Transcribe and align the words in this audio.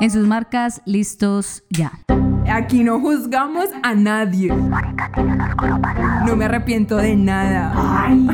En 0.00 0.10
sus 0.10 0.26
marcas, 0.26 0.80
listos 0.86 1.62
ya. 1.68 1.92
Aquí 2.50 2.82
no 2.82 3.00
juzgamos 3.00 3.66
a 3.82 3.94
nadie. 3.94 4.48
No 6.26 6.36
me 6.36 6.46
arrepiento 6.46 6.96
de 6.96 7.14
nada. 7.16 7.70
Ay, 7.76 8.26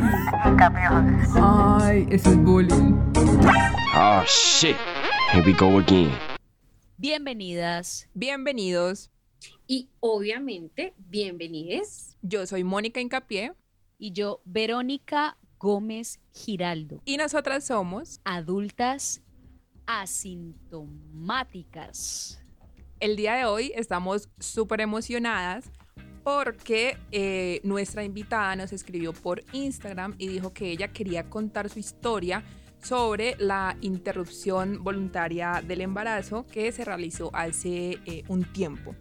Ay 1.41 2.07
eso 2.09 2.31
es 2.31 2.37
bullying. 2.37 2.95
Oh 3.97 4.23
shit. 4.25 4.77
Here 5.33 5.45
we 5.45 5.51
go 5.51 5.77
again. 5.77 6.09
Bienvenidas. 6.97 8.07
Bienvenidos. 8.13 9.11
Y 9.67 9.89
obviamente, 9.99 10.93
bienvenides. 10.97 12.15
Yo 12.21 12.47
soy 12.47 12.63
Mónica 12.63 13.01
Incapié. 13.01 13.51
Y 13.99 14.13
yo, 14.13 14.39
Verónica 14.45 15.35
Gómez 15.59 16.21
Giraldo. 16.31 17.01
Y 17.03 17.17
nosotras 17.17 17.65
somos 17.65 18.21
adultas 18.23 19.21
asintomáticas. 19.87 22.39
El 22.99 23.15
día 23.15 23.35
de 23.35 23.45
hoy 23.45 23.71
estamos 23.75 24.29
súper 24.39 24.81
emocionadas 24.81 25.71
porque 26.23 26.97
eh, 27.11 27.61
nuestra 27.63 28.03
invitada 28.03 28.55
nos 28.55 28.73
escribió 28.73 29.13
por 29.13 29.43
Instagram 29.53 30.15
y 30.17 30.27
dijo 30.27 30.51
que 30.53 30.69
ella 30.69 30.89
quería 30.89 31.29
contar 31.29 31.69
su 31.69 31.79
historia 31.79 32.43
sobre 32.83 33.35
la 33.39 33.77
interrupción 33.81 34.83
voluntaria 34.83 35.63
del 35.65 35.81
embarazo 35.81 36.45
que 36.45 36.71
se 36.71 36.85
realizó 36.85 37.31
hace 37.33 37.97
eh, 38.05 38.23
un 38.27 38.43
tiempo. 38.51 38.93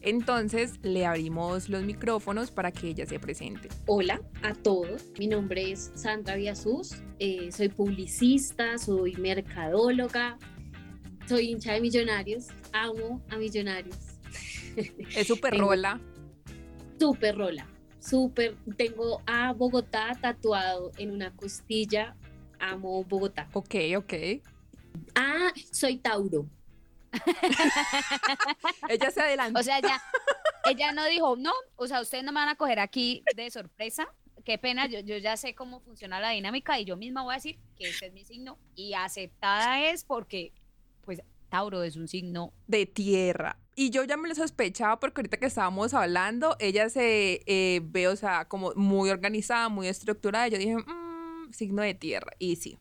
Entonces 0.00 0.78
le 0.82 1.06
abrimos 1.06 1.68
los 1.68 1.82
micrófonos 1.82 2.50
para 2.50 2.70
que 2.70 2.88
ella 2.88 3.06
se 3.06 3.18
presente. 3.18 3.68
Hola 3.86 4.20
a 4.42 4.54
todos, 4.54 5.06
mi 5.18 5.26
nombre 5.26 5.72
es 5.72 5.90
Sandra 5.94 6.36
Viasus, 6.36 6.94
eh, 7.18 7.50
soy 7.50 7.68
publicista, 7.68 8.78
soy 8.78 9.14
mercadóloga, 9.16 10.38
soy 11.26 11.50
hincha 11.50 11.72
de 11.72 11.80
millonarios, 11.80 12.46
amo 12.72 13.22
a 13.28 13.36
millonarios. 13.36 13.96
Es 15.16 15.26
súper 15.26 15.58
rola. 15.58 16.00
Súper 16.98 17.36
rola, 17.36 17.66
súper. 17.98 18.56
Tengo 18.76 19.20
a 19.26 19.52
Bogotá 19.52 20.16
tatuado 20.20 20.92
en 20.98 21.10
una 21.10 21.34
costilla, 21.34 22.16
amo 22.60 23.04
Bogotá. 23.04 23.48
Ok, 23.52 23.74
ok. 23.96 24.14
Ah, 25.14 25.52
soy 25.72 25.98
Tauro. 25.98 26.46
ella 28.88 29.10
se 29.10 29.20
adelantó. 29.20 29.60
O 29.60 29.62
sea, 29.62 29.80
ya, 29.80 30.02
ella 30.68 30.92
no 30.92 31.04
dijo, 31.06 31.36
no, 31.36 31.52
o 31.76 31.86
sea, 31.86 32.00
ustedes 32.00 32.24
no 32.24 32.32
me 32.32 32.40
van 32.40 32.48
a 32.48 32.56
coger 32.56 32.80
aquí 32.80 33.24
de 33.36 33.50
sorpresa. 33.50 34.08
Qué 34.44 34.58
pena, 34.58 34.86
yo, 34.86 35.00
yo 35.00 35.18
ya 35.18 35.36
sé 35.36 35.54
cómo 35.54 35.80
funciona 35.80 36.20
la 36.20 36.30
dinámica 36.30 36.78
y 36.78 36.84
yo 36.84 36.96
misma 36.96 37.22
voy 37.22 37.32
a 37.32 37.36
decir 37.36 37.58
que 37.76 37.88
este 37.88 38.06
es 38.06 38.12
mi 38.12 38.24
signo 38.24 38.58
y 38.74 38.94
aceptada 38.94 39.90
es 39.90 40.04
porque, 40.04 40.52
pues, 41.04 41.20
Tauro 41.48 41.82
es 41.82 41.96
un 41.96 42.08
signo 42.08 42.52
de 42.66 42.86
tierra. 42.86 43.58
Y 43.74 43.90
yo 43.90 44.04
ya 44.04 44.16
me 44.16 44.28
lo 44.28 44.34
sospechaba 44.34 44.98
porque 44.98 45.20
ahorita 45.20 45.36
que 45.36 45.46
estábamos 45.46 45.94
hablando, 45.94 46.56
ella 46.58 46.88
se 46.90 47.42
eh, 47.46 47.80
ve, 47.84 48.08
o 48.08 48.16
sea, 48.16 48.46
como 48.46 48.72
muy 48.74 49.10
organizada, 49.10 49.68
muy 49.68 49.86
estructurada. 49.86 50.48
Yo 50.48 50.58
dije, 50.58 50.76
mmm, 50.76 51.52
signo 51.52 51.82
de 51.82 51.94
tierra. 51.94 52.32
Y 52.38 52.56
sí. 52.56 52.78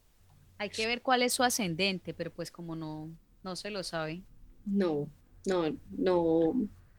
Hay 0.57 0.69
que 0.69 0.87
ver 0.87 1.01
cuál 1.01 1.21
es 1.21 1.33
su 1.33 1.43
ascendente, 1.43 2.13
pero 2.13 2.33
pues 2.33 2.51
como 2.51 2.75
no, 2.75 3.11
no 3.47 3.55
se 3.55 3.71
lo 3.71 3.81
sabe. 3.81 4.23
No, 4.65 5.09
no, 5.45 5.71
no, 5.91 6.53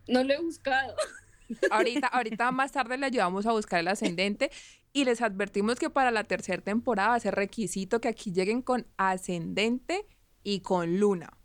no 0.08 0.24
lo 0.24 0.32
he 0.32 0.40
buscado. 0.40 0.94
Ahorita, 1.70 2.06
ahorita 2.08 2.50
más 2.52 2.72
tarde 2.72 2.98
le 2.98 3.06
ayudamos 3.06 3.46
a 3.46 3.52
buscar 3.52 3.80
el 3.80 3.88
ascendente 3.88 4.50
y 4.92 5.04
les 5.04 5.22
advertimos 5.22 5.78
que 5.78 5.88
para 5.88 6.10
la 6.10 6.24
tercera 6.24 6.62
temporada 6.62 7.10
va 7.10 7.14
a 7.14 7.20
ser 7.20 7.34
requisito 7.34 8.02
que 8.02 8.08
aquí 8.08 8.32
lleguen 8.32 8.60
con 8.60 8.86
ascendente 8.98 10.06
y 10.42 10.60
con 10.60 10.98
luna. 10.98 11.38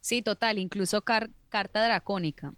Sí, 0.00 0.22
total, 0.22 0.58
incluso 0.58 1.02
carta 1.02 1.84
dracónica. 1.84 2.54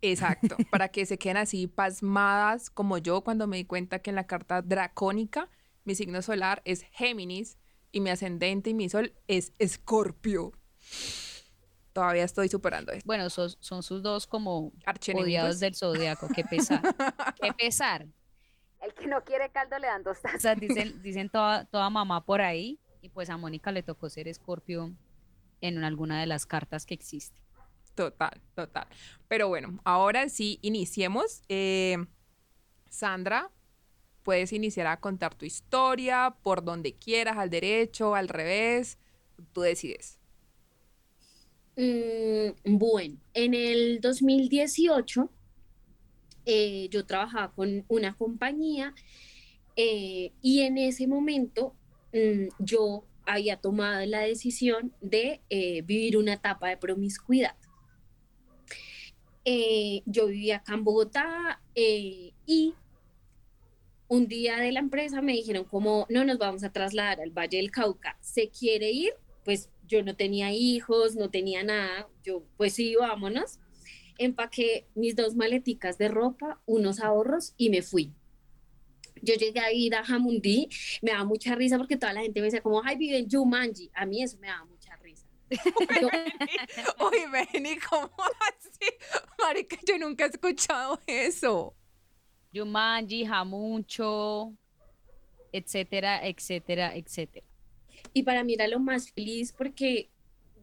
Exacto, 0.00 0.56
para 0.70 0.88
que 0.88 1.04
se 1.04 1.18
queden 1.18 1.38
así 1.38 1.66
pasmadas 1.66 2.70
como 2.70 2.98
yo 2.98 3.22
cuando 3.22 3.46
me 3.46 3.58
di 3.58 3.64
cuenta 3.64 3.98
que 3.98 4.10
en 4.10 4.16
la 4.16 4.26
carta 4.26 4.62
dracónica 4.62 5.50
mi 5.84 5.94
signo 5.94 6.22
solar 6.22 6.62
es 6.64 6.82
Géminis 6.92 7.58
y 7.92 8.00
mi 8.00 8.10
ascendente 8.10 8.70
y 8.70 8.74
mi 8.74 8.88
sol 8.88 9.14
es 9.26 9.52
Escorpio. 9.58 10.52
Todavía 11.92 12.24
estoy 12.24 12.48
superando 12.48 12.92
esto. 12.92 13.06
Bueno, 13.06 13.28
son, 13.30 13.50
son 13.60 13.82
sus 13.82 14.02
dos 14.02 14.26
como 14.26 14.72
odiados 15.14 15.58
del 15.58 15.74
zodiaco. 15.74 16.28
Qué 16.28 16.44
pesar. 16.44 16.80
Qué 17.42 17.52
pesar. 17.52 18.06
El 18.80 18.94
que 18.94 19.06
no 19.08 19.24
quiere 19.24 19.50
caldo 19.50 19.78
le 19.78 19.88
dan 19.88 20.04
dos 20.04 20.20
tazas. 20.20 20.60
dicen, 20.60 21.02
dicen 21.02 21.28
toda, 21.28 21.64
toda 21.64 21.90
mamá 21.90 22.24
por 22.24 22.40
ahí. 22.40 22.78
Y 23.00 23.08
pues 23.08 23.30
a 23.30 23.36
Mónica 23.36 23.72
le 23.72 23.82
tocó 23.82 24.08
ser 24.08 24.28
Escorpio 24.28 24.94
en 25.60 25.82
alguna 25.82 26.20
de 26.20 26.26
las 26.26 26.46
cartas 26.46 26.86
que 26.86 26.94
existe. 26.94 27.40
Total, 27.94 28.40
total. 28.54 28.86
Pero 29.26 29.48
bueno, 29.48 29.80
ahora 29.84 30.28
sí, 30.28 30.60
iniciemos. 30.62 31.42
Eh, 31.48 31.96
Sandra, 32.90 33.50
puedes 34.22 34.52
iniciar 34.52 34.86
a 34.86 35.00
contar 35.00 35.34
tu 35.34 35.44
historia 35.44 36.36
por 36.42 36.64
donde 36.64 36.94
quieras, 36.94 37.38
al 37.38 37.50
derecho, 37.50 38.14
al 38.14 38.28
revés, 38.28 38.98
tú 39.52 39.62
decides. 39.62 40.18
Mm, 41.76 42.76
bueno, 42.76 43.16
en 43.34 43.54
el 43.54 44.00
2018 44.00 45.30
eh, 46.44 46.88
yo 46.90 47.06
trabajaba 47.06 47.52
con 47.52 47.84
una 47.86 48.16
compañía 48.16 48.94
eh, 49.76 50.32
y 50.42 50.62
en 50.62 50.76
ese 50.76 51.06
momento 51.06 51.76
mm, 52.12 52.48
yo 52.58 53.04
había 53.26 53.58
tomado 53.58 54.04
la 54.06 54.20
decisión 54.20 54.92
de 55.00 55.40
eh, 55.50 55.82
vivir 55.82 56.16
una 56.16 56.32
etapa 56.32 56.68
de 56.68 56.78
promiscuidad. 56.78 57.54
yo 60.06 60.26
vivía 60.26 60.56
acá 60.56 60.74
en 60.74 60.84
Bogotá 60.84 61.62
y 61.74 62.74
un 64.08 64.26
día 64.26 64.56
de 64.56 64.72
la 64.72 64.80
empresa 64.80 65.20
me 65.20 65.32
dijeron 65.32 65.64
como, 65.64 66.06
no 66.08 66.24
nos 66.24 66.38
vamos 66.38 66.64
a 66.64 66.72
trasladar 66.72 67.20
al 67.20 67.30
Valle 67.30 67.58
del 67.58 67.70
Cauca, 67.70 68.16
¿se 68.20 68.48
quiere 68.48 68.90
ir? 68.90 69.12
Pues 69.44 69.70
yo 69.86 70.02
no 70.02 70.16
tenía 70.16 70.52
hijos, 70.52 71.14
no 71.14 71.30
tenía 71.30 71.62
nada, 71.62 72.08
yo 72.24 72.42
pues 72.56 72.74
sí, 72.74 72.94
vámonos. 72.96 73.58
Empaqué 74.18 74.86
mis 74.94 75.14
dos 75.14 75.36
maleticas 75.36 75.96
de 75.98 76.08
ropa, 76.08 76.60
unos 76.66 77.00
ahorros 77.00 77.54
y 77.56 77.70
me 77.70 77.82
fui. 77.82 78.12
Yo 79.22 79.34
llegué 79.34 79.60
a 79.60 79.72
ir 79.72 79.94
a 79.94 80.04
Jamundí, 80.04 80.68
me 81.02 81.12
daba 81.12 81.24
mucha 81.24 81.54
risa 81.54 81.76
porque 81.76 81.96
toda 81.96 82.12
la 82.12 82.22
gente 82.22 82.40
me 82.40 82.46
decía 82.46 82.62
como, 82.62 82.82
ay, 82.84 82.96
vive 82.96 83.18
en 83.18 83.30
Jumanji. 83.30 83.90
A 83.94 84.06
mí 84.06 84.22
eso 84.22 84.38
me 84.38 84.48
daba 84.48 84.64
mucha 84.64 84.96
risa. 84.96 85.26
Uy, 85.50 87.18
Benny, 87.32 87.78
¿cómo 87.78 88.10
así? 88.18 88.90
Marica, 89.38 89.76
yo 89.86 89.98
nunca 89.98 90.24
he 90.24 90.28
escuchado 90.28 91.00
eso. 91.06 91.77
Yumanji, 92.58 93.24
Jamucho, 93.24 94.52
etcétera, 95.52 96.26
etcétera, 96.26 96.94
etcétera. 96.94 97.46
Y 98.12 98.22
para 98.22 98.44
mí 98.44 98.54
era 98.54 98.68
lo 98.68 98.80
más 98.80 99.10
feliz 99.10 99.52
porque 99.52 100.10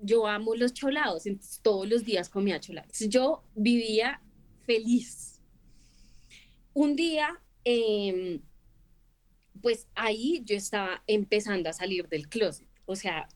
yo 0.01 0.27
amo 0.27 0.55
los 0.55 0.73
cholados, 0.73 1.25
entonces 1.25 1.59
todos 1.61 1.87
los 1.87 2.03
días 2.03 2.29
comía 2.29 2.59
cholados. 2.59 2.99
Yo 2.99 3.43
vivía 3.55 4.21
feliz. 4.65 5.41
Un 6.73 6.95
día, 6.95 7.41
em, 7.63 8.41
pues 9.61 9.87
ahí 9.95 10.41
yo 10.45 10.55
estaba 10.55 11.03
empezando 11.07 11.69
a 11.69 11.73
salir 11.73 12.07
del 12.09 12.27
closet. 12.27 12.67
O 12.85 12.95
sea, 12.95 13.27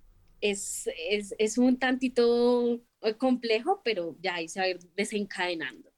es, 0.41 0.89
es, 1.09 1.33
es 1.37 1.57
un 1.57 1.77
tantito 1.77 2.81
complejo, 3.17 3.81
pero 3.83 4.17
ya 4.21 4.35
ahí 4.35 4.47
se 4.47 4.59
va 4.59 4.65
a 4.65 4.69
ir 4.69 4.79
desencadenando. 4.95 5.88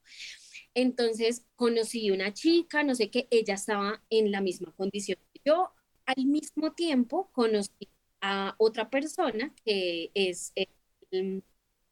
Entonces 0.74 1.46
conocí 1.56 2.12
una 2.12 2.34
chica, 2.34 2.84
no 2.84 2.96
sé 2.96 3.10
qué, 3.12 3.28
ella 3.32 3.56
estaba 3.56 4.04
en 4.10 4.32
la 4.32 4.42
misma 4.42 4.74
condición 4.76 5.18
que 5.34 5.42
yo. 5.46 5.74
Al 6.06 6.26
mismo 6.26 6.74
tiempo 6.74 7.30
conocí 7.34 7.90
a 8.22 8.56
otra 8.58 8.90
persona 8.90 9.54
que 9.66 10.12
es 10.14 10.54
el 10.56 11.44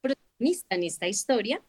protagonista 0.01 0.75
en 0.75 0.83
esta 0.83 1.07
historia 1.07 1.63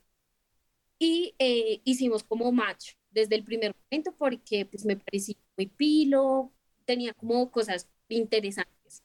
y 0.99 1.35
eh, 1.39 1.81
hicimos 1.85 2.25
como 2.25 2.53
match 2.53 2.93
desde 3.11 3.35
el 3.37 3.45
primer 3.45 3.75
momento 3.91 4.15
porque 4.17 4.67
pues 4.67 4.85
me 4.85 4.97
parecía 4.97 5.37
muy 5.57 5.67
pilo, 5.67 6.53
tenía 6.85 7.13
como 7.15 7.51
cosas 7.51 7.89
interesantes. 8.09 9.03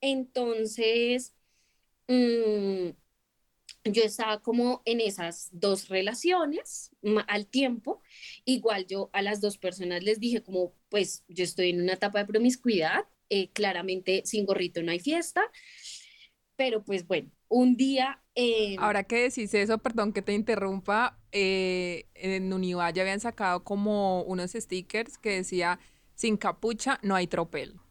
Entonces, 0.00 1.34
mmm, 2.08 2.90
yo 3.84 4.02
estaba 4.02 4.40
como 4.40 4.82
en 4.84 5.00
esas 5.00 5.48
dos 5.52 5.88
relaciones 5.88 6.90
al 7.26 7.46
tiempo. 7.46 8.00
Igual 8.44 8.86
yo 8.86 9.10
a 9.12 9.22
las 9.22 9.40
dos 9.40 9.58
personas 9.58 10.02
les 10.02 10.20
dije 10.20 10.42
como, 10.42 10.74
pues 10.88 11.24
yo 11.28 11.44
estoy 11.44 11.70
en 11.70 11.82
una 11.82 11.94
etapa 11.94 12.20
de 12.20 12.26
promiscuidad, 12.26 13.06
eh, 13.28 13.50
claramente 13.50 14.22
sin 14.24 14.46
gorrito 14.46 14.82
no 14.82 14.92
hay 14.92 15.00
fiesta, 15.00 15.42
pero 16.56 16.84
pues 16.84 17.06
bueno, 17.06 17.30
un 17.48 17.76
día... 17.76 18.22
Ahora 18.78 19.04
que 19.04 19.24
decís 19.24 19.52
eso, 19.54 19.78
perdón 19.78 20.12
que 20.12 20.22
te 20.22 20.32
interrumpa, 20.32 21.18
eh, 21.32 22.06
en 22.14 22.52
Univa 22.52 22.90
ya 22.90 23.02
habían 23.02 23.20
sacado 23.20 23.64
como 23.64 24.22
unos 24.22 24.52
stickers 24.52 25.18
que 25.18 25.30
decía, 25.30 25.80
sin 26.14 26.36
capucha 26.36 26.98
no 27.02 27.14
hay 27.14 27.26
tropel. 27.26 27.81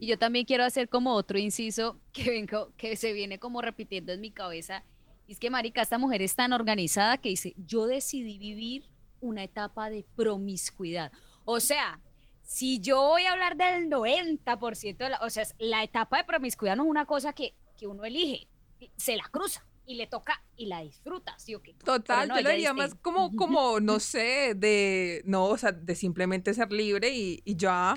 Y 0.00 0.06
yo 0.06 0.18
también 0.18 0.44
quiero 0.44 0.64
hacer 0.64 0.88
como 0.88 1.14
otro 1.14 1.38
inciso 1.38 2.00
que, 2.12 2.30
vengo, 2.30 2.72
que 2.76 2.96
se 2.96 3.12
viene 3.12 3.38
como 3.38 3.60
repitiendo 3.60 4.12
en 4.12 4.20
mi 4.20 4.30
cabeza. 4.30 4.84
Y 5.26 5.32
es 5.32 5.38
que, 5.38 5.50
Marica, 5.50 5.82
esta 5.82 5.98
mujer 5.98 6.22
es 6.22 6.34
tan 6.34 6.52
organizada 6.52 7.18
que 7.18 7.30
dice, 7.30 7.54
yo 7.56 7.86
decidí 7.86 8.38
vivir 8.38 8.84
una 9.20 9.44
etapa 9.44 9.90
de 9.90 10.06
promiscuidad. 10.16 11.12
O 11.44 11.60
sea, 11.60 12.00
si 12.42 12.80
yo 12.80 13.02
voy 13.02 13.24
a 13.24 13.32
hablar 13.32 13.56
del 13.56 13.90
90%, 13.90 14.96
de 14.96 15.10
la, 15.10 15.18
o 15.18 15.28
sea, 15.28 15.44
la 15.58 15.82
etapa 15.82 16.18
de 16.18 16.24
promiscuidad 16.24 16.76
no 16.76 16.84
es 16.84 16.90
una 16.90 17.04
cosa 17.04 17.32
que, 17.32 17.54
que 17.76 17.86
uno 17.86 18.04
elige, 18.04 18.48
se 18.96 19.16
la 19.16 19.24
cruza 19.24 19.66
y 19.84 19.96
le 19.96 20.06
toca 20.06 20.42
y 20.56 20.66
la 20.66 20.80
disfruta, 20.80 21.38
¿sí 21.38 21.54
o 21.54 21.62
qué? 21.62 21.74
Total, 21.74 22.28
yo 22.28 22.40
lo 22.40 22.50
diría 22.50 22.72
más 22.72 22.94
como, 22.94 23.34
como, 23.34 23.80
no 23.80 24.00
sé, 24.00 24.54
de, 24.54 25.22
no, 25.26 25.46
o 25.46 25.58
sea, 25.58 25.72
de 25.72 25.94
simplemente 25.94 26.54
ser 26.54 26.72
libre 26.72 27.10
y, 27.10 27.42
y 27.44 27.56
ya. 27.56 27.96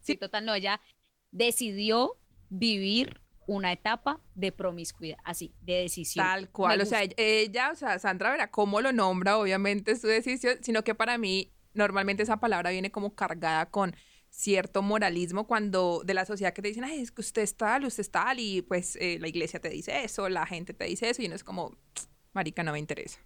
Sí, 0.00 0.16
total, 0.16 0.46
no, 0.46 0.54
ella 0.54 0.80
decidió 1.30 2.16
vivir 2.48 3.20
una 3.46 3.72
etapa 3.72 4.20
de 4.34 4.52
promiscuidad, 4.52 5.18
así, 5.24 5.54
de 5.62 5.74
decisión. 5.82 6.24
Tal 6.24 6.50
cual, 6.50 6.80
o 6.82 6.86
sea, 6.86 7.00
ella, 7.16 7.70
o 7.72 7.74
sea, 7.74 7.98
Sandra 7.98 8.30
verá 8.30 8.50
cómo 8.50 8.80
lo 8.80 8.92
nombra, 8.92 9.38
obviamente 9.38 9.92
es 9.92 10.02
su 10.02 10.06
decisión, 10.06 10.58
sino 10.62 10.84
que 10.84 10.94
para 10.94 11.16
mí 11.16 11.50
normalmente 11.72 12.22
esa 12.22 12.40
palabra 12.40 12.70
viene 12.70 12.90
como 12.90 13.14
cargada 13.14 13.70
con 13.70 13.96
cierto 14.28 14.82
moralismo 14.82 15.46
cuando 15.46 16.02
de 16.04 16.12
la 16.12 16.26
sociedad 16.26 16.52
que 16.52 16.60
te 16.60 16.68
dicen, 16.68 16.84
Ay, 16.84 17.00
es 17.00 17.10
que 17.10 17.22
usted 17.22 17.42
es 17.42 17.56
tal, 17.56 17.86
usted 17.86 18.02
es 18.02 18.10
tal, 18.10 18.38
y 18.38 18.60
pues 18.60 18.96
eh, 18.96 19.18
la 19.18 19.28
iglesia 19.28 19.60
te 19.60 19.70
dice 19.70 20.04
eso, 20.04 20.28
la 20.28 20.44
gente 20.44 20.74
te 20.74 20.84
dice 20.84 21.08
eso, 21.08 21.22
y 21.22 21.28
no 21.28 21.34
es 21.34 21.42
como, 21.42 21.78
marica, 22.34 22.62
no 22.62 22.72
me 22.72 22.78
interesa. 22.78 23.18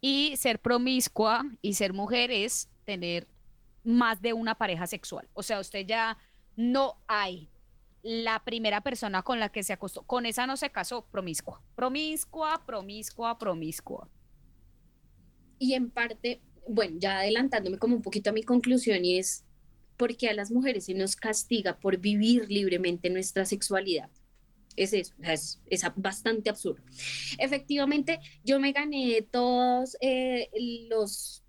Y 0.00 0.36
ser 0.36 0.60
promiscua 0.60 1.44
y 1.62 1.74
ser 1.74 1.92
mujer 1.92 2.30
es 2.30 2.68
tener 2.84 3.28
más 3.86 4.20
de 4.20 4.32
una 4.32 4.56
pareja 4.56 4.86
sexual. 4.86 5.28
O 5.32 5.42
sea, 5.42 5.60
usted 5.60 5.86
ya 5.86 6.18
no 6.56 6.96
hay 7.06 7.48
la 8.02 8.42
primera 8.44 8.82
persona 8.82 9.22
con 9.22 9.40
la 9.40 9.48
que 9.48 9.62
se 9.62 9.72
acostó. 9.72 10.02
Con 10.02 10.26
esa 10.26 10.46
no 10.46 10.56
se 10.56 10.70
casó, 10.70 11.06
promiscua. 11.06 11.62
Promiscua, 11.74 12.64
promiscua, 12.66 13.38
promiscua. 13.38 14.08
Y 15.58 15.74
en 15.74 15.90
parte, 15.90 16.40
bueno, 16.68 16.96
ya 16.98 17.18
adelantándome 17.20 17.78
como 17.78 17.96
un 17.96 18.02
poquito 18.02 18.30
a 18.30 18.32
mi 18.32 18.42
conclusión 18.42 19.04
y 19.04 19.18
es 19.18 19.44
porque 19.96 20.28
a 20.28 20.34
las 20.34 20.50
mujeres 20.50 20.84
se 20.84 20.94
nos 20.94 21.16
castiga 21.16 21.78
por 21.78 21.98
vivir 21.98 22.50
libremente 22.50 23.08
nuestra 23.08 23.46
sexualidad. 23.46 24.10
Es 24.76 24.92
eso, 24.92 25.14
es, 25.22 25.58
bastante 25.96 26.50
absurdo. 26.50 26.82
Efectivamente, 27.38 28.20
yo 28.44 28.60
me 28.60 28.72
gané 28.72 29.22
todos 29.22 29.96
eh, 30.00 30.50
los 30.90 31.45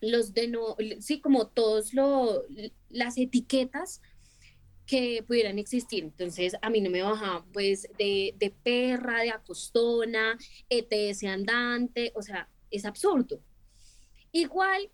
los 0.00 0.32
de 0.34 0.48
no, 0.48 0.76
sí, 1.00 1.20
como 1.20 1.48
todos 1.48 1.94
lo, 1.94 2.44
las 2.88 3.18
etiquetas 3.18 4.00
que 4.86 5.22
pudieran 5.26 5.58
existir. 5.58 6.04
Entonces, 6.04 6.56
a 6.62 6.70
mí 6.70 6.80
no 6.80 6.90
me 6.90 7.02
bajaban 7.02 7.44
pues 7.52 7.88
de, 7.98 8.34
de 8.38 8.50
perra, 8.50 9.22
de 9.22 9.30
acostona, 9.30 10.36
ETS 10.68 11.24
andante, 11.24 12.12
o 12.14 12.22
sea, 12.22 12.48
es 12.70 12.84
absurdo. 12.84 13.40
Igual 14.32 14.90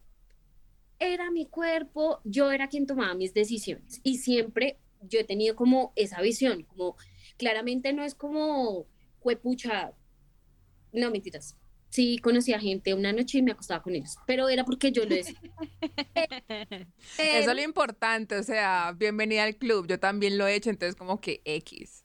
era 0.99 1.31
mi 1.31 1.47
cuerpo, 1.47 2.20
yo 2.25 2.50
era 2.50 2.69
quien 2.69 2.87
tomaba 2.87 3.14
mis 3.14 3.35
decisiones 3.35 4.00
y 4.02 4.19
siempre 4.19 4.79
yo 5.02 5.20
he 5.20 5.25
tenido 5.25 5.55
como 5.56 5.93
esa 5.94 6.20
visión, 6.20 6.62
como 6.62 6.97
claramente 7.37 7.93
no 7.93 8.02
es 8.02 8.14
como, 8.14 8.87
cuepucha, 9.20 9.93
no 10.93 11.11
mentiras, 11.11 11.56
sí 11.96 12.19
conocía 12.19 12.60
gente 12.60 12.93
una 12.93 13.10
noche 13.10 13.38
y 13.38 13.43
me 13.43 13.52
acostaba 13.52 13.82
con 13.82 13.94
ellos, 13.94 14.16
pero 14.26 14.50
era 14.50 14.64
porque 14.64 14.93
yo 14.93 15.04
lo 15.04 15.14
decía. 15.14 15.40
Eso 17.19 17.50
es 17.50 17.56
lo 17.56 17.62
importante, 17.62 18.37
o 18.37 18.43
sea, 18.43 18.94
bienvenida 18.94 19.44
al 19.44 19.56
club, 19.56 19.87
yo 19.87 19.98
también 19.98 20.37
lo 20.37 20.46
he 20.46 20.56
hecho, 20.56 20.69
entonces 20.69 20.94
como 20.94 21.22
que 21.22 21.40
X. 21.46 22.04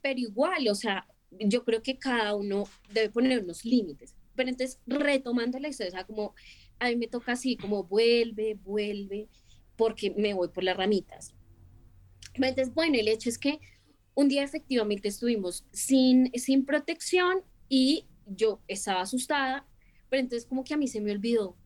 Pero 0.00 0.18
igual, 0.18 0.66
o 0.68 0.74
sea, 0.74 1.06
yo 1.30 1.62
creo 1.62 1.82
que 1.82 1.98
cada 1.98 2.34
uno 2.34 2.64
debe 2.90 3.10
poner 3.10 3.44
unos 3.44 3.66
límites. 3.66 4.14
Pero 4.34 4.48
entonces, 4.48 4.80
retomando 4.86 5.58
la 5.58 5.68
historia, 5.68 5.90
o 5.90 5.96
sea, 5.96 6.04
como 6.06 6.34
a 6.78 6.88
mí 6.88 6.96
me 6.96 7.06
toca 7.06 7.32
así, 7.32 7.58
como 7.58 7.84
vuelve, 7.84 8.54
vuelve, 8.54 9.28
porque 9.76 10.10
me 10.16 10.32
voy 10.32 10.48
por 10.48 10.64
las 10.64 10.76
ramitas. 10.76 11.34
Entonces, 12.32 12.72
bueno, 12.72 12.98
el 12.98 13.08
hecho 13.08 13.28
es 13.28 13.36
que 13.36 13.60
un 14.14 14.28
día 14.28 14.42
efectivamente 14.42 15.08
estuvimos 15.08 15.66
sin, 15.70 16.32
sin 16.32 16.64
protección 16.64 17.42
y 17.68 18.06
yo 18.26 18.60
estaba 18.68 19.02
asustada, 19.02 19.66
pero 20.08 20.20
entonces 20.20 20.46
como 20.46 20.64
que 20.64 20.74
a 20.74 20.76
mí 20.76 20.88
se 20.88 21.00
me 21.00 21.12
olvidó 21.12 21.56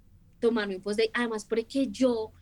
tomarme 0.40 0.80
pues 0.80 0.96
de, 0.96 1.10
además 1.12 1.44
porque 1.44 1.88
yo 1.88 2.32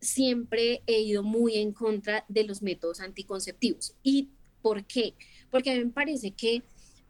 siempre 0.00 0.82
he 0.86 1.00
ido 1.00 1.22
muy 1.22 1.56
en 1.56 1.72
contra 1.72 2.24
de 2.28 2.44
los 2.44 2.62
métodos 2.62 3.00
anticonceptivos. 3.00 3.94
¿Y 4.02 4.30
por 4.62 4.84
qué? 4.84 5.14
Porque 5.50 5.70
a 5.70 5.74
mí 5.74 5.84
me 5.84 5.90
parece 5.90 6.32
que 6.32 6.62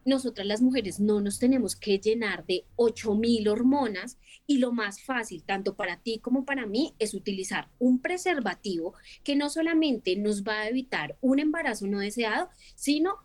nosotras 0.05 0.47
las 0.47 0.61
mujeres 0.61 1.01
no 1.01 1.19
nos 1.19 1.37
tenemos 1.37 1.75
que 1.75 1.99
llenar 1.99 2.45
de 2.45 2.63
8000 2.77 3.49
hormonas 3.49 4.17
y 4.47 4.59
lo 4.59 4.71
más 4.71 5.03
fácil, 5.03 5.43
tanto 5.43 5.75
para 5.75 5.97
ti 5.97 6.19
como 6.19 6.45
para 6.45 6.65
mí, 6.65 6.93
es 6.97 7.13
utilizar 7.13 7.67
un 7.77 7.99
preservativo 7.99 8.93
que 9.25 9.35
no 9.35 9.49
solamente 9.49 10.15
nos 10.15 10.43
va 10.43 10.61
a 10.61 10.69
evitar 10.69 11.17
un 11.19 11.39
embarazo 11.39 11.87
no 11.87 11.99
deseado, 11.99 12.47
sino 12.75 13.17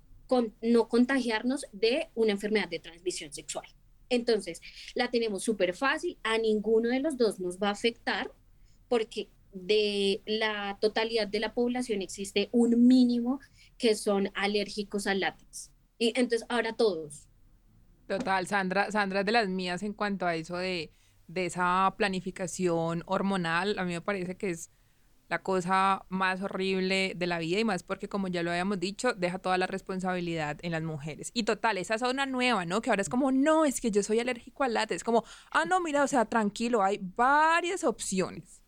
no 0.61 0.89
contagiarnos 0.89 1.67
de 1.73 2.09
una 2.15 2.33
enfermedad 2.33 2.69
de 2.69 2.79
transmisión 2.79 3.33
sexual. 3.33 3.67
Entonces, 4.09 4.61
la 4.95 5.11
tenemos 5.11 5.43
súper 5.43 5.75
fácil, 5.75 6.19
a 6.23 6.39
ninguno 6.39 6.91
de 6.91 7.01
los 7.01 7.17
dos 7.17 7.41
nos 7.41 7.59
va 7.59 7.69
a 7.69 7.73
afectar 7.73 8.31
porque 8.89 9.31
de 9.53 10.23
la 10.27 10.79
totalidad 10.81 11.29
de 11.29 11.41
la 11.41 11.55
población 11.55 12.03
existe 12.03 12.49
un 12.53 12.87
mínimo 12.87 13.41
que 13.79 13.95
son 13.95 14.31
alérgicos 14.35 15.07
al 15.07 15.21
látex. 15.21 15.71
Y 15.99 16.13
entonces 16.19 16.47
ahora 16.49 16.75
todos. 16.75 17.29
Total, 18.07 18.47
Sandra, 18.47 18.91
Sandra 18.91 19.21
es 19.21 19.27
de 19.27 19.33
las 19.33 19.49
mías 19.49 19.83
en 19.83 19.93
cuanto 19.93 20.27
a 20.27 20.35
eso 20.35 20.57
de, 20.57 20.93
de 21.27 21.47
esa 21.47 21.95
planificación 21.97 23.03
hormonal. 23.07 23.79
A 23.79 23.85
mí 23.85 23.93
me 23.93 24.01
parece 24.01 24.37
que 24.37 24.51
es 24.51 24.71
la 25.33 25.43
cosa 25.43 26.05
más 26.11 26.43
horrible 26.43 27.15
de 27.17 27.27
la 27.27 27.39
vida 27.39 27.59
y 27.59 27.65
más 27.65 27.83
porque, 27.83 28.07
como 28.07 28.29
ya 28.29 28.43
lo 28.43 28.51
habíamos 28.51 28.79
dicho, 28.79 29.15
deja 29.15 29.39
toda 29.39 29.57
la 29.57 29.67
responsabilidad 29.67 30.59
en 30.61 30.73
las 30.73 30.83
mujeres. 30.83 31.31
Y 31.33 31.45
total, 31.45 31.79
esa 31.79 31.95
es 31.95 32.03
una 32.03 32.27
nueva, 32.27 32.67
¿no? 32.67 32.83
Que 32.83 32.91
ahora 32.91 33.01
es 33.01 33.09
como, 33.09 33.33
no, 33.33 33.65
es 33.65 33.81
que 33.81 33.91
yo 33.91 34.03
soy 34.03 34.21
alérgico 34.21 34.63
al 34.63 34.75
látex. 34.75 35.03
Como, 35.03 35.25
ah, 35.51 35.65
no, 35.65 35.81
mira, 35.81 36.05
o 36.05 36.07
sea, 36.07 36.27
tranquilo, 36.27 36.83
hay 36.83 37.01
varias 37.01 37.83
opciones. 37.83 38.61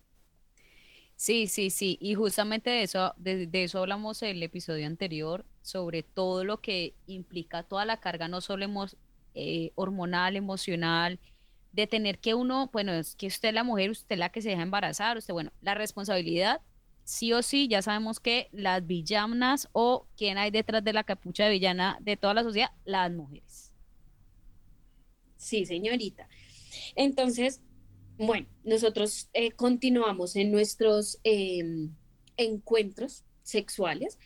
Sí, 1.16 1.49
sí, 1.49 1.69
sí. 1.69 1.99
Y 2.00 2.14
justamente 2.14 2.70
de 2.70 2.82
eso, 2.84 3.12
de, 3.19 3.46
eso 3.52 3.81
hablamos 3.81 4.22
en 4.22 4.31
el 4.31 4.43
episodio 4.43 4.87
anterior, 4.87 5.44
sobre 5.60 6.02
todo 6.02 6.44
lo 6.44 6.62
que 6.62 6.94
implica 7.06 7.62
toda 7.62 7.84
la 7.84 8.00
carga, 8.00 8.27
no 8.27 8.41
solo 8.41 8.65
eh, 9.34 9.70
hormonal, 9.74 10.34
emocional, 10.34 11.20
de 11.74 11.86
tener 11.86 12.19
que 12.19 12.34
uno, 12.34 12.70
bueno, 12.72 12.93
es 12.93 13.16
que 13.16 13.26
usted 13.26 13.52
la 13.52 13.64
mujer, 13.64 13.90
usted 13.90 14.16
la 14.16 14.31
que 14.31 14.40
se 14.40 14.50
deja 14.50 14.62
embarazar, 14.62 15.19
usted, 15.19 15.34
bueno, 15.34 15.52
la 15.60 15.74
responsabilidad, 15.74 16.60
sí 17.02 17.32
o 17.32 17.43
sí, 17.43 17.66
ya 17.69 17.82
sabemos 17.82 18.20
que 18.20 18.48
las 18.52 18.86
villanas 18.86 19.69
o 19.72 20.06
quién 20.16 20.38
hay 20.38 20.50
detrás 20.50 20.84
de 20.84 20.93
la 20.93 21.04
capucha 21.04 21.44
de 21.44 21.50
villana 21.50 21.98
de 22.00 22.16
toda 22.16 22.34
la 22.34 22.44
sociedad, 22.44 22.70
las 22.84 23.12
mujeres. 23.12 23.72
Sí, 25.36 25.66
señorita. 25.66 26.28
Entonces, 26.94 27.60
bueno, 28.16 28.46
nosotros 28.62 29.28
eh, 29.32 29.50
continuamos 29.50 30.36
en 30.36 30.52
nuestros 30.52 31.19
em, 31.24 31.93
encuentros 32.36 33.24
sexuales 33.43 34.19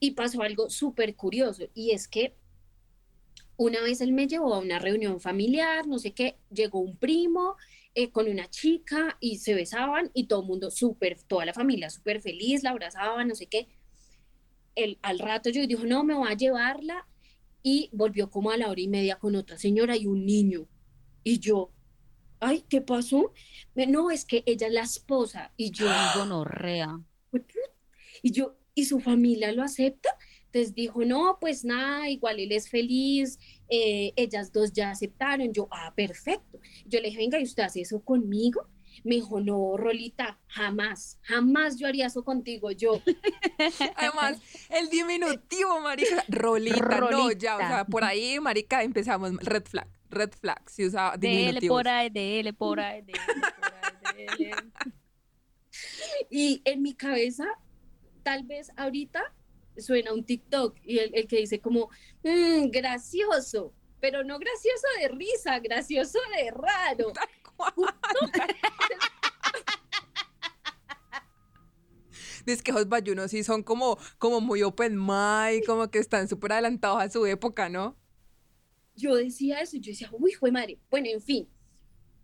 y 0.00 0.12
pasó 0.12 0.42
algo 0.42 0.70
súper 0.70 1.14
curioso 1.14 1.64
y 1.74 1.90
es 1.92 2.08
que 2.08 2.34
una 3.60 3.82
vez 3.82 4.00
él 4.00 4.14
me 4.14 4.26
llevó 4.26 4.54
a 4.54 4.58
una 4.58 4.78
reunión 4.78 5.20
familiar, 5.20 5.86
no 5.86 5.98
sé 5.98 6.12
qué, 6.12 6.38
llegó 6.50 6.80
un 6.80 6.96
primo 6.96 7.56
eh, 7.94 8.10
con 8.10 8.26
una 8.26 8.48
chica 8.48 9.18
y 9.20 9.36
se 9.36 9.52
besaban 9.52 10.10
y 10.14 10.28
todo 10.28 10.40
el 10.40 10.46
mundo 10.46 10.70
súper, 10.70 11.20
toda 11.24 11.44
la 11.44 11.52
familia 11.52 11.90
súper 11.90 12.22
feliz, 12.22 12.62
la 12.62 12.70
abrazaban, 12.70 13.28
no 13.28 13.34
sé 13.34 13.48
qué. 13.48 13.68
El, 14.74 14.98
al 15.02 15.18
rato 15.18 15.50
yo 15.50 15.66
dijo, 15.66 15.84
no, 15.84 16.04
me 16.04 16.14
voy 16.14 16.32
a 16.32 16.36
llevarla 16.38 17.06
y 17.62 17.90
volvió 17.92 18.30
como 18.30 18.50
a 18.50 18.56
la 18.56 18.70
hora 18.70 18.80
y 18.80 18.88
media 18.88 19.16
con 19.16 19.36
otra 19.36 19.58
señora 19.58 19.94
y 19.94 20.06
un 20.06 20.24
niño. 20.24 20.66
Y 21.22 21.38
yo, 21.38 21.70
ay, 22.40 22.64
¿qué 22.66 22.80
pasó? 22.80 23.34
No, 23.74 24.10
es 24.10 24.24
que 24.24 24.42
ella 24.46 24.68
es 24.68 24.72
la 24.72 24.84
esposa 24.84 25.52
y 25.58 25.70
yo... 25.70 25.86
Gonorrea. 26.16 26.98
Y 28.22 28.32
yo, 28.32 28.56
¿y 28.74 28.86
su 28.86 29.00
familia 29.00 29.52
lo 29.52 29.62
acepta? 29.62 30.16
Entonces 30.52 30.74
dijo, 30.74 31.04
no, 31.04 31.38
pues 31.40 31.64
nada, 31.64 32.08
igual 32.08 32.40
él 32.40 32.50
es 32.50 32.68
feliz, 32.68 33.38
eh, 33.68 34.12
ellas 34.16 34.52
dos 34.52 34.72
ya 34.72 34.90
aceptaron. 34.90 35.52
Yo, 35.52 35.68
ah, 35.70 35.92
perfecto. 35.94 36.58
Yo 36.86 36.98
le 36.98 37.06
dije, 37.08 37.18
venga, 37.18 37.38
¿y 37.38 37.44
usted 37.44 37.62
hace 37.62 37.82
eso 37.82 38.00
conmigo? 38.00 38.66
Me 39.04 39.14
dijo, 39.14 39.40
no, 39.40 39.76
Rolita, 39.76 40.40
jamás, 40.48 41.20
jamás 41.22 41.78
yo 41.78 41.86
haría 41.86 42.06
eso 42.06 42.24
contigo, 42.24 42.72
yo. 42.72 43.00
Además, 43.96 44.42
el 44.70 44.90
diminutivo, 44.90 45.80
marica, 45.80 46.24
Rolita, 46.28 47.00
no, 47.00 47.30
ya, 47.30 47.56
o 47.56 47.60
sea, 47.60 47.84
por 47.84 48.02
ahí, 48.02 48.40
marica, 48.40 48.82
empezamos, 48.82 49.36
red 49.36 49.62
flag, 49.66 49.88
red 50.10 50.32
flag, 50.32 50.68
si 50.68 50.84
usaba 50.84 51.16
diminutivos. 51.16 51.60
Dele 51.60 51.68
por 51.68 51.88
ahí, 51.88 52.10
dele 52.10 52.52
por 52.52 52.80
ahí, 52.80 53.02
dele 53.02 53.20
por 53.60 54.18
ahí, 54.18 54.26
dele. 54.26 54.56
Y 56.28 56.60
en 56.64 56.82
mi 56.82 56.94
cabeza, 56.94 57.46
tal 58.22 58.42
vez 58.42 58.70
ahorita 58.76 59.32
suena 59.80 60.12
un 60.12 60.24
TikTok 60.24 60.76
y 60.82 60.98
el, 60.98 61.26
que 61.26 61.38
dice 61.38 61.60
como, 61.60 61.90
mm, 62.22 62.70
gracioso, 62.70 63.74
pero 64.00 64.24
no 64.24 64.38
gracioso 64.38 64.86
de 65.00 65.08
risa, 65.08 65.58
gracioso 65.60 66.18
de 66.36 66.50
raro. 66.50 67.12
Dice 72.46 72.62
que 72.62 72.72
los 72.72 72.88
bayunos 72.88 73.30
sí 73.30 73.44
son 73.44 73.62
como, 73.62 73.98
como 74.18 74.40
muy 74.40 74.62
open 74.62 74.96
mind, 74.98 75.64
como 75.66 75.90
que 75.90 75.98
están 75.98 76.28
súper 76.28 76.52
adelantados 76.52 77.02
a 77.02 77.10
su 77.10 77.26
época, 77.26 77.68
¿no? 77.68 77.96
Yo 78.96 79.14
decía 79.14 79.60
eso, 79.60 79.76
yo 79.76 79.90
decía, 79.90 80.08
uy, 80.12 80.32
fue 80.32 80.50
madre. 80.50 80.78
Bueno, 80.90 81.08
en 81.08 81.20
fin, 81.20 81.48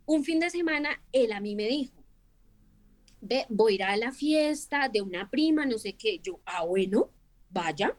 un 0.04 0.24
fin 0.24 0.40
de 0.40 0.50
semana 0.50 1.02
él 1.12 1.32
a 1.32 1.40
mí 1.40 1.54
me 1.54 1.66
dijo, 1.66 2.04
ve, 3.20 3.46
voy 3.48 3.72
a 3.72 3.74
ir 3.74 3.82
a 3.84 3.96
la 3.96 4.12
fiesta 4.12 4.88
de 4.88 5.02
una 5.02 5.30
prima, 5.30 5.66
no 5.66 5.78
sé 5.78 5.94
qué. 5.94 6.18
Yo, 6.22 6.40
ah, 6.44 6.64
bueno, 6.64 7.10
vaya, 7.50 7.96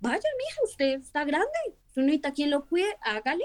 vaya, 0.00 0.28
mija, 0.38 0.60
usted 0.64 1.00
está 1.00 1.24
grande, 1.24 1.48
usted 1.88 2.02
necesita 2.02 2.32
quien 2.32 2.50
lo 2.50 2.66
cuide, 2.66 2.96
hágale. 3.00 3.44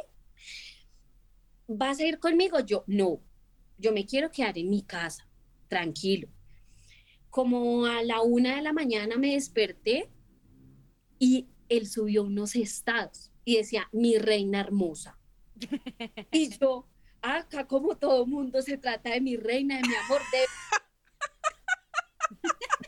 ¿Vas 1.68 2.00
a 2.00 2.06
ir 2.06 2.20
conmigo? 2.20 2.60
Yo, 2.60 2.84
no, 2.88 3.22
yo 3.78 3.92
me 3.94 4.06
quiero 4.06 4.32
quedar 4.32 4.58
en 4.58 4.70
mi 4.70 4.82
casa, 4.84 5.28
tranquilo. 5.68 6.28
Como 7.30 7.86
a 7.86 8.02
la 8.04 8.22
una 8.22 8.56
de 8.56 8.62
la 8.62 8.74
mañana 8.74 9.18
me 9.18 9.34
desperté 9.34 10.10
y 11.20 11.48
él 11.70 11.88
subió 11.88 12.24
unos 12.24 12.56
estados 12.56 13.32
y 13.46 13.58
decía, 13.58 13.88
mi 13.92 14.18
reina 14.18 14.60
hermosa. 14.60 15.18
Y 16.32 16.50
yo, 16.58 16.88
acá 17.22 17.68
como 17.68 17.98
todo 17.98 18.26
mundo 18.26 18.62
se 18.62 18.78
trata 18.78 19.12
de 19.12 19.22
mi 19.22 19.36
reina, 19.38 19.78
de 19.78 19.88
mi 19.88 19.96
amor, 19.96 20.22
de 20.32 20.46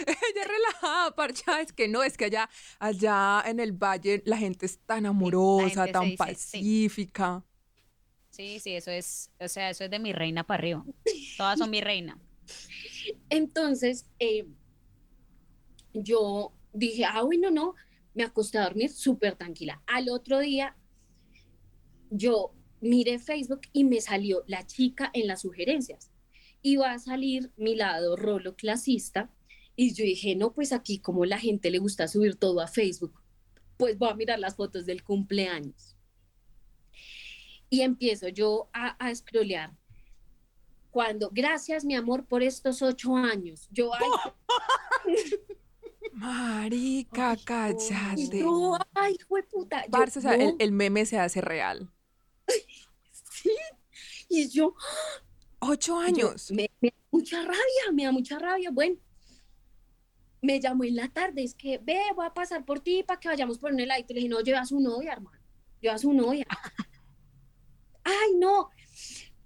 ella 0.06 0.46
relajada, 0.46 1.14
parcha, 1.14 1.60
es 1.60 1.72
que 1.72 1.88
no, 1.88 2.02
es 2.02 2.16
que 2.16 2.26
allá, 2.26 2.48
allá 2.78 3.42
en 3.46 3.60
el 3.60 3.72
valle 3.72 4.22
la 4.24 4.36
gente 4.36 4.66
es 4.66 4.78
tan 4.78 5.06
amorosa, 5.06 5.86
tan 5.86 6.16
pacífica. 6.16 7.44
Sí. 8.30 8.58
sí, 8.60 8.74
eso 8.74 8.90
es, 8.90 9.30
o 9.38 9.48
sea, 9.48 9.70
eso 9.70 9.84
es 9.84 9.90
de 9.90 9.98
mi 9.98 10.12
reina 10.12 10.44
para 10.44 10.58
arriba. 10.58 10.84
Todas 11.36 11.58
son 11.58 11.70
mi 11.70 11.80
reina. 11.80 12.18
Entonces, 13.28 14.06
eh, 14.18 14.46
yo 15.92 16.52
dije, 16.72 17.04
ah, 17.04 17.22
bueno, 17.22 17.50
no, 17.50 17.74
me 18.14 18.22
acosté 18.22 18.58
a 18.58 18.64
dormir 18.64 18.90
súper 18.90 19.36
tranquila. 19.36 19.82
Al 19.86 20.08
otro 20.08 20.38
día, 20.38 20.76
yo 22.10 22.54
miré 22.80 23.18
Facebook 23.18 23.62
y 23.72 23.84
me 23.84 24.00
salió 24.00 24.42
la 24.46 24.66
chica 24.66 25.10
en 25.12 25.26
las 25.26 25.42
sugerencias. 25.42 26.10
Iba 26.62 26.92
a 26.92 26.98
salir 26.98 27.52
mi 27.56 27.74
lado 27.74 28.16
rolo 28.16 28.54
clasista 28.56 29.30
y 29.76 29.94
yo 29.94 30.04
dije, 30.04 30.36
no, 30.36 30.52
pues 30.52 30.72
aquí 30.72 30.98
como 30.98 31.24
la 31.24 31.38
gente 31.38 31.70
le 31.70 31.78
gusta 31.78 32.08
subir 32.08 32.36
todo 32.36 32.60
a 32.60 32.66
Facebook, 32.66 33.20
pues 33.76 33.96
voy 33.98 34.10
a 34.10 34.14
mirar 34.14 34.38
las 34.38 34.56
fotos 34.56 34.86
del 34.86 35.02
cumpleaños. 35.02 35.96
Y 37.70 37.82
empiezo 37.82 38.28
yo 38.28 38.68
a, 38.72 38.88
a 39.04 39.14
scrollear. 39.14 39.76
Cuando, 40.90 41.30
gracias 41.32 41.84
mi 41.84 41.94
amor 41.94 42.26
por 42.26 42.42
estos 42.42 42.82
ocho 42.82 43.16
años. 43.16 43.68
Yo, 43.70 43.92
ay, 43.94 44.08
Marica, 46.12 47.36
cállate. 47.44 48.42
No, 48.42 48.76
ay, 48.94 49.16
fue 49.28 49.42
puta. 49.44 49.84
o 49.90 50.20
sea, 50.20 50.34
el, 50.34 50.72
meme 50.72 51.06
se 51.06 51.18
hace 51.18 51.40
real. 51.40 51.90
sí. 53.12 53.50
Y 54.28 54.48
yo. 54.48 54.74
Ocho 55.60 55.98
años. 55.98 56.50
me, 56.50 56.70
me, 56.80 56.88
da 56.88 56.96
mucha 57.10 57.42
rabia, 57.42 57.92
me 57.92 58.04
da 58.04 58.12
mucha 58.12 58.38
rabia. 58.38 58.70
Bueno, 58.70 58.96
me 60.42 60.60
llamó 60.60 60.84
en 60.84 60.96
la 60.96 61.08
tarde, 61.08 61.42
es 61.44 61.54
que, 61.54 61.78
ve, 61.78 62.00
voy 62.14 62.26
a 62.26 62.34
pasar 62.34 62.64
por 62.64 62.80
ti 62.80 63.02
para 63.02 63.20
que 63.20 63.28
vayamos 63.28 63.58
por 63.58 63.72
un 63.72 63.80
heladito. 63.80 64.14
Le 64.14 64.20
dije, 64.20 64.28
no, 64.30 64.40
lleva 64.40 64.60
a 64.60 64.66
su 64.66 64.80
novia, 64.80 65.12
hermano. 65.12 65.38
Lleva 65.80 65.94
a 65.94 65.98
su 65.98 66.12
novia. 66.12 66.46
Ay, 68.04 68.34
no. 68.36 68.70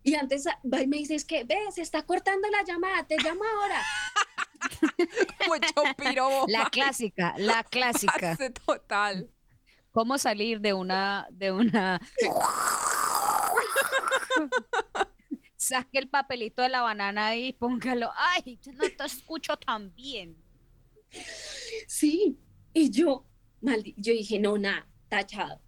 Y 0.02 0.14
antes 0.14 0.44
va 0.46 0.82
y 0.82 0.86
me 0.86 0.98
dice, 0.98 1.14
es 1.14 1.24
que, 1.24 1.44
ve, 1.44 1.58
se 1.72 1.82
está 1.82 2.02
cortando 2.02 2.48
la 2.50 2.62
llamada, 2.64 3.06
te 3.06 3.16
llamo 3.16 3.42
ahora. 3.44 3.82
Mucho 5.48 5.94
piro. 5.96 6.44
La 6.48 6.66
clásica, 6.66 7.34
la 7.38 7.64
clásica. 7.64 8.36
Total. 8.66 9.30
¿Cómo 9.90 10.18
salir 10.18 10.60
de 10.60 10.74
una, 10.74 11.26
de 11.30 11.52
una... 11.52 12.00
Saque 15.56 15.98
el 15.98 16.08
papelito 16.08 16.60
de 16.62 16.68
la 16.68 16.82
banana 16.82 17.36
y 17.36 17.54
póngalo. 17.54 18.10
Ay, 18.16 18.60
no 18.74 18.82
te 18.82 19.04
escucho 19.04 19.56
tan 19.56 19.94
bien. 19.94 20.43
Sí, 21.86 22.38
y 22.72 22.90
yo, 22.90 23.24
yo 23.96 24.12
dije, 24.12 24.38
no, 24.38 24.58
nada, 24.58 24.88
tachado. 25.08 25.60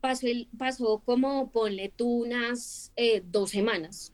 Pasó, 0.00 0.26
el, 0.26 0.48
pasó 0.58 1.02
como, 1.04 1.50
ponle 1.50 1.92
tú, 1.94 2.24
unas 2.24 2.92
eh, 2.96 3.22
dos 3.24 3.50
semanas. 3.50 4.12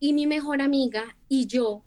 Y 0.00 0.12
mi 0.12 0.26
mejor 0.26 0.62
amiga 0.62 1.16
y 1.28 1.46
yo 1.46 1.84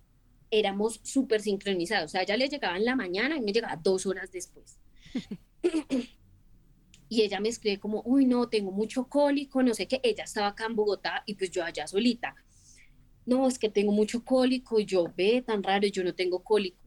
éramos 0.51 1.01
súper 1.03 1.41
sincronizados. 1.41 2.05
O 2.05 2.11
sea, 2.11 2.21
ella 2.21 2.37
le 2.37 2.47
llegaba 2.47 2.77
en 2.77 2.85
la 2.85 2.95
mañana 2.95 3.37
y 3.37 3.41
me 3.41 3.51
llegaba 3.51 3.75
dos 3.75 4.05
horas 4.05 4.31
después. 4.31 4.79
y 7.09 7.21
ella 7.21 7.39
me 7.39 7.49
escribe 7.49 7.79
como, 7.79 8.01
uy, 8.05 8.25
no, 8.25 8.47
tengo 8.47 8.71
mucho 8.71 9.07
cólico, 9.07 9.63
no 9.63 9.73
sé 9.73 9.87
qué. 9.87 9.99
Ella 10.03 10.23
estaba 10.23 10.47
acá 10.47 10.65
en 10.65 10.75
Bogotá 10.75 11.23
y 11.25 11.35
pues 11.35 11.51
yo 11.51 11.63
allá 11.63 11.87
solita 11.87 12.35
no, 13.25 13.47
es 13.47 13.57
que 13.57 13.69
tengo 13.69 13.91
mucho 13.91 14.23
cólico 14.23 14.79
yo 14.79 15.11
ve 15.15 15.41
tan 15.41 15.63
raro, 15.63 15.87
yo 15.87 16.03
no 16.03 16.13
tengo 16.13 16.43
cólico. 16.43 16.77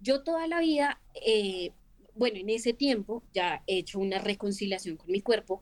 Yo 0.00 0.22
toda 0.22 0.46
la 0.46 0.60
vida, 0.60 1.00
eh, 1.24 1.72
bueno, 2.14 2.38
en 2.38 2.50
ese 2.50 2.72
tiempo 2.72 3.22
ya 3.32 3.62
he 3.66 3.78
hecho 3.78 3.98
una 3.98 4.18
reconciliación 4.18 4.96
con 4.96 5.10
mi 5.10 5.20
cuerpo, 5.20 5.60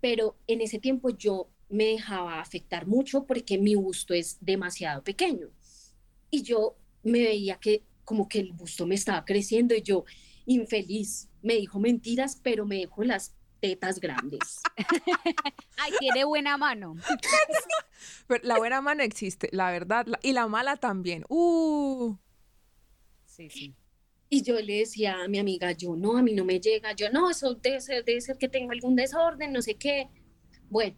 pero 0.00 0.36
en 0.46 0.60
ese 0.60 0.78
tiempo 0.78 1.10
yo 1.10 1.48
me 1.68 1.84
dejaba 1.84 2.40
afectar 2.40 2.86
mucho 2.86 3.26
porque 3.26 3.58
mi 3.58 3.74
busto 3.74 4.14
es 4.14 4.38
demasiado 4.40 5.02
pequeño. 5.02 5.50
Y 6.30 6.42
yo 6.42 6.76
me 7.02 7.20
veía 7.20 7.58
que 7.58 7.82
como 8.04 8.28
que 8.28 8.40
el 8.40 8.52
busto 8.52 8.86
me 8.86 8.94
estaba 8.94 9.24
creciendo 9.24 9.74
y 9.74 9.82
yo 9.82 10.04
infeliz, 10.46 11.28
me 11.42 11.54
dijo 11.54 11.78
mentiras, 11.78 12.40
pero 12.42 12.64
me 12.64 12.78
dejó 12.78 13.04
las 13.04 13.34
tetas 13.60 14.00
grandes. 14.00 14.60
Ay, 15.76 15.92
tiene 15.98 16.24
buena 16.24 16.56
mano. 16.56 16.96
Pero 18.26 18.44
la 18.44 18.58
buena 18.58 18.80
mano 18.80 19.02
existe, 19.02 19.48
la 19.52 19.70
verdad, 19.70 20.06
y 20.22 20.32
la 20.32 20.46
mala 20.46 20.76
también. 20.76 21.24
Uh. 21.28 22.16
Sí, 23.24 23.50
sí. 23.50 23.74
Y 24.30 24.42
yo 24.42 24.60
le 24.60 24.78
decía 24.80 25.22
a 25.22 25.28
mi 25.28 25.38
amiga, 25.38 25.72
yo 25.72 25.96
no, 25.96 26.18
a 26.18 26.22
mí 26.22 26.34
no 26.34 26.44
me 26.44 26.60
llega, 26.60 26.92
yo 26.92 27.10
no, 27.10 27.30
eso 27.30 27.54
debe 27.54 27.80
ser, 27.80 28.04
debe 28.04 28.20
ser 28.20 28.36
que 28.36 28.48
tengo 28.48 28.72
algún 28.72 28.94
desorden, 28.94 29.52
no 29.52 29.62
sé 29.62 29.74
qué. 29.74 30.08
Bueno, 30.68 30.96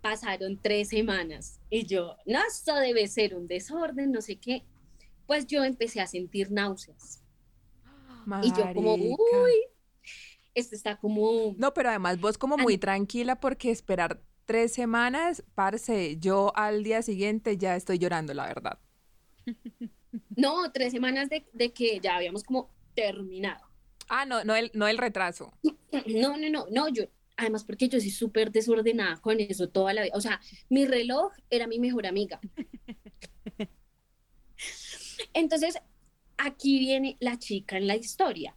pasaron 0.00 0.58
tres 0.60 0.88
semanas 0.88 1.60
y 1.70 1.86
yo, 1.86 2.16
no, 2.26 2.40
esto 2.48 2.74
debe 2.74 3.06
ser 3.06 3.36
un 3.36 3.46
desorden, 3.46 4.10
no 4.10 4.20
sé 4.20 4.36
qué. 4.36 4.64
Pues 5.26 5.46
yo 5.46 5.62
empecé 5.62 6.00
a 6.00 6.06
sentir 6.06 6.50
náuseas. 6.50 7.22
Y 8.42 8.48
yo 8.48 8.72
como, 8.74 8.94
uy, 8.94 9.54
este 10.54 10.76
está 10.76 10.96
como... 10.98 11.54
No, 11.56 11.72
pero 11.74 11.90
además 11.90 12.20
vos 12.20 12.38
como 12.38 12.56
muy 12.56 12.78
tranquila 12.78 13.40
porque 13.40 13.70
esperar 13.70 14.22
tres 14.44 14.72
semanas, 14.72 15.44
parce, 15.54 16.16
yo 16.18 16.52
al 16.56 16.82
día 16.82 17.02
siguiente 17.02 17.58
ya 17.58 17.76
estoy 17.76 17.98
llorando, 17.98 18.34
la 18.34 18.46
verdad. 18.46 18.78
No, 20.34 20.72
tres 20.72 20.92
semanas 20.92 21.28
de, 21.28 21.46
de 21.52 21.72
que 21.72 22.00
ya 22.00 22.16
habíamos 22.16 22.42
como 22.42 22.70
terminado. 22.94 23.66
Ah, 24.08 24.24
no, 24.24 24.42
no 24.42 24.56
el, 24.56 24.70
no 24.74 24.88
el 24.88 24.96
retraso. 24.96 25.52
No, 26.06 26.36
no, 26.38 26.48
no, 26.48 26.66
no, 26.70 26.88
yo, 26.88 27.04
además 27.36 27.64
porque 27.64 27.88
yo 27.88 28.00
soy 28.00 28.10
súper 28.10 28.50
desordenada 28.50 29.18
con 29.18 29.38
eso 29.40 29.68
toda 29.68 29.92
la 29.92 30.02
vida. 30.02 30.14
O 30.16 30.20
sea, 30.20 30.40
mi 30.70 30.86
reloj 30.86 31.32
era 31.50 31.66
mi 31.66 31.78
mejor 31.78 32.06
amiga. 32.06 32.40
Entonces, 35.34 35.76
aquí 36.36 36.78
viene 36.78 37.16
la 37.20 37.38
chica 37.38 37.76
en 37.76 37.86
la 37.86 37.96
historia. 37.96 38.56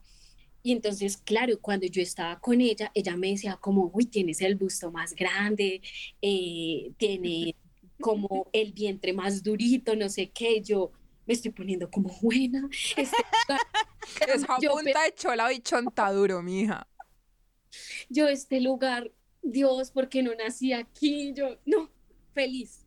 Y 0.64 0.72
entonces, 0.72 1.18
claro, 1.18 1.60
cuando 1.60 1.88
yo 1.88 2.02
estaba 2.02 2.40
con 2.40 2.62
ella, 2.62 2.92
ella 2.94 3.16
me 3.16 3.30
decía 3.30 3.58
como, 3.58 3.92
uy, 3.94 4.06
tienes 4.06 4.42
el 4.42 4.56
busto 4.56 4.92
más 4.92 5.16
grande, 5.16 5.82
eh, 6.22 6.92
tiene 6.98 7.56
como 8.00 8.48
el 8.54 8.74
vientre 8.74 9.14
más 9.14 9.44
durito, 9.44 9.96
no 9.96 10.10
sé 10.10 10.30
qué, 10.30 10.62
yo 10.62 10.92
me 11.26 11.34
estoy 11.34 11.52
poniendo 11.52 11.90
como 11.90 12.10
buena. 12.22 12.68
Este 12.98 13.18
Esa 14.28 14.58
punta 14.58 15.04
de 15.04 15.16
chola 15.16 15.54
y 15.54 15.60
chontaduro, 15.60 16.42
mija. 16.42 16.88
Yo, 18.10 18.28
este 18.28 18.60
lugar, 18.60 19.12
Dios, 19.42 19.92
¿por 19.92 20.10
qué 20.10 20.24
no 20.24 20.34
nací 20.36 20.74
aquí? 20.74 21.34
Yo, 21.34 21.58
no, 21.66 21.90
feliz. 22.34 22.86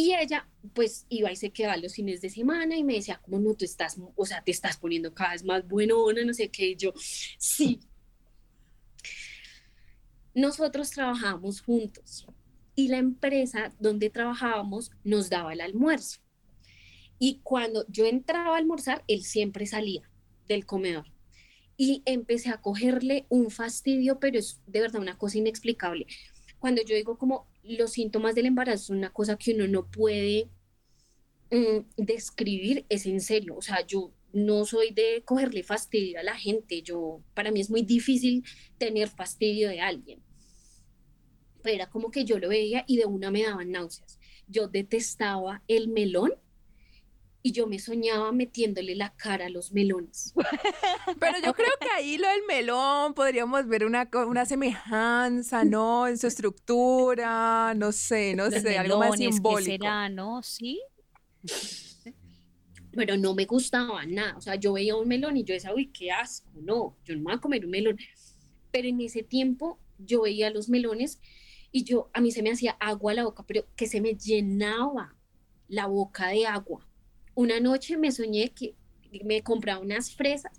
Y 0.00 0.14
ella, 0.14 0.48
pues, 0.72 1.04
iba 1.10 1.30
y 1.30 1.36
se 1.36 1.50
quedaba 1.50 1.76
los 1.76 1.92
fines 1.92 2.22
de 2.22 2.30
semana 2.30 2.74
y 2.74 2.82
me 2.82 2.94
decía, 2.94 3.20
como 3.22 3.38
no, 3.38 3.54
tú 3.54 3.66
estás, 3.66 3.98
o 4.16 4.24
sea, 4.24 4.42
te 4.42 4.50
estás 4.50 4.78
poniendo 4.78 5.12
cada 5.12 5.32
vez 5.32 5.44
más 5.44 5.68
buenona, 5.68 6.24
no 6.24 6.32
sé 6.32 6.48
qué. 6.48 6.68
Y 6.68 6.76
yo, 6.76 6.94
sí. 6.96 7.80
Nosotros 10.32 10.88
trabajamos 10.90 11.60
juntos 11.60 12.26
y 12.74 12.88
la 12.88 12.96
empresa 12.96 13.74
donde 13.78 14.08
trabajábamos 14.08 14.90
nos 15.04 15.28
daba 15.28 15.52
el 15.52 15.60
almuerzo. 15.60 16.20
Y 17.18 17.40
cuando 17.42 17.84
yo 17.88 18.06
entraba 18.06 18.54
a 18.54 18.58
almorzar, 18.58 19.04
él 19.06 19.22
siempre 19.22 19.66
salía 19.66 20.10
del 20.48 20.64
comedor. 20.64 21.12
Y 21.76 22.02
empecé 22.06 22.48
a 22.48 22.62
cogerle 22.62 23.26
un 23.28 23.50
fastidio, 23.50 24.18
pero 24.18 24.38
es 24.38 24.62
de 24.66 24.80
verdad 24.80 25.02
una 25.02 25.18
cosa 25.18 25.36
inexplicable. 25.36 26.06
Cuando 26.58 26.80
yo 26.82 26.94
digo 26.94 27.18
como 27.18 27.49
los 27.62 27.92
síntomas 27.92 28.34
del 28.34 28.46
embarazo 28.46 28.86
son 28.86 28.98
una 28.98 29.12
cosa 29.12 29.36
que 29.36 29.54
uno 29.54 29.66
no 29.66 29.86
puede 29.86 30.48
mm, 31.50 31.86
describir, 31.96 32.86
es 32.88 33.06
en 33.06 33.20
serio. 33.20 33.56
O 33.56 33.62
sea, 33.62 33.86
yo 33.86 34.12
no 34.32 34.64
soy 34.64 34.92
de 34.92 35.22
cogerle 35.24 35.62
fastidio 35.62 36.20
a 36.20 36.22
la 36.22 36.36
gente. 36.36 36.82
Yo, 36.82 37.22
para 37.34 37.50
mí 37.50 37.60
es 37.60 37.70
muy 37.70 37.82
difícil 37.82 38.44
tener 38.78 39.08
fastidio 39.08 39.68
de 39.68 39.80
alguien. 39.80 40.22
Pero 41.62 41.74
era 41.74 41.90
como 41.90 42.10
que 42.10 42.24
yo 42.24 42.38
lo 42.38 42.48
veía 42.48 42.84
y 42.86 42.96
de 42.96 43.06
una 43.06 43.30
me 43.30 43.42
daban 43.42 43.70
náuseas. 43.70 44.18
Yo 44.48 44.68
detestaba 44.68 45.62
el 45.68 45.88
melón 45.88 46.32
y 47.42 47.52
yo 47.52 47.66
me 47.66 47.78
soñaba 47.78 48.32
metiéndole 48.32 48.94
la 48.94 49.14
cara 49.14 49.46
a 49.46 49.48
los 49.48 49.72
melones. 49.72 50.34
Pero 51.20 51.38
yo 51.44 51.54
creo 51.54 51.72
que 51.80 51.88
ahí 51.88 52.18
lo 52.18 52.28
del 52.28 52.42
melón 52.46 53.14
podríamos 53.14 53.66
ver 53.66 53.84
una, 53.86 54.08
una 54.26 54.44
semejanza, 54.44 55.64
¿no? 55.64 56.06
En 56.06 56.18
su 56.18 56.26
estructura, 56.26 57.72
no 57.74 57.92
sé, 57.92 58.34
no 58.36 58.50
sé, 58.50 58.78
algo 58.78 58.98
más 58.98 59.16
simbólico. 59.16 59.70
será, 59.70 60.08
no? 60.08 60.42
Sí. 60.42 60.80
Pero 62.92 63.16
no 63.16 63.34
me 63.34 63.46
gustaba 63.46 64.04
nada. 64.04 64.36
O 64.36 64.40
sea, 64.40 64.56
yo 64.56 64.74
veía 64.74 64.96
un 64.96 65.08
melón 65.08 65.36
y 65.36 65.44
yo 65.44 65.54
decía, 65.54 65.74
uy, 65.74 65.86
qué 65.86 66.10
asco. 66.10 66.50
No, 66.54 66.96
yo 67.04 67.14
no 67.14 67.20
me 67.20 67.24
voy 67.24 67.34
a 67.34 67.38
comer 67.38 67.64
un 67.64 67.70
melón. 67.70 67.96
Pero 68.70 68.88
en 68.88 69.00
ese 69.00 69.22
tiempo 69.22 69.78
yo 69.98 70.22
veía 70.22 70.50
los 70.50 70.68
melones 70.68 71.20
y 71.72 71.84
yo, 71.84 72.10
a 72.12 72.20
mí 72.20 72.32
se 72.32 72.42
me 72.42 72.50
hacía 72.50 72.72
agua 72.80 73.14
la 73.14 73.24
boca, 73.24 73.44
pero 73.46 73.64
que 73.76 73.86
se 73.86 74.00
me 74.00 74.14
llenaba 74.14 75.14
la 75.68 75.86
boca 75.86 76.28
de 76.28 76.46
agua. 76.46 76.89
Una 77.40 77.58
noche 77.58 77.96
me 77.96 78.12
soñé 78.12 78.50
que 78.50 78.74
me 79.24 79.42
compraba 79.42 79.80
unas 79.80 80.14
fresas 80.14 80.52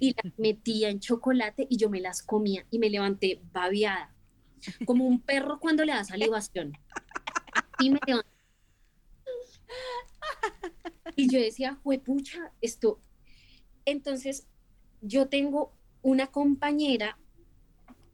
y 0.00 0.16
las 0.20 0.32
metía 0.36 0.88
en 0.88 0.98
chocolate 0.98 1.64
y 1.70 1.76
yo 1.76 1.88
me 1.88 2.00
las 2.00 2.24
comía 2.24 2.66
y 2.72 2.80
me 2.80 2.90
levanté 2.90 3.40
babiada, 3.52 4.12
como 4.84 5.06
un 5.06 5.20
perro 5.20 5.60
cuando 5.60 5.84
le 5.84 5.92
da 5.92 6.02
salivación. 6.02 6.76
Y 7.78 7.90
me 7.90 8.00
levanté. 8.04 8.28
Y 11.14 11.30
yo 11.30 11.38
decía, 11.38 11.78
pucha, 12.04 12.52
esto. 12.60 13.00
Entonces, 13.84 14.48
yo 15.02 15.28
tengo 15.28 15.72
una 16.02 16.26
compañera 16.26 17.16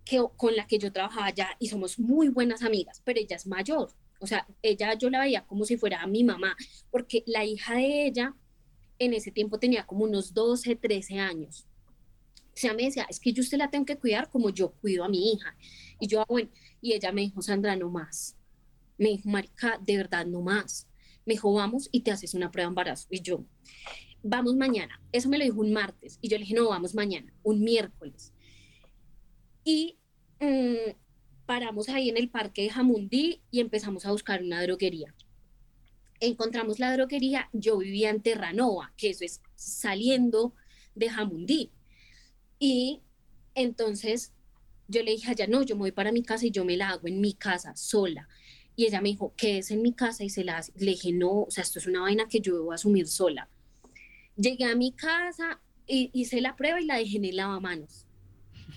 que, 0.04 0.22
con 0.36 0.56
la 0.56 0.66
que 0.66 0.78
yo 0.78 0.92
trabajaba 0.92 1.30
ya 1.30 1.56
y 1.58 1.68
somos 1.68 1.98
muy 1.98 2.28
buenas 2.28 2.62
amigas, 2.62 3.00
pero 3.02 3.18
ella 3.18 3.36
es 3.36 3.46
mayor. 3.46 3.94
O 4.20 4.26
sea, 4.26 4.46
ella 4.62 4.94
yo 4.94 5.10
la 5.10 5.20
veía 5.20 5.46
como 5.46 5.64
si 5.64 5.76
fuera 5.76 6.06
mi 6.06 6.24
mamá, 6.24 6.56
porque 6.90 7.24
la 7.26 7.44
hija 7.44 7.74
de 7.74 8.06
ella 8.06 8.34
en 8.98 9.14
ese 9.14 9.32
tiempo 9.32 9.58
tenía 9.58 9.86
como 9.86 10.04
unos 10.04 10.34
12, 10.34 10.76
13 10.76 11.18
años. 11.18 11.66
O 12.36 12.56
sea, 12.56 12.74
me 12.74 12.84
decía, 12.84 13.06
es 13.08 13.18
que 13.18 13.32
yo 13.32 13.42
usted 13.42 13.58
la 13.58 13.70
tengo 13.70 13.86
que 13.86 13.96
cuidar 13.96 14.28
como 14.28 14.50
yo 14.50 14.72
cuido 14.72 15.04
a 15.04 15.08
mi 15.08 15.32
hija. 15.32 15.56
Y 15.98 16.06
yo, 16.06 16.20
ah, 16.20 16.26
bueno, 16.28 16.50
y 16.82 16.92
ella 16.92 17.10
me 17.10 17.22
dijo, 17.22 17.40
Sandra, 17.40 17.74
no 17.76 17.88
más. 17.88 18.36
Me 18.98 19.10
dijo, 19.10 19.28
Marica, 19.30 19.80
de 19.82 19.96
verdad, 19.96 20.26
no 20.26 20.42
más. 20.42 20.86
Me 21.24 21.34
dijo, 21.34 21.52
vamos 21.52 21.88
y 21.90 22.00
te 22.00 22.10
haces 22.10 22.34
una 22.34 22.50
prueba 22.50 22.66
de 22.66 22.72
embarazo. 22.72 23.06
Y 23.10 23.22
yo, 23.22 23.44
vamos 24.22 24.54
mañana. 24.56 25.00
Eso 25.12 25.28
me 25.30 25.38
lo 25.38 25.44
dijo 25.44 25.60
un 25.60 25.72
martes. 25.72 26.18
Y 26.20 26.28
yo 26.28 26.36
le 26.36 26.44
dije, 26.44 26.54
no, 26.54 26.68
vamos 26.68 26.94
mañana, 26.94 27.32
un 27.42 27.62
miércoles. 27.62 28.34
Y 29.64 29.98
mm, 30.40 30.90
paramos 31.50 31.88
ahí 31.88 32.08
en 32.08 32.16
el 32.16 32.30
parque 32.30 32.62
de 32.62 32.70
Jamundí 32.70 33.40
y 33.50 33.58
empezamos 33.58 34.06
a 34.06 34.12
buscar 34.12 34.40
una 34.40 34.62
droguería. 34.62 35.12
Encontramos 36.20 36.78
la 36.78 36.92
droguería, 36.92 37.48
yo 37.52 37.78
vivía 37.78 38.10
en 38.10 38.22
Terranova, 38.22 38.92
que 38.96 39.10
eso 39.10 39.24
es 39.24 39.40
saliendo 39.56 40.54
de 40.94 41.10
Jamundí. 41.10 41.72
Y 42.60 43.00
entonces 43.56 44.32
yo 44.86 45.02
le 45.02 45.10
dije 45.10 45.28
a 45.28 45.32
ella, 45.32 45.48
no, 45.48 45.64
yo 45.64 45.74
me 45.74 45.80
voy 45.80 45.90
para 45.90 46.12
mi 46.12 46.22
casa 46.22 46.46
y 46.46 46.52
yo 46.52 46.64
me 46.64 46.76
la 46.76 46.90
hago 46.90 47.08
en 47.08 47.20
mi 47.20 47.34
casa 47.34 47.74
sola. 47.74 48.28
Y 48.76 48.86
ella 48.86 49.00
me 49.00 49.08
dijo, 49.08 49.34
¿qué 49.36 49.58
es 49.58 49.72
en 49.72 49.82
mi 49.82 49.92
casa? 49.92 50.22
Y 50.22 50.30
se 50.30 50.44
la 50.44 50.64
Le 50.76 50.92
dije, 50.92 51.10
no, 51.10 51.32
o 51.32 51.50
sea, 51.50 51.64
esto 51.64 51.80
es 51.80 51.86
una 51.88 52.02
vaina 52.02 52.28
que 52.28 52.38
yo 52.38 52.54
debo 52.54 52.70
asumir 52.70 53.08
sola. 53.08 53.48
Llegué 54.36 54.66
a 54.66 54.76
mi 54.76 54.92
casa, 54.92 55.60
hice 55.88 56.40
la 56.42 56.54
prueba 56.54 56.80
y 56.80 56.86
la 56.86 56.98
dejé 56.98 57.16
en 57.16 57.24
el 57.24 57.34
lavamanos. 57.34 58.06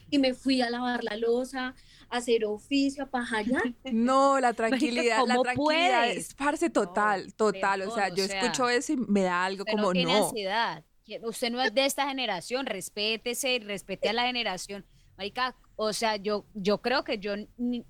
Y 0.10 0.18
me 0.18 0.34
fui 0.34 0.62
a 0.62 0.72
lavar 0.72 1.04
la 1.04 1.18
losa, 1.18 1.76
hacer 2.14 2.46
oficio, 2.46 3.10
para 3.10 3.38
allá. 3.38 3.62
No, 3.92 4.40
la 4.40 4.54
tranquilidad, 4.54 5.26
la 5.28 5.42
tranquilidad 5.42 6.10
es 6.10 6.34
parce 6.34 6.70
total, 6.70 7.34
total. 7.34 7.84
o 7.84 7.92
sea, 7.92 8.10
yo 8.10 8.24
escucho 8.24 8.70
eso 8.70 8.94
y 8.94 8.98
me 8.98 9.24
da 9.24 9.44
algo 9.44 9.66
como 9.66 9.88
no. 9.88 9.94
Tiene 9.94 10.18
ansiedad. 10.18 10.84
Usted 11.24 11.52
no 11.52 11.62
es 11.62 11.74
de 11.74 11.86
esta 11.86 12.08
generación, 12.08 12.66
respétese, 12.66 13.60
respete 13.64 14.10
a 14.10 14.14
la 14.14 14.24
generación. 14.24 14.86
Marica, 15.18 15.56
o 15.76 15.92
sea, 15.92 16.16
yo, 16.16 16.46
yo 16.54 16.82
creo 16.82 17.04
que 17.04 17.20
yo 17.20 17.34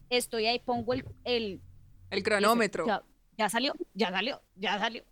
estoy 0.09 0.47
ahí, 0.47 0.59
pongo 0.59 0.93
el... 0.93 1.05
El, 1.23 1.61
el 2.09 2.23
cronómetro. 2.23 2.85
ya 3.37 3.49
salió, 3.49 3.73
ya 3.93 4.09
salió, 4.09 4.41
ya 4.55 4.79
salió. 4.79 5.03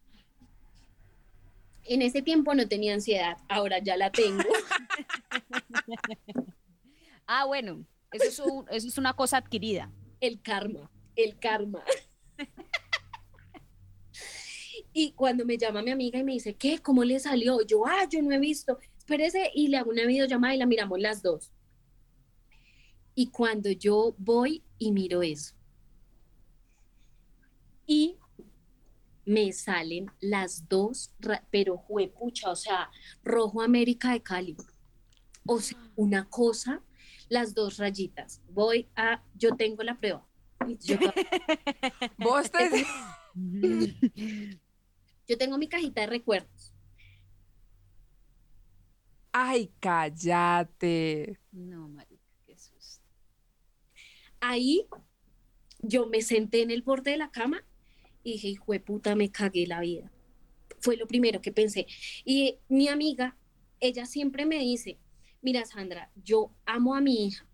En 1.83 2.01
ese 2.01 2.21
tiempo 2.21 2.53
no 2.53 2.67
tenía 2.67 2.93
ansiedad, 2.93 3.37
ahora 3.49 3.79
ya 3.79 3.97
la 3.97 4.11
tengo. 4.11 4.43
ah, 7.27 7.45
bueno, 7.45 7.85
eso 8.11 8.65
es, 8.69 8.97
una 8.97 9.13
cosa 9.13 9.37
adquirida. 9.37 9.91
El 10.19 10.41
karma, 10.41 10.89
el 11.15 11.37
karma. 11.39 11.83
y 14.93 15.11
cuando 15.13 15.45
me 15.45 15.57
llama 15.57 15.81
mi 15.81 15.91
amiga 15.91 16.19
y 16.19 16.23
me 16.23 16.33
dice, 16.33 16.55
¿qué? 16.55 16.79
¿Cómo 16.79 17.03
le 17.03 17.19
salió? 17.19 17.65
Yo, 17.65 17.85
ah, 17.85 18.07
yo 18.09 18.21
no 18.21 18.31
he 18.31 18.39
visto. 18.39 18.77
Espérese 18.97 19.51
y 19.53 19.69
le 19.69 19.77
hago 19.77 19.91
una 19.91 20.05
videollamada 20.05 20.55
y 20.55 20.57
la 20.57 20.65
miramos 20.65 20.99
las 20.99 21.21
dos. 21.21 21.51
Y 23.15 23.27
cuando 23.27 23.71
yo 23.71 24.15
voy 24.17 24.63
y 24.77 24.91
miro 24.91 25.21
eso, 25.21 25.55
y 27.85 28.17
me 29.25 29.51
salen 29.51 30.11
las 30.19 30.67
dos, 30.67 31.13
pero 31.49 31.77
juepucha, 31.77 32.51
o 32.51 32.55
sea, 32.55 32.89
Rojo 33.23 33.61
América 33.61 34.11
de 34.11 34.21
Cali. 34.21 34.57
O 35.45 35.59
sea, 35.59 35.77
una 35.95 36.29
cosa 36.29 36.81
las 37.31 37.53
dos 37.53 37.77
rayitas. 37.77 38.41
Voy 38.49 38.89
a, 38.93 39.23
yo 39.35 39.55
tengo 39.55 39.83
la 39.83 39.97
prueba. 39.97 40.27
Yo, 40.81 40.97
¿Vos 42.17 42.51
te... 42.51 42.85
yo 45.27 45.37
tengo 45.37 45.57
mi 45.57 45.69
cajita 45.69 46.01
de 46.01 46.07
recuerdos. 46.07 46.73
Ay, 49.31 49.71
cállate. 49.79 51.39
No, 51.53 51.87
marica, 51.87 52.21
qué 52.45 52.57
susto. 52.57 53.07
Ahí 54.41 54.85
yo 55.79 56.07
me 56.07 56.21
senté 56.21 56.61
en 56.61 56.69
el 56.69 56.81
borde 56.81 57.11
de 57.11 57.17
la 57.17 57.31
cama 57.31 57.63
y 58.23 58.33
dije, 58.33 58.49
hijo 58.49 58.73
de 58.73 58.81
puta, 58.81 59.15
me 59.15 59.31
cagué 59.31 59.65
la 59.67 59.79
vida. 59.79 60.11
Fue 60.81 60.97
lo 60.97 61.07
primero 61.07 61.41
que 61.41 61.53
pensé. 61.53 61.87
Y 62.25 62.57
mi 62.67 62.89
amiga, 62.89 63.37
ella 63.79 64.05
siempre 64.05 64.45
me 64.45 64.59
dice, 64.59 64.99
mira 65.41 65.65
Sandra, 65.65 66.11
yo 66.15 66.51
amo 66.65 66.95
a 66.95 67.01
mi 67.01 67.27
hija, 67.27 67.47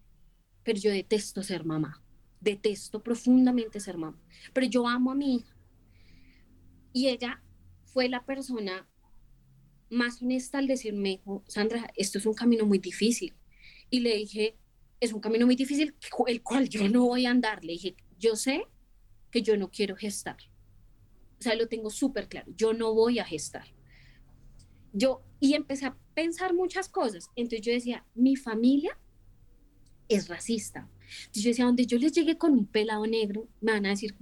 pero 0.63 0.79
yo 0.79 0.91
detesto 0.91 1.43
ser 1.43 1.63
mamá, 1.63 2.03
detesto 2.41 3.01
profundamente 3.01 3.79
ser 3.79 3.97
mamá, 3.97 4.19
pero 4.53 4.67
yo 4.67 4.87
amo 4.87 5.11
a 5.11 5.15
mi 5.15 5.35
hija. 5.35 5.55
Y 6.93 7.07
ella 7.07 7.41
fue 7.85 8.09
la 8.09 8.25
persona 8.25 8.87
más 9.89 10.21
honesta 10.21 10.57
al 10.57 10.67
decirme, 10.67 11.21
Sandra, 11.47 11.91
esto 11.95 12.17
es 12.17 12.25
un 12.25 12.33
camino 12.33 12.65
muy 12.65 12.79
difícil. 12.79 13.35
Y 13.89 14.01
le 14.01 14.15
dije, 14.15 14.57
es 14.99 15.13
un 15.13 15.21
camino 15.21 15.45
muy 15.45 15.55
difícil, 15.55 15.95
el 16.27 16.43
cual 16.43 16.67
yo 16.67 16.89
no 16.89 17.05
voy 17.05 17.25
a 17.25 17.31
andar. 17.31 17.63
Le 17.63 17.73
dije, 17.73 17.95
yo 18.17 18.35
sé 18.35 18.63
que 19.31 19.41
yo 19.41 19.57
no 19.57 19.69
quiero 19.69 19.95
gestar. 19.95 20.37
O 21.39 21.43
sea, 21.43 21.55
lo 21.55 21.67
tengo 21.67 21.89
súper 21.89 22.27
claro, 22.27 22.51
yo 22.55 22.73
no 22.73 22.93
voy 22.93 23.19
a 23.19 23.25
gestar. 23.25 23.67
Yo, 24.97 25.21
y 25.39 25.53
empecé 25.53 25.85
a 25.85 25.95
pensar 26.15 26.55
muchas 26.55 26.89
cosas. 26.89 27.29
Entonces 27.35 27.61
yo 27.61 27.71
decía, 27.71 28.03
mi 28.15 28.35
familia 28.35 28.97
es 30.09 30.27
racista. 30.27 30.89
Entonces 31.19 31.43
yo 31.43 31.49
decía, 31.49 31.65
donde 31.65 31.85
yo 31.85 31.99
les 31.99 32.11
llegue 32.13 32.37
con 32.37 32.53
un 32.53 32.65
pelado 32.65 33.05
negro, 33.05 33.47
me 33.61 33.73
van 33.73 33.85
a 33.85 33.89
decir, 33.89 34.15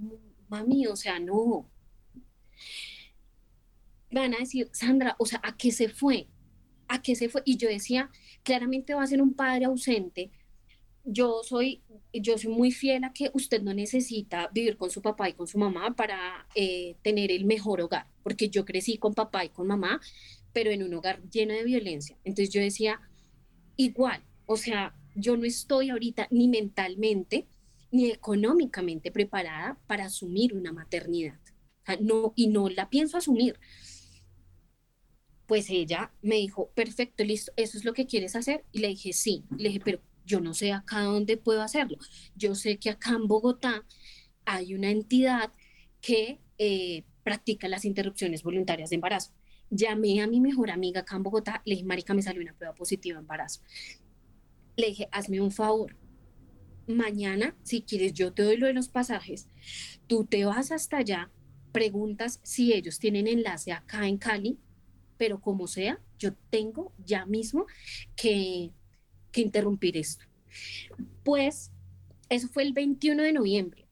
mami, 0.48 0.86
o 0.86 0.94
sea, 0.94 1.18
no. 1.18 1.66
Me 4.10 4.20
van 4.20 4.34
a 4.34 4.38
decir, 4.38 4.68
Sandra, 4.72 5.16
o 5.18 5.24
sea, 5.24 5.40
¿a 5.42 5.56
qué 5.56 5.72
se 5.72 5.88
fue? 5.88 6.28
¿A 6.88 7.00
qué 7.00 7.16
se 7.16 7.30
fue? 7.30 7.40
Y 7.46 7.56
yo 7.56 7.68
decía, 7.68 8.10
claramente 8.42 8.94
va 8.94 9.02
a 9.02 9.06
ser 9.06 9.22
un 9.22 9.32
padre 9.32 9.64
ausente. 9.64 10.30
Yo 11.04 11.40
soy, 11.42 11.82
yo 12.12 12.36
soy 12.36 12.50
muy 12.52 12.70
fiel 12.70 13.04
a 13.04 13.14
que 13.14 13.30
usted 13.32 13.62
no 13.62 13.72
necesita 13.72 14.50
vivir 14.52 14.76
con 14.76 14.90
su 14.90 15.00
papá 15.00 15.30
y 15.30 15.32
con 15.32 15.46
su 15.46 15.56
mamá 15.56 15.96
para 15.96 16.46
eh, 16.54 16.96
tener 17.02 17.30
el 17.32 17.46
mejor 17.46 17.80
hogar, 17.80 18.08
porque 18.22 18.50
yo 18.50 18.66
crecí 18.66 18.98
con 18.98 19.14
papá 19.14 19.44
y 19.44 19.48
con 19.48 19.68
mamá 19.68 20.00
pero 20.56 20.70
en 20.70 20.82
un 20.82 20.94
hogar 20.94 21.22
lleno 21.28 21.52
de 21.52 21.64
violencia. 21.64 22.16
Entonces 22.24 22.48
yo 22.48 22.62
decía, 22.62 22.98
igual, 23.76 24.24
o 24.46 24.56
sea, 24.56 24.96
yo 25.14 25.36
no 25.36 25.44
estoy 25.44 25.90
ahorita 25.90 26.28
ni 26.30 26.48
mentalmente 26.48 27.46
ni 27.90 28.10
económicamente 28.10 29.12
preparada 29.12 29.78
para 29.86 30.06
asumir 30.06 30.54
una 30.54 30.72
maternidad. 30.72 31.38
no, 32.00 32.32
y 32.36 32.46
no 32.46 32.70
la 32.70 32.88
pienso 32.88 33.18
asumir. 33.18 33.60
Pues 35.44 35.68
ella 35.68 36.10
me 36.22 36.36
dijo, 36.36 36.70
perfecto, 36.74 37.22
listo, 37.22 37.52
¿eso 37.56 37.76
es 37.76 37.84
lo 37.84 37.92
que 37.92 38.06
quieres 38.06 38.34
hacer? 38.34 38.64
Y 38.72 38.78
le 38.78 38.88
dije, 38.88 39.12
sí. 39.12 39.44
Le 39.58 39.68
dije, 39.68 39.82
pero 39.84 40.00
yo 40.24 40.40
no 40.40 40.54
sé 40.54 40.72
acá 40.72 41.02
dónde 41.02 41.36
puedo 41.36 41.60
hacerlo. 41.60 41.98
Yo 42.34 42.54
sé 42.54 42.78
que 42.78 42.88
acá 42.88 43.10
en 43.10 43.28
Bogotá 43.28 43.84
hay 44.46 44.74
una 44.74 44.88
entidad 44.90 45.52
que 46.00 46.40
eh, 46.56 47.04
practica 47.24 47.68
las 47.68 47.84
interrupciones 47.84 48.42
voluntarias 48.42 48.88
de 48.88 48.96
embarazo. 48.96 49.35
Llamé 49.70 50.20
a 50.20 50.26
mi 50.26 50.40
mejor 50.40 50.70
amiga 50.70 51.00
acá 51.00 51.16
en 51.16 51.22
Bogotá, 51.22 51.62
le 51.64 51.74
dije, 51.74 51.84
Marica, 51.84 52.14
me 52.14 52.22
salió 52.22 52.42
una 52.42 52.54
prueba 52.54 52.74
positiva 52.74 53.16
de 53.16 53.22
embarazo. 53.22 53.60
Le 54.76 54.88
dije, 54.88 55.08
hazme 55.12 55.40
un 55.40 55.50
favor. 55.50 55.96
Mañana, 56.86 57.56
si 57.62 57.82
quieres, 57.82 58.12
yo 58.12 58.32
te 58.32 58.42
doy 58.42 58.56
lo 58.56 58.66
de 58.66 58.72
los 58.72 58.88
pasajes. 58.88 59.48
Tú 60.06 60.24
te 60.24 60.44
vas 60.44 60.70
hasta 60.70 60.98
allá, 60.98 61.30
preguntas 61.72 62.40
si 62.42 62.72
ellos 62.72 62.98
tienen 62.98 63.26
enlace 63.26 63.72
acá 63.72 64.06
en 64.06 64.18
Cali, 64.18 64.58
pero 65.16 65.40
como 65.40 65.66
sea, 65.66 66.00
yo 66.18 66.34
tengo 66.50 66.92
ya 67.04 67.26
mismo 67.26 67.66
que, 68.14 68.72
que 69.32 69.40
interrumpir 69.40 69.96
esto. 69.96 70.24
Pues 71.24 71.72
eso 72.28 72.48
fue 72.48 72.62
el 72.62 72.72
21 72.72 73.22
de 73.22 73.32
noviembre 73.32 73.85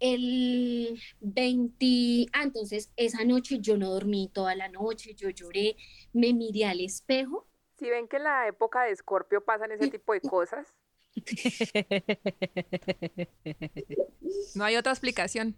el 0.00 1.00
20, 1.20 2.26
ah, 2.32 2.42
entonces 2.42 2.90
esa 2.96 3.24
noche 3.24 3.58
yo 3.60 3.76
no 3.76 3.90
dormí 3.90 4.30
toda 4.32 4.54
la 4.54 4.68
noche, 4.68 5.14
yo 5.14 5.30
lloré, 5.30 5.76
me 6.12 6.32
miré 6.32 6.66
al 6.66 6.80
espejo. 6.80 7.46
Si 7.78 7.90
ven 7.90 8.08
que 8.08 8.16
en 8.16 8.24
la 8.24 8.46
época 8.48 8.84
de 8.84 8.92
Escorpio 8.92 9.44
pasan 9.44 9.72
ese 9.72 9.88
tipo 9.88 10.12
de 10.12 10.20
cosas. 10.20 10.66
no 14.54 14.64
hay 14.64 14.76
otra 14.76 14.92
explicación. 14.92 15.56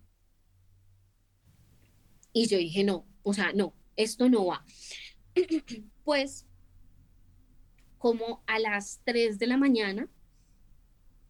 Y 2.32 2.48
yo 2.48 2.58
dije, 2.58 2.84
no, 2.84 3.06
o 3.22 3.32
sea, 3.32 3.52
no, 3.52 3.74
esto 3.96 4.28
no 4.28 4.46
va. 4.46 4.64
pues, 6.04 6.46
como 7.98 8.42
a 8.46 8.58
las 8.58 9.00
3 9.04 9.38
de 9.38 9.46
la 9.46 9.56
mañana, 9.56 10.08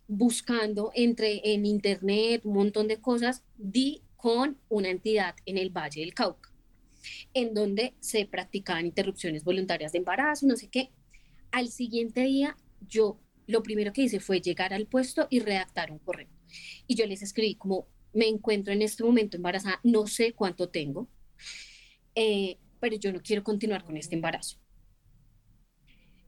buscando 0.09 0.93
entre 0.95 1.41
en 1.55 1.67
internet 1.67 2.43
un 2.45 2.55
montón 2.55 2.89
de 2.89 3.01
cosas, 3.01 3.45
di 3.57 4.03
con 4.17 4.59
una 4.69 4.91
entidad 4.91 5.37
en 5.47 5.59
el 5.59 5.71
Valle 5.71 6.01
del 6.01 6.15
Cauca, 6.15 6.51
en 7.35 7.55
donde 7.55 7.95
se 8.01 8.27
practicaban 8.27 8.87
interrupciones 8.87 9.45
voluntarias 9.45 9.93
de 9.93 9.99
embarazo, 9.99 10.47
no 10.47 10.57
sé 10.57 10.69
qué. 10.69 10.91
Al 11.53 11.69
siguiente 11.69 12.23
día, 12.23 12.57
yo 12.89 13.21
lo 13.47 13.63
primero 13.63 13.93
que 13.93 14.03
hice 14.03 14.21
fue 14.21 14.41
llegar 14.41 14.73
al 14.73 14.87
puesto 14.87 15.27
y 15.31 15.41
redactar 15.41 15.93
un 15.93 15.99
correo. 15.99 16.29
Y 16.87 16.95
yo 16.97 17.07
les 17.07 17.23
escribí 17.23 17.55
como, 17.55 17.87
me 18.13 18.27
encuentro 18.27 18.73
en 18.73 18.83
este 18.83 19.05
momento 19.05 19.37
embarazada, 19.37 19.81
no 19.85 20.07
sé 20.07 20.33
cuánto 20.33 20.69
tengo, 20.69 21.09
eh, 22.15 22.59
pero 22.81 22.97
yo 22.97 23.13
no 23.13 23.21
quiero 23.23 23.45
continuar 23.45 23.85
con 23.85 23.97
este 23.97 24.15
embarazo 24.15 24.59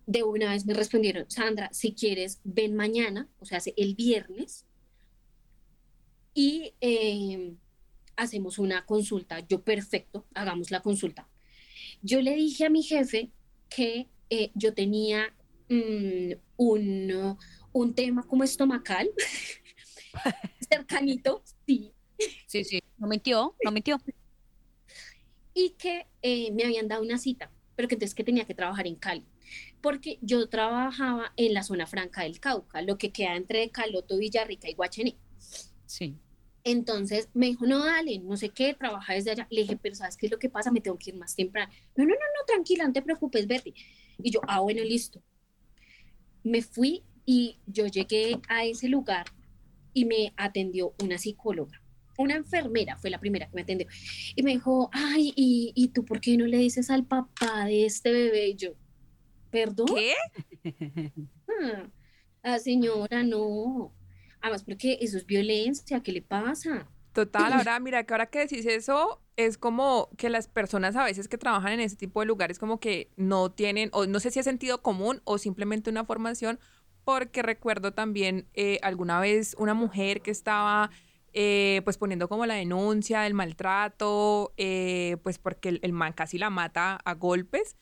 de 0.08 0.22
una 0.22 0.52
vez 0.52 0.64
me 0.64 0.72
respondieron, 0.72 1.30
Sandra, 1.30 1.68
si 1.70 1.92
quieres, 1.92 2.40
ven 2.42 2.74
mañana, 2.74 3.28
o 3.40 3.44
sea, 3.44 3.60
el 3.76 3.94
viernes, 3.94 4.64
y 6.32 6.72
em, 6.80 7.58
hacemos 8.16 8.58
una 8.58 8.86
consulta. 8.86 9.40
Yo, 9.46 9.62
perfecto, 9.62 10.26
hagamos 10.32 10.70
la 10.70 10.80
consulta. 10.80 11.28
Yo 12.00 12.22
le 12.22 12.34
dije 12.36 12.64
a 12.64 12.70
mi 12.70 12.82
jefe 12.82 13.32
que 13.68 14.08
eh, 14.30 14.50
yo 14.54 14.72
tenía 14.72 15.34
mm, 15.68 16.32
un, 16.56 17.36
un 17.72 17.94
tema 17.94 18.26
como 18.26 18.44
estomacal, 18.44 19.10
cercanito, 20.70 21.42
sí. 21.66 21.92
Sí, 22.46 22.64
sí, 22.64 22.80
no 22.96 23.08
mintió, 23.08 23.54
no 23.62 23.70
mintió. 23.72 23.98
Y 25.52 25.74
que 25.76 26.06
eh, 26.22 26.50
me 26.52 26.64
habían 26.64 26.88
dado 26.88 27.02
una 27.02 27.18
cita, 27.18 27.52
pero 27.78 27.86
que 27.86 27.94
entonces 27.94 28.16
que 28.16 28.24
tenía 28.24 28.44
que 28.44 28.54
trabajar 28.54 28.88
en 28.88 28.96
Cali 28.96 29.24
porque 29.80 30.18
yo 30.20 30.48
trabajaba 30.48 31.32
en 31.36 31.54
la 31.54 31.62
zona 31.62 31.86
franca 31.86 32.24
del 32.24 32.40
Cauca, 32.40 32.82
lo 32.82 32.98
que 32.98 33.12
queda 33.12 33.36
entre 33.36 33.70
Caloto, 33.70 34.18
Villarrica 34.18 34.68
y 34.68 34.74
Guachené. 34.74 35.16
Sí. 35.86 36.16
Entonces 36.64 37.28
me 37.34 37.46
dijo, 37.46 37.68
no, 37.68 37.84
dale, 37.84 38.18
no 38.18 38.36
sé 38.36 38.48
qué, 38.48 38.74
trabaja 38.74 39.14
desde 39.14 39.30
allá. 39.30 39.46
Le 39.50 39.60
dije, 39.60 39.76
pero 39.76 39.94
¿sabes 39.94 40.16
qué 40.16 40.26
es 40.26 40.32
lo 40.32 40.40
que 40.40 40.48
pasa? 40.48 40.72
Me 40.72 40.80
tengo 40.80 40.98
que 40.98 41.10
ir 41.10 41.16
más 41.16 41.36
temprano. 41.36 41.72
No, 41.94 42.02
no, 42.02 42.10
no, 42.10 42.16
no, 42.16 42.46
tranquila, 42.48 42.84
no 42.84 42.92
te 42.92 43.00
preocupes, 43.00 43.46
Berti. 43.46 43.72
Y 44.24 44.32
yo, 44.32 44.40
ah, 44.48 44.58
bueno, 44.58 44.82
listo. 44.82 45.22
Me 46.42 46.62
fui 46.62 47.04
y 47.24 47.60
yo 47.64 47.86
llegué 47.86 48.40
a 48.48 48.64
ese 48.64 48.88
lugar 48.88 49.26
y 49.94 50.04
me 50.04 50.32
atendió 50.36 50.96
una 51.00 51.16
psicóloga. 51.16 51.80
Una 52.18 52.36
enfermera 52.36 52.96
fue 52.96 53.10
la 53.10 53.18
primera 53.18 53.46
que 53.46 53.54
me 53.54 53.62
atendió. 53.62 53.86
Y 54.36 54.42
me 54.42 54.50
dijo, 54.50 54.90
ay, 54.92 55.32
¿y, 55.34 55.72
¿y 55.74 55.88
tú 55.88 56.04
por 56.04 56.20
qué 56.20 56.36
no 56.36 56.46
le 56.46 56.58
dices 56.58 56.90
al 56.90 57.06
papá 57.06 57.64
de 57.64 57.86
este 57.86 58.12
bebé? 58.12 58.48
Y 58.48 58.54
yo, 58.56 58.74
¿Perdón? 59.50 59.86
¿Qué? 59.94 60.14
Ah, 61.60 61.88
ah, 62.42 62.58
señora, 62.58 63.22
no. 63.22 63.92
Además, 64.40 64.62
porque 64.62 64.98
eso 65.00 65.16
es 65.16 65.26
violencia, 65.26 66.00
¿qué 66.02 66.12
le 66.12 66.22
pasa? 66.22 66.86
Total, 67.12 67.52
ahora 67.52 67.80
mira 67.80 68.04
que 68.04 68.14
ahora 68.14 68.26
que 68.26 68.40
decís 68.40 68.64
eso, 68.66 69.20
es 69.36 69.58
como 69.58 70.08
que 70.16 70.28
las 70.28 70.46
personas 70.46 70.94
a 70.94 71.04
veces 71.04 71.26
que 71.26 71.38
trabajan 71.38 71.72
en 71.72 71.80
ese 71.80 71.96
tipo 71.96 72.20
de 72.20 72.26
lugares 72.26 72.58
como 72.58 72.78
que 72.78 73.10
no 73.16 73.50
tienen, 73.50 73.88
o 73.92 74.06
no 74.06 74.20
sé 74.20 74.30
si 74.30 74.38
es 74.38 74.44
sentido 74.44 74.82
común 74.82 75.20
o 75.24 75.38
simplemente 75.38 75.90
una 75.90 76.04
formación, 76.04 76.60
porque 77.04 77.42
recuerdo 77.42 77.92
también 77.92 78.46
eh, 78.54 78.78
alguna 78.82 79.18
vez 79.18 79.56
una 79.58 79.74
mujer 79.74 80.20
que 80.20 80.30
estaba 80.30 80.90
eh, 81.32 81.82
pues 81.84 81.98
poniendo 81.98 82.28
como 82.28 82.46
la 82.46 82.54
denuncia 82.54 83.22
del 83.22 83.34
maltrato, 83.34 84.52
eh, 84.56 85.16
pues 85.22 85.38
porque 85.38 85.70
el, 85.70 85.80
el 85.82 85.92
man 85.92 86.12
casi 86.12 86.38
la 86.38 86.50
mata 86.50 86.96
a 87.04 87.14
golpes 87.14 87.76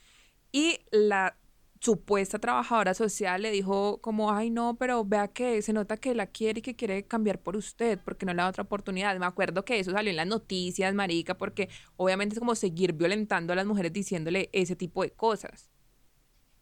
y 0.53 0.79
la 0.91 1.37
supuesta 1.81 2.39
trabajadora 2.39 2.95
social 2.95 3.43
le 3.43 3.51
dijo 3.51 4.01
como, 4.01 4.33
ay 4.33 4.51
no, 4.51 4.77
pero 4.77 5.05
vea 5.05 5.29
que 5.29 5.63
se 5.63 5.73
nota 5.73 5.97
que 5.97 6.15
la 6.15 6.27
quiere 6.27 6.61
y 6.61 6.63
que 6.63 6.75
quiere 6.75 7.05
cambiar 7.05 7.41
por 7.41 7.57
usted 7.57 7.99
porque 8.05 8.27
no 8.27 8.33
le 8.33 8.39
da 8.43 8.49
otra 8.49 8.65
oportunidad. 8.65 9.19
Me 9.19 9.27
acuerdo 9.27 9.65
que 9.65 9.79
eso 9.79 9.93
salió 9.93 10.11
en 10.11 10.17
las 10.17 10.27
noticias, 10.27 10.95
marica, 10.95 11.37
porque 11.37 11.69
obviamente 11.97 12.35
es 12.35 12.41
como 12.41 12.55
seguir 12.55 12.93
violentando 12.93 13.53
a 13.53 13.57
las 13.57 13.67
mujeres 13.67 13.93
diciéndole 13.93 14.49
ese 14.53 14.77
tipo 14.77 15.03
de 15.03 15.11
cosas. 15.11 15.71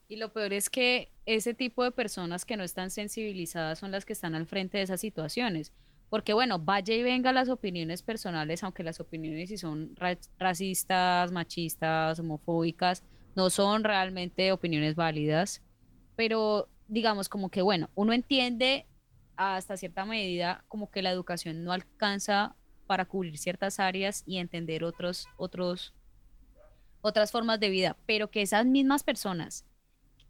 Y 0.09 0.16
lo 0.16 0.33
peor 0.33 0.53
es 0.53 0.68
que 0.68 1.11
ese 1.25 1.55
tipo 1.55 1.83
de 1.83 1.90
personas 1.90 2.44
que 2.44 2.57
no 2.57 2.64
están 2.64 2.90
sensibilizadas 2.90 3.79
son 3.79 3.90
las 3.90 4.05
que 4.05 4.12
están 4.12 4.35
al 4.35 4.47
frente 4.47 4.79
de 4.79 4.85
esas 4.85 5.01
situaciones. 5.01 5.73
Porque 6.14 6.33
bueno, 6.33 6.61
vaya 6.61 6.94
y 6.94 7.03
venga 7.03 7.33
las 7.33 7.48
opiniones 7.48 8.05
personales, 8.05 8.62
aunque 8.62 8.85
las 8.85 9.00
opiniones 9.00 9.48
si 9.48 9.59
son 9.59 9.96
racistas, 10.38 11.33
machistas, 11.33 12.20
homofóbicas, 12.20 13.03
no 13.35 13.50
son 13.50 13.83
realmente 13.83 14.53
opiniones 14.53 14.94
válidas, 14.94 15.61
pero 16.14 16.68
digamos 16.87 17.29
como 17.29 17.48
que, 17.48 17.62
bueno, 17.62 17.90
uno 17.96 18.12
entiende 18.12 18.87
hasta 19.35 19.77
cierta 19.77 20.05
medida 20.05 20.64
como 20.68 20.88
que 20.88 21.03
la 21.03 21.11
educación 21.11 21.64
no 21.64 21.72
alcanza 21.72 22.55
para 22.87 23.07
cubrir 23.07 23.37
ciertas 23.37 23.81
áreas 23.81 24.22
y 24.24 24.38
entender 24.38 24.85
otros, 24.85 25.27
otros, 25.37 25.94
otras 27.00 27.33
formas 27.33 27.59
de 27.59 27.70
vida, 27.70 27.96
pero 28.07 28.31
que 28.31 28.42
esas 28.42 28.66
mismas 28.66 29.03
personas 29.03 29.66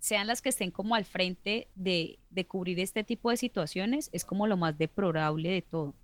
sean 0.05 0.27
las 0.27 0.43
que 0.43 0.51
estén 0.51 0.71
como 0.71 0.95
al 0.95 1.05
frente 1.05 1.69
de, 1.75 2.19
de 2.31 2.47
cubrir 2.47 2.79
este 2.81 3.05
tipo 3.05 3.31
de 3.31 3.37
situaciones, 3.37 4.11
es 4.13 4.25
como 4.25 4.47
lo 4.47 4.57
más 4.57 4.77
deplorable 4.77 5.49
de 5.49 5.63
todo. 5.63 5.95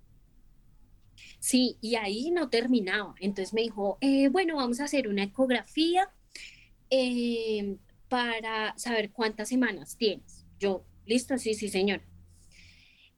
Sí, 1.39 1.77
y 1.81 1.95
ahí 1.95 2.31
no 2.31 2.49
terminaba. 2.49 3.13
Entonces 3.19 3.53
me 3.53 3.61
dijo, 3.61 3.97
eh, 4.01 4.29
bueno, 4.29 4.55
vamos 4.55 4.79
a 4.79 4.85
hacer 4.85 5.07
una 5.07 5.23
ecografía 5.23 6.09
Em, 6.91 7.77
para 8.09 8.77
saber 8.77 9.11
cuántas 9.11 9.47
semanas 9.47 9.95
tienes. 9.95 10.45
Yo, 10.59 10.83
listo, 11.05 11.37
sí, 11.37 11.53
sí, 11.53 11.69
señor. 11.69 12.01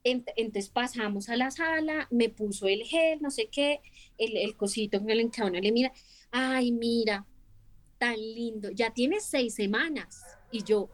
Entonces 0.03 0.69
pasamos 0.69 1.27
a 1.29 1.35
la 1.35 1.49
sala, 1.49 2.07
me 2.11 2.29
puso 2.29 2.67
el 2.67 2.83
gel, 2.83 3.19
no 3.19 3.31
sé 3.31 3.49
qué, 3.51 3.81
el, 4.19 4.37
el 4.37 4.55
cosito 4.55 4.99
con 4.99 5.09
el 5.09 5.31
que 5.31 5.61
le 5.61 5.71
mira, 5.71 5.91
ay, 6.29 6.71
mira, 6.71 7.25
tan 7.97 8.17
lindo, 8.17 8.69
ya 8.69 8.93
tienes 8.93 9.25
seis 9.25 9.55
semanas. 9.55 10.23
Y 10.53 10.63
yo, 10.63 10.87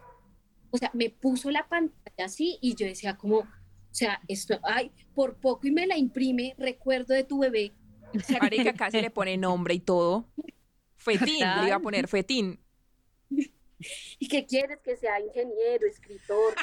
o 0.71 0.77
sea, 0.77 0.89
me 0.93 1.09
puso 1.09 1.51
la 1.51 1.67
pantalla 1.67 2.25
así 2.25 2.57
y 2.61 2.75
yo 2.75 2.87
decía 2.87 3.17
como, 3.17 3.39
o 3.39 3.47
sea, 3.91 4.21
esto, 4.29 4.57
ay, 4.63 4.89
por 5.13 5.35
poco 5.35 5.67
y 5.67 5.71
me 5.71 5.85
la 5.85 5.97
imprime, 5.97 6.55
recuerdo 6.57 7.13
de 7.13 7.25
tu 7.25 7.39
bebé. 7.39 7.73
Marica 8.41 8.71
casi 8.71 9.01
le 9.01 9.11
pone 9.11 9.35
nombre 9.35 9.73
y 9.73 9.81
todo. 9.81 10.29
Fetín, 10.95 11.39
le 11.39 11.67
iba 11.67 11.75
a 11.75 11.81
poner 11.81 12.07
Fetín. 12.07 12.57
¿Y 14.19 14.29
qué 14.29 14.45
quieres 14.45 14.79
que 14.79 14.95
sea 14.95 15.19
ingeniero, 15.19 15.85
escritor? 15.85 16.55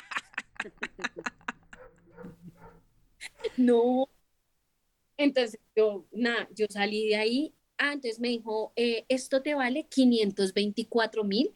no. 3.59 4.09
Entonces 5.19 5.61
yo, 5.77 6.07
nada, 6.13 6.49
yo 6.55 6.65
salí 6.71 7.09
de 7.09 7.17
ahí. 7.17 7.55
Ah, 7.77 7.93
entonces 7.93 8.21
me 8.21 8.29
dijo, 8.29 8.73
eh, 8.75 9.05
esto 9.11 9.43
te 9.43 9.55
vale 9.55 9.87
524 9.87 11.25
mil 11.25 11.53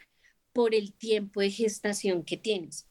por 0.52 0.74
el 0.74 0.92
tiempo 0.94 1.40
de 1.40 1.50
gestación 1.50 2.24
que 2.24 2.36
tienes. 2.36 2.88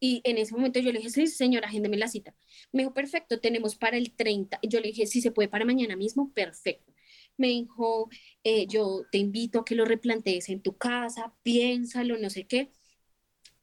Y 0.00 0.20
en 0.24 0.38
ese 0.38 0.54
momento 0.54 0.80
yo 0.80 0.92
le 0.92 0.98
dije, 0.98 1.10
sí, 1.10 1.26
señora, 1.28 1.68
agéndeme 1.68 1.96
la 1.96 2.08
cita. 2.08 2.34
Me 2.72 2.82
dijo, 2.82 2.94
perfecto, 2.94 3.40
tenemos 3.40 3.76
para 3.76 3.96
el 3.96 4.12
30. 4.12 4.58
Yo 4.62 4.80
le 4.80 4.88
dije, 4.88 5.06
si 5.06 5.20
se 5.20 5.30
puede 5.30 5.48
para 5.48 5.64
mañana 5.64 5.96
mismo, 5.96 6.32
perfecto. 6.32 6.92
Me 7.36 7.48
dijo, 7.48 8.10
eh, 8.42 8.66
yo 8.66 9.04
te 9.12 9.18
invito 9.18 9.60
a 9.60 9.64
que 9.64 9.74
lo 9.74 9.84
replantees 9.84 10.48
en 10.48 10.60
tu 10.60 10.76
casa, 10.76 11.34
piénsalo, 11.42 12.18
no 12.18 12.30
sé 12.30 12.46
qué. 12.46 12.72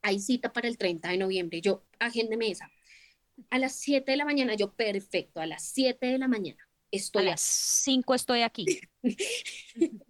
Hay 0.02 0.18
cita 0.20 0.52
para 0.52 0.68
el 0.68 0.78
30 0.78 1.10
de 1.10 1.18
noviembre. 1.18 1.60
Yo, 1.60 1.84
agéndeme 1.98 2.50
esa. 2.50 2.70
A 3.50 3.58
las 3.58 3.76
7 3.76 4.10
de 4.10 4.16
la 4.16 4.24
mañana, 4.24 4.54
yo, 4.54 4.72
perfecto, 4.72 5.40
a 5.40 5.46
las 5.46 5.64
7 5.64 6.06
de 6.06 6.18
la 6.18 6.28
mañana 6.28 6.70
estoy 6.90 7.22
a 7.22 7.30
las 7.30 7.40
5 7.40 8.14
estoy 8.14 8.42
aquí. 8.42 8.66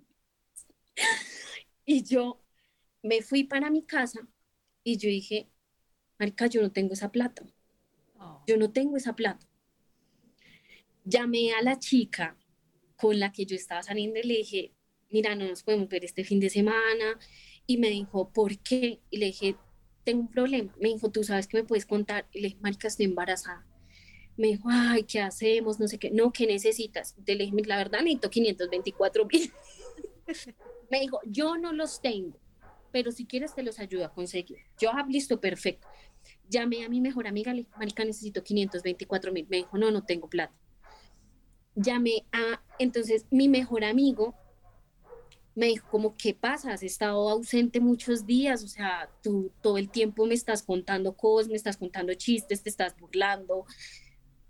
y 1.85 2.03
yo 2.03 2.43
me 3.03 3.23
fui 3.23 3.45
para 3.45 3.71
mi 3.71 3.83
casa 3.83 4.27
y 4.85 4.97
yo 4.97 5.09
dije, 5.09 5.49
Marica, 6.19 6.47
yo 6.47 6.61
no 6.61 6.71
tengo 6.71 6.95
esa 6.95 7.11
plata. 7.11 7.45
Oh. 8.19 8.43
Yo 8.47 8.57
no 8.57 8.71
tengo 8.71 8.97
esa 8.97 9.15
plata. 9.15 9.47
Llamé 11.05 11.53
a 11.55 11.63
la 11.63 11.79
chica 11.79 12.37
con 12.97 13.19
la 13.19 13.33
que 13.33 13.47
yo 13.47 13.57
estaba 13.57 13.83
saliendo 13.83 14.21
y 14.21 14.25
le 14.25 14.37
dije, 14.37 14.73
mira, 15.11 15.35
no 15.35 15.47
nos 15.47 15.63
podemos 15.63 15.89
ver 15.89 16.05
este 16.05 16.25
fin 16.25 16.41
de 16.41 16.51
semana. 16.51 17.19
Y 17.67 17.79
me 17.79 17.89
dijo, 17.89 18.31
¿por 18.31 18.59
qué? 18.59 19.01
Y 19.11 19.19
le 19.19 19.27
dije, 19.27 19.57
tengo 20.05 20.23
un 20.23 20.31
problema. 20.31 20.75
Me 20.79 20.89
dijo, 20.89 21.11
tú 21.11 21.25
sabes 21.25 21.47
que 21.47 21.57
me 21.57 21.65
puedes 21.65 21.87
contar. 21.87 22.27
Y 22.33 22.41
le 22.41 22.49
dije, 22.49 22.61
Marica, 22.61 22.89
estoy 22.89 23.07
embarazada. 23.07 23.67
Me 24.37 24.49
dijo, 24.49 24.69
ay, 24.71 25.05
¿qué 25.05 25.21
hacemos? 25.21 25.81
No 25.81 25.89
sé 25.89 25.99
qué. 25.99 26.11
No, 26.11 26.33
¿qué 26.33 26.47
necesitas? 26.47 27.15
Le 27.27 27.37
dije, 27.37 27.53
la 27.67 27.77
verdad, 27.77 28.01
necesito 28.01 28.31
524 28.31 29.27
mil. 29.27 29.53
me 30.91 31.01
dijo, 31.01 31.21
yo 31.27 31.57
no 31.57 31.73
los 31.73 32.01
tengo, 32.01 32.39
pero 32.93 33.13
si 33.13 33.27
quieres 33.27 33.55
te 33.55 33.63
los 33.63 33.79
ayudo 33.79 34.05
a 34.05 34.13
conseguir. 34.13 34.59
Yo, 34.79 34.91
ah, 34.91 35.05
listo, 35.09 35.41
perfecto. 35.41 35.89
Llamé 36.49 36.85
a 36.85 36.89
mi 36.89 37.01
mejor 37.01 37.27
amiga, 37.27 37.53
le 37.53 37.61
dije, 37.61 37.73
marica, 37.79 38.05
necesito 38.05 38.43
524 38.43 39.33
mil. 39.33 39.47
Me 39.49 39.59
dijo, 39.59 39.79
no, 39.79 39.91
no 39.91 40.05
tengo 40.05 40.29
plata. 40.29 40.55
Llamé 41.75 42.27
a, 42.33 42.63
entonces, 42.79 43.27
mi 43.31 43.49
mejor 43.49 43.85
amigo 43.85 44.35
me 45.55 45.67
dijo, 45.67 45.89
como, 45.91 46.17
¿qué 46.17 46.35
pasa? 46.35 46.73
Has 46.73 46.83
estado 46.83 47.29
ausente 47.29 47.81
muchos 47.81 48.27
días, 48.27 48.65
o 48.65 48.69
sea, 48.69 49.11
tú 49.23 49.53
todo 49.61 49.79
el 49.79 49.91
tiempo 49.91 50.27
me 50.27 50.35
estás 50.35 50.63
contando 50.63 51.17
cosas, 51.17 51.49
me 51.49 51.57
estás 51.57 51.77
contando 51.77 52.15
chistes, 52.15 52.63
te 52.63 52.71
estás 52.71 52.97
burlando, 52.97 53.67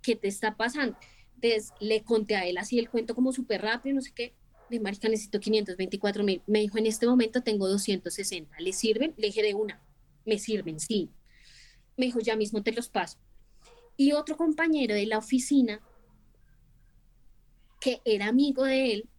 ¿qué 0.01 0.15
te 0.15 0.27
está 0.27 0.55
pasando? 0.55 0.97
Entonces, 1.35 1.73
le 1.79 2.03
conté 2.03 2.35
a 2.35 2.45
él 2.45 2.57
así 2.57 2.77
el 2.79 2.89
cuento 2.89 3.15
como 3.15 3.33
súper 3.33 3.61
rápido, 3.61 3.95
no 3.95 4.01
sé 4.01 4.11
qué, 4.13 4.35
de 4.71 4.79
marica, 4.79 5.09
necesito 5.09 5.39
524 5.39 6.23
mil. 6.23 6.41
Me 6.47 6.59
dijo, 6.59 6.77
en 6.77 6.85
este 6.85 7.05
momento 7.05 7.41
tengo 7.41 7.67
260, 7.67 8.59
¿le 8.59 8.73
sirven? 8.73 9.13
Le 9.17 9.27
dije 9.27 9.43
de 9.43 9.53
una, 9.53 9.81
me 10.25 10.39
sirven, 10.39 10.79
sí. 10.79 11.09
Me 11.97 12.05
dijo, 12.07 12.19
ya 12.19 12.35
mismo 12.35 12.63
te 12.63 12.71
los 12.71 12.89
paso. 12.89 13.17
Y 13.97 14.13
otro 14.13 14.37
compañero 14.37 14.95
de 14.95 15.05
la 15.05 15.17
oficina, 15.17 15.81
que 17.79 18.01
era 18.05 18.27
amigo 18.27 18.63
de 18.63 18.93
él, 18.93 19.09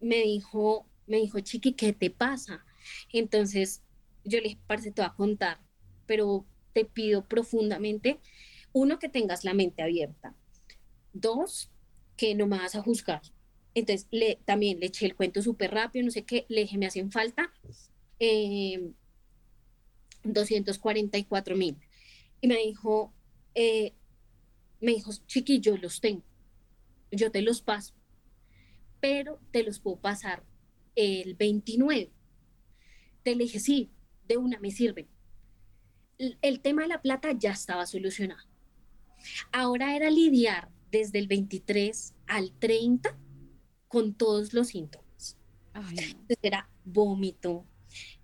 me 0.00 0.22
dijo, 0.22 0.86
me 1.06 1.16
dijo, 1.16 1.40
Chiqui, 1.40 1.72
¿qué 1.72 1.92
te 1.92 2.10
pasa? 2.10 2.64
Entonces 3.12 3.82
yo 4.24 4.38
le 4.38 4.44
dije, 4.44 4.60
parce, 4.66 4.90
te 4.90 5.02
voy 5.02 5.10
a 5.10 5.14
contar, 5.14 5.60
pero 6.06 6.46
te 6.72 6.84
pido 6.84 7.26
profundamente, 7.26 8.20
uno, 8.72 8.98
que 8.98 9.08
tengas 9.08 9.44
la 9.44 9.54
mente 9.54 9.82
abierta. 9.82 10.34
Dos, 11.12 11.70
que 12.16 12.34
no 12.34 12.46
me 12.46 12.58
vas 12.58 12.74
a 12.74 12.82
juzgar. 12.82 13.22
Entonces 13.74 14.06
le, 14.10 14.38
también 14.44 14.78
le 14.78 14.86
eché 14.86 15.06
el 15.06 15.16
cuento 15.16 15.42
súper 15.42 15.72
rápido, 15.72 16.04
no 16.04 16.10
sé 16.10 16.24
qué, 16.24 16.46
le 16.48 16.62
dije, 16.62 16.78
me 16.78 16.86
hacen 16.86 17.10
falta 17.10 17.52
eh, 18.20 18.92
244 20.22 21.56
mil. 21.56 21.76
Y 22.40 22.48
me 22.48 22.56
dijo, 22.58 23.12
eh, 23.54 23.92
me 24.80 24.92
dijo, 24.92 25.12
chiquillo, 25.26 25.76
los 25.76 26.00
tengo, 26.00 26.22
yo 27.10 27.30
te 27.30 27.42
los 27.42 27.62
paso, 27.62 27.94
pero 29.00 29.40
te 29.50 29.62
los 29.62 29.80
puedo 29.80 29.96
pasar 29.96 30.44
el 30.94 31.34
29. 31.34 32.10
Te 33.22 33.34
le 33.34 33.44
dije, 33.44 33.58
sí, 33.58 33.90
de 34.28 34.36
una 34.36 34.60
me 34.60 34.70
sirve. 34.70 35.08
El, 36.18 36.38
el 36.42 36.60
tema 36.60 36.82
de 36.82 36.88
la 36.88 37.02
plata 37.02 37.32
ya 37.32 37.52
estaba 37.52 37.86
solucionado. 37.86 38.46
Ahora 39.52 39.96
era 39.96 40.10
lidiar 40.10 40.68
desde 40.90 41.18
el 41.18 41.26
23 41.26 42.14
al 42.26 42.52
30 42.58 43.18
con 43.94 44.12
todos 44.12 44.52
los 44.54 44.66
síntomas. 44.66 45.36
era 46.42 46.68
vómito, 46.84 47.64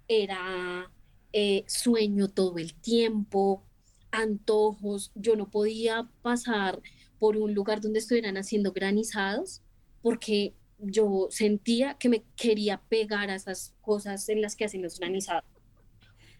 era 0.09 0.91
eh, 1.33 1.63
sueño 1.69 2.27
todo 2.27 2.59
el 2.59 2.75
tiempo, 2.75 3.63
antojos. 4.11 5.13
Yo 5.15 5.37
no 5.37 5.49
podía 5.49 6.11
pasar 6.23 6.83
por 7.21 7.37
un 7.37 7.55
lugar 7.55 7.81
donde 7.81 8.01
estuvieran 8.01 8.37
haciendo 8.37 8.73
granizados 8.73 9.63
porque 10.03 10.55
yo 10.81 11.29
sentía 11.31 11.95
que 11.95 12.09
me 12.09 12.25
quería 12.35 12.83
pegar 12.89 13.31
a 13.31 13.37
esas 13.37 13.73
cosas 13.81 14.29
en 14.29 14.43
las 14.43 14.57
que 14.57 14.65
hacen 14.65 14.83
los 14.83 14.99
granizados. 14.99 15.45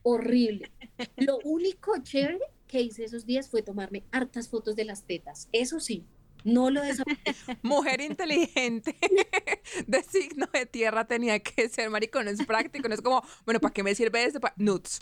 Horrible. 0.03 0.73
Lo 1.19 1.39
único 1.45 1.93
chévere 2.03 2.41
que 2.67 2.81
hice 2.81 3.05
esos 3.05 3.27
días 3.27 3.49
fue 3.49 3.63
tomarme 3.63 4.03
hartas 4.11 4.49
fotos 4.49 4.75
de 4.75 4.87
las 4.87 5.05
tetas. 5.05 5.49
Eso 5.53 5.79
sí, 5.79 6.05
no 6.45 6.71
lo 6.71 6.81
Mujer 7.63 8.01
inteligente 8.01 8.97
de 9.87 10.03
signo 10.03 10.47
de 10.53 10.67
tierra 10.67 11.07
tenía 11.07 11.39
que 11.41 11.69
ser, 11.69 11.91
marico, 11.91 12.23
no 12.23 12.31
es 12.31 12.45
práctico, 12.45 12.89
no 12.89 12.95
es 12.95 13.03
como, 13.03 13.23
bueno, 13.45 13.61
¿para 13.61 13.73
qué 13.73 13.83
me 13.83 13.95
sirve 13.95 14.25
esto? 14.25 14.41
Nuts, 14.57 14.99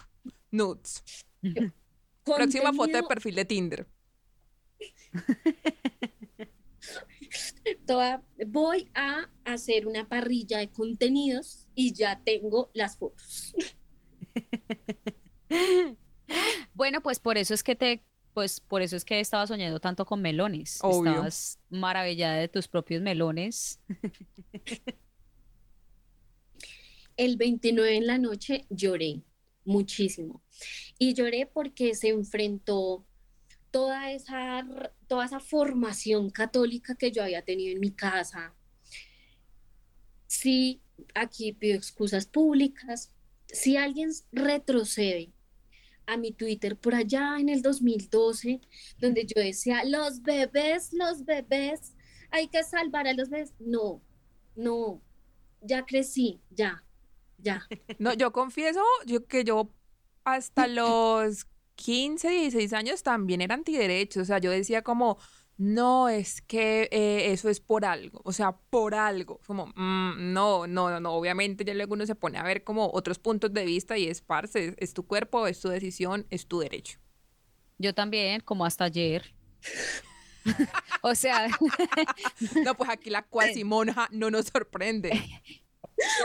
nuts. 0.51 1.05
Próxima 2.25 2.73
foto 2.73 2.97
de 2.97 3.03
perfil 3.03 3.35
de 3.35 3.45
Tinder. 3.45 3.87
Toda, 7.87 8.23
voy 8.47 8.91
a 8.95 9.31
hacer 9.45 9.87
una 9.87 10.09
parrilla 10.09 10.59
de 10.59 10.71
contenidos 10.71 11.67
y 11.75 11.93
ya 11.93 12.21
tengo 12.25 12.71
las 12.75 12.97
fotos. 12.97 13.55
Bueno, 16.75 17.01
pues 17.01 17.19
por 17.21 17.39
eso 17.39 17.55
es 17.55 17.63
que 17.63 17.75
te 17.75 18.05
pues 18.39 18.61
por 18.61 18.83
eso 18.83 18.95
es 18.95 19.05
que 19.05 19.19
estaba 19.19 19.49
soñando 19.49 19.81
tanto 19.81 20.07
con 20.07 20.23
melones. 20.23 20.75
Estabas 20.77 21.59
maravillada 21.71 22.37
de 22.37 22.47
tus 22.47 22.69
propios 22.69 23.03
melones. 23.03 23.81
El 27.17 27.37
29 27.37 27.97
en 27.97 28.07
la 28.07 28.17
noche 28.17 28.65
lloré 28.71 29.23
muchísimo. 29.65 30.41
Y 31.01 31.15
lloré 31.15 31.51
porque 31.53 31.97
se 31.97 32.11
enfrentó 32.11 33.05
toda 33.73 34.13
esa, 34.13 34.65
toda 35.09 35.25
esa 35.25 35.41
formación 35.41 36.31
católica 36.31 36.95
que 36.95 37.11
yo 37.11 37.25
había 37.25 37.43
tenido 37.43 37.73
en 37.73 37.81
mi 37.81 37.91
casa. 37.91 38.55
Sí, 40.29 40.81
aquí 41.13 41.55
pido 41.55 41.77
excusas 41.77 42.27
públicas. 42.27 43.13
Si 43.49 43.77
alguien 43.77 44.11
retrocede 44.31 45.33
a 46.09 46.17
mi 46.17 46.33
Twitter 46.33 46.77
por 46.77 46.95
allá 46.95 47.37
en 47.39 47.49
el 47.51 47.63
2012, 47.63 48.61
donde 48.99 49.27
yo 49.27 49.41
decía, 49.41 49.85
los 49.85 50.23
bebés, 50.23 50.91
los 50.93 51.25
bebés, 51.25 51.95
hay 52.31 52.49
que 52.49 52.65
salvar 52.65 53.07
a 53.07 53.13
los 53.13 53.29
bebés. 53.29 53.53
No, 53.61 54.03
no, 54.57 55.03
ya 55.61 55.85
crecí, 55.85 56.41
ya, 56.51 56.83
ya. 57.37 57.67
No, 57.99 58.15
yo 58.15 58.33
confieso 58.33 58.81
yo, 59.07 59.27
que 59.27 59.45
yo 59.45 59.71
hasta 60.25 60.67
los 60.67 61.47
15, 61.77 62.29
16 62.29 62.73
años 62.73 63.03
también 63.03 63.43
era 63.43 63.55
antiderecho, 63.55 64.23
o 64.23 64.25
sea, 64.25 64.39
yo 64.39 64.51
decía 64.51 64.83
como, 64.83 65.19
no, 65.59 66.09
es 66.09 66.41
que 66.41 66.89
eh, 66.93 67.33
eso 67.33 67.49
es 67.49 67.59
por 67.59 67.85
algo, 67.85 68.21
o 68.23 68.33
sea, 68.33 68.53
por 68.53 68.95
algo, 68.95 69.41
como, 69.45 69.67
mm, 69.75 70.33
no, 70.33 70.69
no, 70.69 71.01
no, 71.01 71.13
obviamente 71.13 71.65
ya 71.65 71.75
luego 71.75 71.95
uno 71.95 72.07
se 72.07 72.15
pone 72.15 72.39
a 72.39 72.45
ver 72.45 72.63
como 72.63 72.89
otros 72.93 73.19
puntos 73.19 73.53
de 73.53 73.65
vista 73.65 73.99
y 73.99 74.07
es 74.07 74.21
parce, 74.21 74.77
es, 74.79 74.95
tu 74.95 75.05
cuerpo, 75.05 75.49
es 75.49 75.61
tu 75.61 75.69
decisión, 75.69 76.29
es 76.31 76.47
tu 76.47 76.61
derecho. 76.61 77.01
Yo 77.77 77.93
también, 77.93 78.41
como 78.41 78.65
hasta 78.65 78.85
ayer. 78.85 79.35
o 81.03 81.15
sea. 81.17 81.49
no, 82.65 82.77
pues 82.77 82.91
aquí 82.91 83.11
la 83.11 83.23
cuasi 83.23 83.65
monja 83.65 84.09
no 84.13 84.31
nos 84.31 84.47
sorprende. 84.47 85.11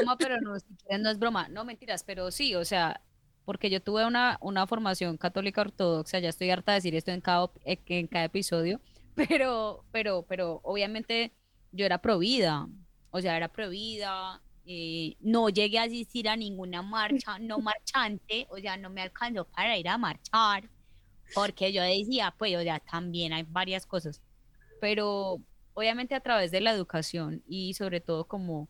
No, 0.05 0.19
pero 0.19 0.39
no, 0.39 0.53
no 0.99 1.09
es 1.09 1.17
broma. 1.17 1.47
No, 1.47 1.65
mentiras, 1.65 2.03
pero 2.03 2.29
sí, 2.29 2.53
o 2.53 2.63
sea, 2.63 3.01
porque 3.43 3.71
yo 3.71 3.81
tuve 3.81 4.05
una, 4.05 4.37
una 4.39 4.67
formación 4.67 5.17
católica 5.17 5.61
ortodoxa, 5.61 6.19
ya 6.19 6.29
estoy 6.29 6.51
harta 6.51 6.73
de 6.73 6.75
decir 6.75 6.93
esto 6.93 7.09
en 7.09 7.21
cada, 7.21 7.49
en 7.65 8.05
cada 8.05 8.25
episodio 8.25 8.79
pero, 9.29 9.85
pero, 9.91 10.25
pero 10.27 10.61
obviamente 10.63 11.33
yo 11.71 11.85
era 11.85 11.99
provida, 11.99 12.67
o 13.11 13.21
sea, 13.21 13.37
era 13.37 13.47
provida, 13.47 14.41
eh, 14.65 15.15
no 15.19 15.49
llegué 15.49 15.79
a 15.79 15.83
asistir 15.83 16.29
a 16.29 16.35
ninguna 16.35 16.81
marcha, 16.81 17.37
no 17.39 17.59
marchante, 17.59 18.47
o 18.49 18.57
sea, 18.57 18.77
no 18.77 18.89
me 18.89 19.01
alcanzó 19.01 19.45
para 19.45 19.77
ir 19.77 19.87
a 19.87 19.97
marchar, 19.97 20.69
porque 21.33 21.73
yo 21.73 21.83
decía, 21.83 22.33
pues, 22.37 22.55
o 22.55 22.61
sea, 22.61 22.79
también 22.79 23.33
hay 23.33 23.43
varias 23.43 23.85
cosas, 23.85 24.21
pero 24.79 25.41
obviamente 25.73 26.15
a 26.15 26.21
través 26.21 26.51
de 26.51 26.61
la 26.61 26.71
educación 26.71 27.43
y 27.47 27.73
sobre 27.73 28.01
todo 28.01 28.25
como 28.27 28.69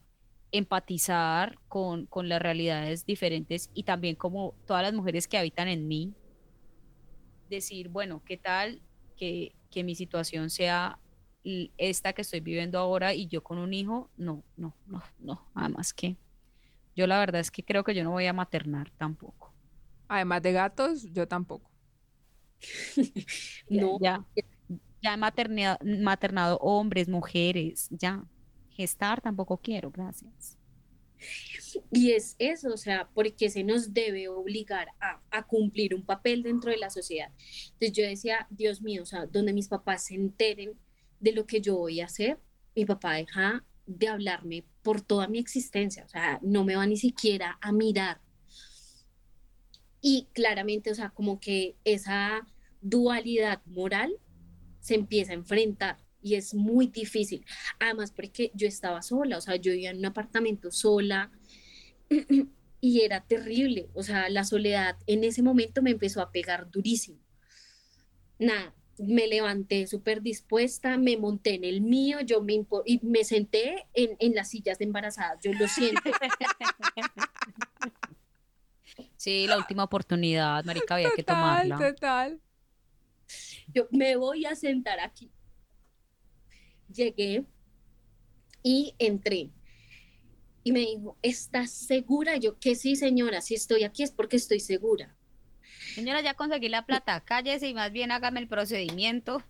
empatizar 0.52 1.58
con, 1.68 2.06
con 2.06 2.30
las 2.30 2.42
realidades 2.42 3.06
diferentes 3.06 3.70
y 3.74 3.84
también 3.84 4.16
como 4.16 4.54
todas 4.68 4.84
las 4.84 4.94
mujeres 4.94 5.28
que 5.28 5.38
habitan 5.38 5.68
en 5.68 5.88
mí, 5.88 6.14
decir, 7.50 7.90
bueno, 7.90 8.22
¿qué 8.26 8.38
tal 8.38 8.82
que, 9.24 9.56
que 9.70 9.84
mi 9.86 9.96
situación 9.96 10.50
sea 10.50 11.00
esta 11.78 12.14
que 12.14 12.22
estoy 12.22 12.42
viviendo 12.42 12.78
ahora 12.78 13.14
y 13.14 13.28
yo 13.28 13.42
con 13.42 13.58
un 13.58 13.74
hijo? 13.74 14.10
No, 14.18 14.44
no, 14.58 14.76
no, 14.86 15.02
no, 15.20 15.50
además 15.54 15.94
que 15.94 16.18
yo 16.94 17.08
la 17.08 17.20
verdad 17.20 17.40
es 17.40 17.50
que 17.50 17.64
creo 17.64 17.86
que 17.86 17.96
yo 17.96 18.04
no 18.04 18.12
voy 18.12 18.26
a 18.26 18.34
maternar 18.34 18.92
tampoco. 18.98 19.54
Además 20.10 20.42
de 20.42 20.52
gatos, 20.52 21.08
yo 21.14 21.26
tampoco. 21.26 21.72
no. 23.70 23.98
Ya, 24.02 24.26
ya 25.02 25.14
he 25.14 25.18
maternado 26.02 26.58
hombres, 26.58 27.08
mujeres, 27.08 27.88
ya. 27.92 28.24
Gestar 28.72 29.22
tampoco 29.22 29.58
quiero, 29.58 29.90
gracias. 29.90 30.58
Y 31.92 32.12
es 32.12 32.36
eso, 32.40 32.74
o 32.74 32.78
sea, 32.78 33.10
porque 33.14 33.50
se 33.50 33.64
nos 33.64 33.94
debe 33.94 34.28
obligar 34.28 34.90
a, 35.00 35.48
cumplir 35.48 35.94
un 35.94 36.06
papel 36.06 36.44
dentro 36.44 36.72
de 36.72 36.78
la 36.78 36.90
sociedad. 36.90 37.32
Entonces 37.74 37.92
yo 37.92 38.04
decía, 38.04 38.48
Dios 38.50 38.82
mío, 38.82 39.04
o 39.04 39.06
sea, 39.06 39.26
donde 39.26 39.54
mis 39.54 39.68
papás 39.68 40.06
se 40.06 40.16
enteren 40.16 40.74
de 41.20 41.32
lo 41.32 41.46
que 41.46 41.62
yo 41.62 41.78
voy 41.78 42.02
a 42.02 42.06
hacer, 42.06 42.40
mi 42.76 42.86
papá 42.86 43.16
deja 43.16 43.64
de 43.86 44.08
hablarme 44.08 44.64
por 44.82 45.02
toda 45.02 45.28
mi 45.28 45.40
existencia, 45.40 46.06
o 46.06 46.08
sea, 46.08 46.40
no 46.42 46.64
me 46.64 46.76
va 46.76 46.86
ni 46.86 46.98
siquiera 46.98 47.58
a 47.62 47.72
mirar. 47.72 48.22
Y 50.02 50.28
claramente, 50.34 50.92
o 50.92 50.96
sea, 50.96 51.10
como 51.10 51.40
que 51.40 51.76
esa 51.84 52.48
dualidad 52.82 53.62
moral 53.66 54.14
se 54.80 54.96
empieza 54.96 55.32
a 55.32 55.36
enfrentar 55.36 55.98
y 56.24 56.36
es 56.36 56.54
muy 56.54 56.88
difícil. 56.88 57.46
Además, 57.80 58.12
porque 58.12 58.52
yo 58.56 58.68
estaba 58.68 59.02
sola, 59.02 59.38
o 59.38 59.42
sea, 59.42 59.58
yo 59.58 59.74
vivía 59.74 59.92
en 59.92 60.00
un 60.00 60.06
apartamento 60.06 60.72
sola 60.72 61.32
y 62.82 63.02
era 63.02 63.22
terrible, 63.22 63.90
o 63.94 64.04
sea, 64.04 64.30
la 64.30 64.44
soledad 64.44 64.98
en 65.08 65.24
ese 65.24 65.42
momento 65.42 65.82
me 65.82 65.92
empezó 65.92 66.22
a 66.22 66.32
pegar 66.32 66.70
durísimo. 66.70 67.20
Nada, 68.40 68.74
me 68.98 69.28
levanté 69.28 69.88
súper 69.88 70.22
dispuesta, 70.22 70.98
me 70.98 71.18
monté 71.18 71.56
en 71.56 71.64
el 71.64 71.82
mío, 71.82 72.20
yo 72.22 72.42
me 72.42 72.66
y 72.86 73.00
me 73.04 73.24
senté 73.24 73.88
en, 73.94 74.16
en 74.20 74.36
las 74.36 74.50
sillas 74.50 74.78
de 74.78 74.86
embarazadas, 74.86 75.40
yo 75.42 75.54
lo 75.54 75.68
siento. 75.68 76.02
Sí, 79.18 79.48
la 79.48 79.58
última 79.58 79.86
oportunidad, 79.86 80.66
marica, 80.66 80.96
había 80.96 81.12
que 81.16 81.24
tomarla. 81.24 81.78
Total. 81.78 82.42
Yo 83.74 83.88
me 83.90 84.18
voy 84.18 84.46
a 84.46 84.54
sentar 84.54 85.00
aquí. 85.00 85.32
Llegué 86.94 87.46
y 88.62 88.94
entré. 89.00 89.50
Y 90.64 90.72
me 90.72 90.80
dijo, 90.80 91.18
¿estás 91.22 91.72
segura? 91.72 92.38
Yo, 92.38 92.58
que 92.58 92.76
sí, 92.76 92.96
señora, 92.96 93.42
si 93.42 93.56
estoy 93.56 93.84
aquí 93.84 94.04
es 94.04 94.12
porque 94.12 94.38
estoy 94.38 94.60
segura. 94.60 95.16
Señora, 95.94 96.22
ya 96.22 96.34
conseguí 96.34 96.70
la 96.70 96.86
plata, 96.86 97.22
cállese 97.22 97.68
y 97.68 97.74
más 97.74 97.92
bien 97.92 98.12
hágame 98.12 98.40
el 98.40 98.48
procedimiento. 98.48 99.44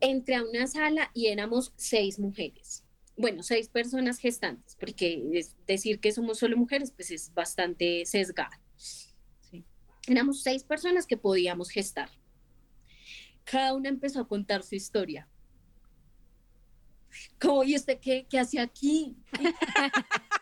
Entré 0.00 0.36
a 0.36 0.44
una 0.44 0.66
sala 0.66 1.10
y 1.14 1.26
éramos 1.26 1.72
seis 1.76 2.18
mujeres. 2.18 2.84
Bueno, 3.16 3.42
seis 3.42 3.68
personas 3.68 4.18
gestantes, 4.18 4.76
porque 4.80 5.44
decir 5.66 6.00
que 6.00 6.12
somos 6.12 6.38
solo 6.38 6.56
mujeres, 6.56 6.90
pues 6.90 7.10
es 7.10 7.32
bastante 7.34 8.04
sesgado. 8.06 8.56
Éramos 10.08 10.42
seis 10.42 10.64
personas 10.64 11.06
que 11.06 11.16
podíamos 11.16 11.70
gestar. 11.70 12.10
Cada 13.44 13.74
una 13.74 13.88
empezó 13.88 14.20
a 14.20 14.28
contar 14.28 14.62
su 14.62 14.74
historia. 14.74 15.28
¿Cómo, 17.40 17.64
¿y 17.64 17.76
usted 17.76 17.98
qué, 18.00 18.26
qué 18.28 18.38
hace 18.38 18.60
aquí? 18.60 19.16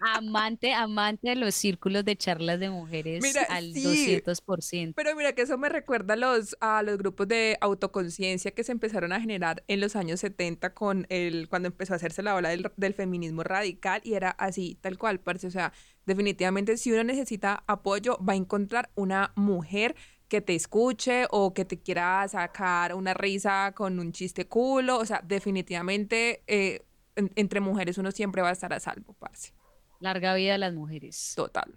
amante, 0.00 0.72
amante 0.72 1.30
de 1.30 1.36
los 1.36 1.54
círculos 1.54 2.04
de 2.04 2.16
charlas 2.16 2.60
de 2.60 2.70
mujeres 2.70 3.24
al 3.48 3.72
200%. 3.72 4.92
Pero 4.94 5.16
mira 5.16 5.32
que 5.34 5.42
eso 5.42 5.58
me 5.58 5.68
recuerda 5.68 6.14
a 6.14 6.16
los, 6.16 6.56
a 6.60 6.82
los 6.82 6.98
grupos 6.98 7.28
de 7.28 7.56
autoconciencia 7.60 8.50
que 8.50 8.64
se 8.64 8.72
empezaron 8.72 9.12
a 9.12 9.20
generar 9.20 9.64
en 9.68 9.80
los 9.80 9.96
años 9.96 10.20
70 10.20 10.74
con 10.74 11.06
el, 11.08 11.48
cuando 11.48 11.68
empezó 11.68 11.94
a 11.94 11.96
hacerse 11.96 12.22
la 12.22 12.34
ola 12.34 12.50
del, 12.50 12.70
del 12.76 12.94
feminismo 12.94 13.42
radical 13.42 14.00
y 14.04 14.14
era 14.14 14.30
así, 14.30 14.78
tal 14.80 14.98
cual, 14.98 15.20
parce. 15.20 15.46
O 15.46 15.50
sea, 15.50 15.72
definitivamente 16.06 16.76
si 16.76 16.92
uno 16.92 17.04
necesita 17.04 17.64
apoyo, 17.66 18.18
va 18.26 18.34
a 18.34 18.36
encontrar 18.36 18.90
una 18.94 19.32
mujer 19.36 19.96
que 20.28 20.40
te 20.40 20.54
escuche 20.54 21.26
o 21.30 21.54
que 21.54 21.64
te 21.64 21.78
quiera 21.78 22.26
sacar 22.28 22.94
una 22.94 23.14
risa 23.14 23.72
con 23.74 23.98
un 23.98 24.12
chiste 24.12 24.46
culo. 24.46 24.98
O 24.98 25.04
sea, 25.04 25.22
definitivamente 25.24 26.42
eh, 26.46 26.82
entre 27.16 27.60
mujeres 27.60 27.98
uno 27.98 28.10
siempre 28.10 28.42
va 28.42 28.48
a 28.48 28.52
estar 28.52 28.72
a 28.72 28.80
salvo, 28.80 29.14
parce. 29.14 29.52
Larga 30.00 30.34
vida 30.34 30.54
a 30.54 30.58
las 30.58 30.74
mujeres. 30.74 31.34
Total. 31.36 31.74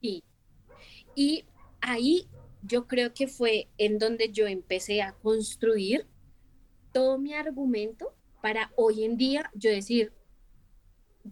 Sí. 0.00 0.22
Y 1.14 1.44
ahí 1.80 2.28
yo 2.62 2.86
creo 2.86 3.12
que 3.12 3.28
fue 3.28 3.68
en 3.78 3.98
donde 3.98 4.32
yo 4.32 4.46
empecé 4.46 5.02
a 5.02 5.12
construir 5.12 6.06
todo 6.92 7.18
mi 7.18 7.34
argumento 7.34 8.14
para 8.40 8.72
hoy 8.76 9.04
en 9.04 9.16
día 9.16 9.50
yo 9.54 9.70
decir, 9.70 10.12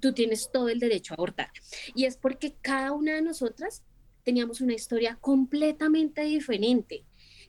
tú 0.00 0.12
tienes 0.12 0.50
todo 0.52 0.68
el 0.68 0.78
derecho 0.78 1.14
a 1.14 1.16
abortar. 1.16 1.50
Y 1.94 2.04
es 2.04 2.16
porque 2.16 2.54
cada 2.60 2.92
una 2.92 3.14
de 3.14 3.22
nosotras 3.22 3.82
teníamos 4.24 4.60
una 4.60 4.74
historia 4.74 5.18
completamente 5.20 6.22
diferente. 6.22 7.04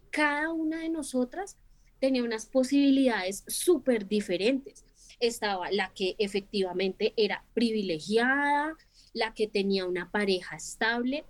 Cada 0.09 0.51
una 0.51 0.79
de 0.79 0.89
nosotras 0.89 1.57
tenía 1.99 2.23
unas 2.23 2.45
posibilidades 2.45 3.43
súper 3.47 4.07
diferentes 4.07 4.85
estaba 5.27 5.71
la 5.71 5.93
que 5.93 6.15
efectivamente 6.17 7.13
era 7.17 7.45
privilegiada, 7.53 8.75
la 9.13 9.33
que 9.33 9.47
tenía 9.47 9.85
una 9.85 10.11
pareja 10.11 10.55
estable. 10.55 11.25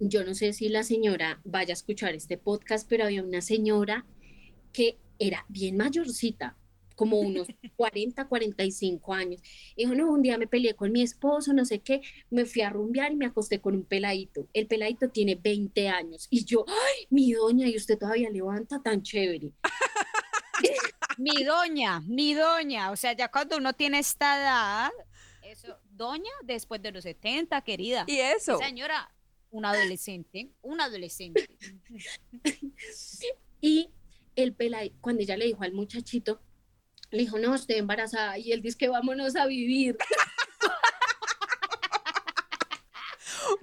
Yo 0.00 0.24
no 0.24 0.34
sé 0.34 0.52
si 0.52 0.68
la 0.68 0.82
señora 0.82 1.40
vaya 1.44 1.72
a 1.72 1.74
escuchar 1.74 2.14
este 2.14 2.38
podcast, 2.38 2.88
pero 2.88 3.04
había 3.04 3.22
una 3.22 3.42
señora 3.42 4.06
que 4.72 4.98
era 5.18 5.44
bien 5.48 5.76
mayorcita, 5.76 6.56
como 7.00 7.18
unos 7.18 7.48
40, 7.76 8.28
45 8.28 9.14
años. 9.14 9.40
Dijo, 9.74 9.94
no, 9.94 10.10
un 10.10 10.20
día 10.20 10.36
me 10.36 10.46
peleé 10.46 10.74
con 10.74 10.92
mi 10.92 11.00
esposo, 11.00 11.54
no 11.54 11.64
sé 11.64 11.78
qué, 11.78 12.02
me 12.28 12.44
fui 12.44 12.60
a 12.60 12.68
rumbear 12.68 13.10
y 13.10 13.16
me 13.16 13.24
acosté 13.24 13.58
con 13.58 13.74
un 13.74 13.84
peladito. 13.84 14.46
El 14.52 14.66
peladito 14.66 15.08
tiene 15.08 15.34
20 15.34 15.88
años. 15.88 16.26
Y 16.28 16.44
yo, 16.44 16.66
ay, 16.68 17.06
mi 17.08 17.32
doña, 17.32 17.68
y 17.68 17.76
usted 17.78 17.96
todavía 17.96 18.28
levanta 18.28 18.82
tan 18.82 19.02
chévere. 19.02 19.50
mi 21.16 21.42
doña, 21.42 22.00
mi 22.00 22.34
doña, 22.34 22.90
o 22.90 22.96
sea, 22.96 23.14
ya 23.14 23.30
cuando 23.30 23.56
uno 23.56 23.72
tiene 23.72 24.00
esta 24.00 24.38
edad, 24.38 24.90
eso, 25.42 25.78
doña 25.90 26.30
después 26.44 26.82
de 26.82 26.92
los 26.92 27.04
70, 27.04 27.62
querida. 27.62 28.04
Y 28.06 28.18
eso. 28.18 28.58
Señora, 28.58 29.10
un 29.50 29.64
adolescente, 29.64 30.50
un 30.60 30.82
adolescente. 30.82 31.48
y 33.62 33.88
el 34.36 34.52
pela, 34.52 34.82
cuando 35.00 35.22
ella 35.22 35.38
le 35.38 35.46
dijo 35.46 35.62
al 35.62 35.72
muchachito, 35.72 36.42
le 37.10 37.18
dijo, 37.18 37.38
no, 37.38 37.54
estoy 37.54 37.76
embarazada, 37.76 38.38
y 38.38 38.52
él 38.52 38.62
dice 38.62 38.78
que 38.78 38.88
vámonos 38.88 39.36
a 39.36 39.46
vivir. 39.46 39.96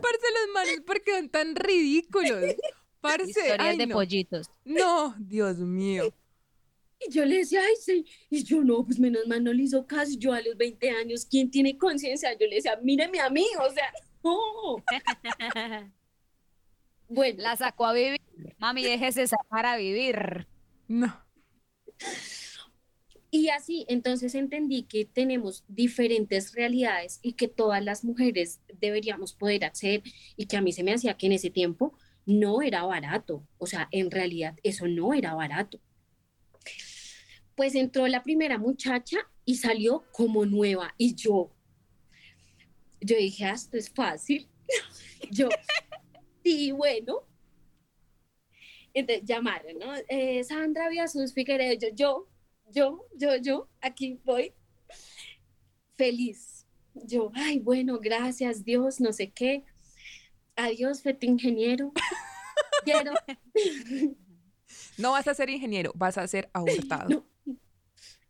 Parce, 0.02 0.28
los 0.34 0.54
manes, 0.54 0.82
porque 0.86 1.12
son 1.12 1.30
tan 1.30 1.56
ridículos. 1.56 2.56
Parce, 3.00 3.30
Historias 3.30 3.78
de 3.78 3.88
pollitos. 3.88 4.52
No, 4.66 5.16
Dios 5.18 5.58
mío. 5.58 6.14
Y 7.00 7.12
yo 7.12 7.26
le 7.26 7.38
decía, 7.38 7.62
ay, 7.62 7.76
sí. 7.80 8.06
Y 8.30 8.44
yo, 8.44 8.64
no, 8.64 8.84
pues 8.84 9.00
menos 9.00 9.26
mal 9.28 9.44
no 9.44 9.54
le 9.54 9.64
hizo 9.64 9.86
caso. 9.86 10.12
Yo 10.18 10.34
a 10.34 10.42
los 10.42 10.58
20 10.58 10.90
años, 10.90 11.26
¿quién 11.30 11.50
tiene 11.50 11.78
conciencia? 11.78 12.34
Yo 12.34 12.48
le 12.48 12.56
decía, 12.56 12.78
míreme 12.82 13.20
a 13.20 13.30
mí, 13.30 13.46
o 13.60 13.72
sea, 13.72 13.94
no. 14.24 14.84
bueno. 17.08 17.44
La 17.44 17.56
sacó 17.56 17.86
a 17.86 17.94
vivir. 17.94 18.20
Mami, 18.58 18.84
déjese 18.84 19.28
sacar 19.28 19.66
a 19.66 19.78
vivir. 19.78 20.48
No. 20.88 21.24
Y 23.30 23.50
así, 23.50 23.86
entonces 23.90 24.36
entendí 24.36 24.84
que 24.84 25.06
tenemos 25.06 25.66
diferentes 25.68 26.54
realidades 26.54 27.20
y 27.22 27.34
que 27.34 27.48
todas 27.48 27.84
las 27.84 28.04
mujeres 28.04 28.62
deberíamos 28.80 29.34
poder 29.34 29.66
acceder 29.66 30.04
y 30.36 30.46
que 30.46 30.58
a 30.58 30.62
mí 30.62 30.72
se 30.72 30.84
me 30.84 30.94
hacía 30.94 31.18
que 31.18 31.26
en 31.26 31.34
ese 31.34 31.50
tiempo 31.50 31.94
no 32.26 32.62
era 32.62 32.84
barato. 32.84 33.46
O 33.58 33.68
sea, 33.68 33.90
en 33.92 34.12
realidad 34.12 34.56
eso 34.64 34.88
no 34.88 35.14
era 35.14 35.34
barato 35.34 35.82
pues 37.58 37.74
entró 37.74 38.08
la 38.08 38.22
primera 38.22 38.60
muchacha 38.60 39.18
y 39.44 39.56
salió 39.56 40.06
como 40.12 40.46
nueva. 40.46 40.94
Y 40.96 41.16
yo, 41.16 41.52
yo 43.02 43.18
dije, 43.18 43.46
ah, 43.46 43.54
esto 43.54 43.78
es 43.78 43.90
fácil. 43.90 44.48
yo, 45.32 45.50
sí, 46.44 46.72
bueno. 46.72 47.24
Entonces 48.94 49.26
llamaron, 49.26 49.80
¿no? 49.80 49.92
Eh, 50.08 50.44
Sandra 50.44 50.88
Viasus 50.88 51.34
Figueredo, 51.34 51.74
yo, 51.80 51.88
yo, 51.96 52.28
yo, 52.72 53.06
yo, 53.16 53.36
yo, 53.38 53.70
aquí 53.82 54.20
voy. 54.24 54.54
Feliz. 55.96 56.66
Yo, 56.94 57.32
ay, 57.36 57.60
bueno, 57.60 58.00
gracias 58.00 58.64
Dios, 58.64 59.00
no 59.00 59.14
sé 59.14 59.32
qué. 59.32 59.64
Adiós, 60.56 61.02
fete 61.02 61.28
ingeniero. 61.28 61.92
Quiero. 62.84 63.14
No 64.98 65.12
vas 65.12 65.28
a 65.28 65.34
ser 65.34 65.50
ingeniero, 65.50 65.92
vas 65.96 66.18
a 66.18 66.28
ser 66.28 66.50
abortado. 66.54 67.26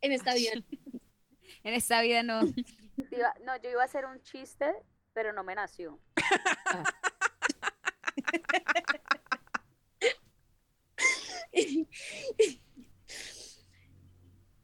En 0.01 0.11
esta 0.11 0.33
vida. 0.35 0.51
en 1.63 1.73
esta 1.73 2.01
vida 2.01 2.23
no. 2.23 2.41
No, 2.43 3.57
yo 3.63 3.69
iba 3.71 3.81
a 3.81 3.85
hacer 3.85 4.05
un 4.05 4.21
chiste, 4.21 4.65
pero 5.13 5.33
no 5.33 5.43
me 5.43 5.55
nació. 5.55 5.99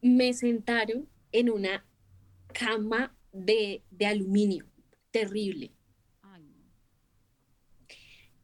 Me 0.04 0.34
sentaron 0.34 1.08
en 1.32 1.48
una 1.48 1.86
cama 2.52 3.16
de, 3.32 3.82
aluminio, 4.06 4.66
terrible. 5.10 5.72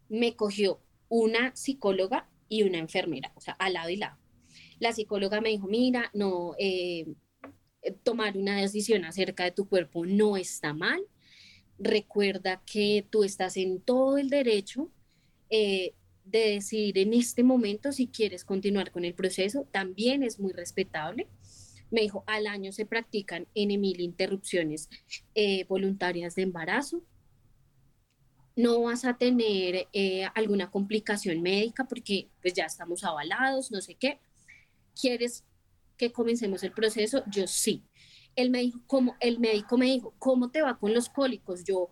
Me 0.09 0.35
cogió 0.37 0.81
una 1.11 1.55
psicóloga 1.55 2.31
y 2.49 2.63
una 2.63 2.79
enfermera, 2.79 3.31
o 3.37 3.43
sea, 3.43 3.55
al 3.59 3.75
lado 3.75 3.91
y 3.91 3.97
lado. 3.97 4.17
La 4.79 4.95
psicóloga 4.95 5.43
me 5.43 5.51
dijo, 5.51 5.67
mira, 5.67 6.11
no, 6.15 6.55
eh, 6.59 7.07
tomar 8.05 8.39
una 8.39 8.59
decisión 8.59 9.05
acerca 9.05 9.45
de 9.45 9.53
tu 9.53 9.69
cuerpo 9.69 10.07
no 10.07 10.39
está 10.39 10.73
mal. 10.73 11.03
Recuerda 11.79 12.63
que 12.65 13.07
tú 13.11 13.23
estás 13.23 13.59
en 13.59 13.83
todo 13.83 14.17
el 14.17 14.31
derecho 14.31 14.91
eh, 15.51 15.93
de 16.25 16.53
decidir 16.53 16.97
en 16.97 17.13
este 17.13 17.43
momento 17.43 17.93
si 17.93 18.07
quieres 18.07 18.47
continuar 18.47 18.91
con 18.91 19.05
el 19.05 19.13
proceso. 19.13 19.69
También 19.71 20.23
es 20.23 20.41
muy 20.41 20.53
respetable. 20.53 21.29
Me 21.91 22.03
dijo, 22.03 22.25
al 22.27 22.47
año 22.47 22.73
se 22.73 22.87
practican 22.87 23.47
en 23.55 23.81
mil 23.81 24.01
interrupciones 24.01 24.89
eh, 25.35 25.65
voluntarias 25.65 26.35
de 26.35 26.43
embarazo. 26.43 27.03
No 28.57 28.83
vas 28.83 29.05
a 29.05 29.17
tener 29.17 29.89
eh, 29.93 30.27
alguna 30.35 30.71
complicación 30.71 31.43
médica 31.43 31.85
porque 31.85 32.29
pues 32.43 32.55
ya 32.55 32.67
estamos 32.67 33.05
avalados, 33.05 33.71
no 33.71 33.81
sé 33.81 33.95
qué. 33.95 34.21
¿Quieres 35.01 35.45
que 35.97 36.13
comencemos 36.13 36.63
el 36.63 36.73
proceso? 36.73 37.23
Yo 37.31 37.47
sí. 37.47 37.85
El 38.37 38.51
médico, 38.51 38.81
como, 38.87 39.17
el 39.21 39.39
médico 39.39 39.77
me 39.77 39.87
dijo, 39.87 40.15
¿cómo 40.19 40.51
te 40.51 40.63
va 40.63 40.79
con 40.79 40.95
los 40.95 41.09
cólicos? 41.09 41.65
Yo, 41.65 41.91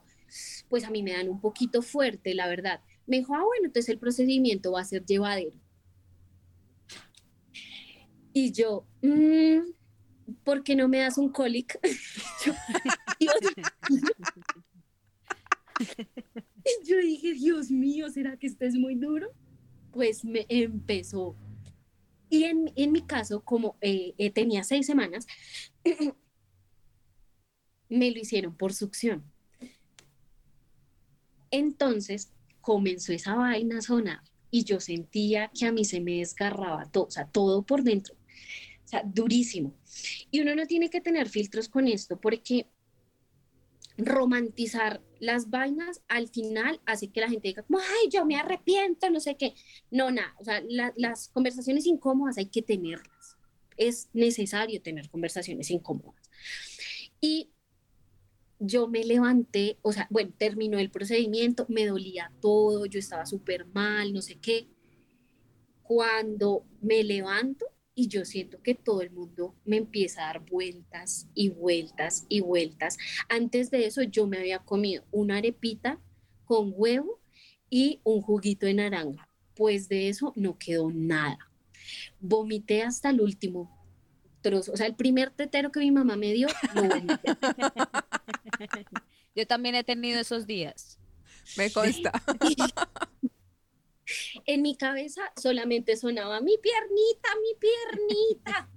pues 0.68 0.84
a 0.84 0.90
mí 0.90 1.02
me 1.02 1.12
dan 1.12 1.28
un 1.28 1.40
poquito 1.40 1.82
fuerte, 1.82 2.34
la 2.34 2.46
verdad. 2.46 2.80
Me 3.06 3.18
dijo, 3.18 3.34
ah, 3.34 3.44
bueno, 3.44 3.66
entonces 3.66 3.88
el 3.88 3.98
procedimiento 3.98 4.72
va 4.72 4.82
a 4.82 4.84
ser 4.84 5.04
llevadero. 5.04 5.56
Y 8.32 8.52
yo, 8.52 8.86
mmm, 9.02 9.60
¿por 10.44 10.62
qué 10.62 10.76
no 10.76 10.88
me 10.88 10.98
das 10.98 11.18
un 11.18 11.30
colic? 11.30 11.78
yo, 16.86 16.96
dije, 16.98 17.34
Dios 17.34 17.70
mío, 17.70 18.08
¿será 18.10 18.36
que 18.36 18.46
esto 18.46 18.64
es 18.64 18.74
muy 18.74 18.94
duro? 18.94 19.32
Pues 19.92 20.24
me 20.24 20.46
empezó. 20.48 21.36
Y 22.30 22.44
en, 22.44 22.92
mi 22.92 23.02
caso, 23.02 23.40
como 23.40 23.76
eh, 23.80 24.14
eh, 24.18 24.30
tenía 24.30 24.62
seis 24.62 24.86
semanas, 24.86 25.26
me 27.88 28.10
lo 28.10 28.18
hicieron 28.18 28.54
por 28.54 28.74
succión. 28.74 29.24
Entonces 31.50 32.30
comenzó 32.60 33.14
esa 33.14 33.34
vaina 33.34 33.78
a 33.78 33.82
sonar 33.82 34.20
y 34.50 34.64
yo 34.64 34.80
sentía 34.80 35.50
que 35.58 35.66
a 35.66 35.72
mí 35.72 35.86
se 35.86 36.00
me 36.00 36.18
desgarraba 36.18 36.84
todo, 36.90 37.04
o 37.04 37.10
sea, 37.10 37.26
todo 37.26 37.62
por 37.62 37.82
dentro. 37.82 38.17
O 38.88 38.90
sea, 38.90 39.02
durísimo. 39.04 39.74
Y 40.30 40.40
uno 40.40 40.54
no 40.54 40.64
tiene 40.64 40.88
que 40.88 41.02
tener 41.02 41.28
filtros 41.28 41.68
con 41.68 41.86
esto 41.86 42.18
porque 42.18 42.70
romantizar 43.98 45.02
las 45.20 45.50
vainas 45.50 46.00
al 46.08 46.28
final 46.28 46.80
hace 46.86 47.10
que 47.10 47.20
la 47.20 47.28
gente 47.28 47.48
diga, 47.48 47.66
ay, 47.70 48.08
yo 48.10 48.24
me 48.24 48.36
arrepiento, 48.36 49.10
no 49.10 49.20
sé 49.20 49.36
qué. 49.36 49.54
No, 49.90 50.10
nada, 50.10 50.34
o 50.38 50.44
sea, 50.44 50.62
las 50.96 51.28
conversaciones 51.28 51.84
incómodas 51.84 52.38
hay 52.38 52.46
que 52.46 52.62
tenerlas. 52.62 53.36
Es 53.76 54.08
necesario 54.14 54.80
tener 54.80 55.10
conversaciones 55.10 55.70
incómodas. 55.70 56.22
Y 57.20 57.50
yo 58.58 58.88
me 58.88 59.04
levanté, 59.04 59.76
o 59.82 59.92
sea, 59.92 60.06
bueno, 60.08 60.32
terminó 60.38 60.78
el 60.78 60.90
procedimiento, 60.90 61.66
me 61.68 61.84
dolía 61.84 62.32
todo, 62.40 62.86
yo 62.86 62.98
estaba 62.98 63.26
súper 63.26 63.66
mal, 63.66 64.14
no 64.14 64.22
sé 64.22 64.36
qué. 64.36 64.66
Cuando 65.82 66.64
me 66.80 67.04
levanto, 67.04 67.66
y 67.98 68.06
yo 68.06 68.24
siento 68.24 68.62
que 68.62 68.76
todo 68.76 69.02
el 69.02 69.10
mundo 69.10 69.56
me 69.64 69.76
empieza 69.76 70.22
a 70.22 70.26
dar 70.26 70.46
vueltas 70.46 71.26
y 71.34 71.48
vueltas 71.48 72.26
y 72.28 72.38
vueltas. 72.38 72.96
Antes 73.28 73.72
de 73.72 73.86
eso 73.86 74.02
yo 74.02 74.28
me 74.28 74.38
había 74.38 74.60
comido 74.60 75.04
una 75.10 75.38
arepita 75.38 75.98
con 76.44 76.72
huevo 76.76 77.20
y 77.68 78.00
un 78.04 78.22
juguito 78.22 78.66
de 78.66 78.74
naranja. 78.74 79.28
Pues 79.56 79.88
de 79.88 80.08
eso 80.08 80.32
no 80.36 80.56
quedó 80.58 80.92
nada. 80.92 81.50
Vomité 82.20 82.84
hasta 82.84 83.10
el 83.10 83.20
último 83.20 83.84
trozo. 84.42 84.70
O 84.70 84.76
sea, 84.76 84.86
el 84.86 84.94
primer 84.94 85.30
tetero 85.30 85.72
que 85.72 85.80
mi 85.80 85.90
mamá 85.90 86.14
me 86.14 86.32
dio, 86.32 86.46
lo 86.76 86.82
vomité. 86.84 87.36
Yo 89.34 89.44
también 89.48 89.74
he 89.74 89.82
tenido 89.82 90.20
esos 90.20 90.46
días. 90.46 91.00
Me 91.56 91.72
consta. 91.72 92.12
En 94.46 94.62
mi 94.62 94.76
cabeza 94.76 95.32
solamente 95.40 95.96
sonaba 95.96 96.40
mi 96.40 96.56
piernita, 96.58 97.28
mi 97.42 97.54
piernita. 97.58 98.68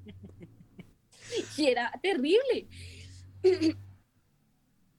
y 1.57 1.67
era 1.67 1.91
terrible. 2.01 2.67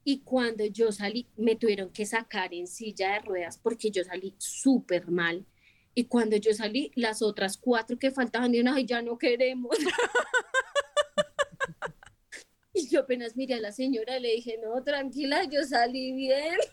Y 0.04 0.20
cuando 0.20 0.64
yo 0.66 0.90
salí, 0.90 1.28
me 1.36 1.56
tuvieron 1.56 1.90
que 1.90 2.06
sacar 2.06 2.52
en 2.52 2.66
silla 2.66 3.12
de 3.12 3.20
ruedas 3.20 3.58
porque 3.58 3.90
yo 3.90 4.02
salí 4.02 4.34
súper 4.38 5.10
mal. 5.10 5.46
Y 5.94 6.04
cuando 6.04 6.36
yo 6.36 6.54
salí, 6.54 6.90
las 6.94 7.22
otras 7.22 7.58
cuatro 7.58 7.98
que 7.98 8.10
faltaban 8.10 8.50
dijeron, 8.50 8.74
ay, 8.74 8.86
ya 8.86 9.02
no 9.02 9.18
queremos. 9.18 9.76
y 12.74 12.88
yo 12.88 13.00
apenas 13.00 13.36
miré 13.36 13.54
a 13.54 13.60
la 13.60 13.72
señora 13.72 14.16
y 14.16 14.22
le 14.22 14.32
dije, 14.32 14.58
no, 14.62 14.82
tranquila, 14.82 15.44
yo 15.44 15.62
salí 15.64 16.12
bien. 16.12 16.56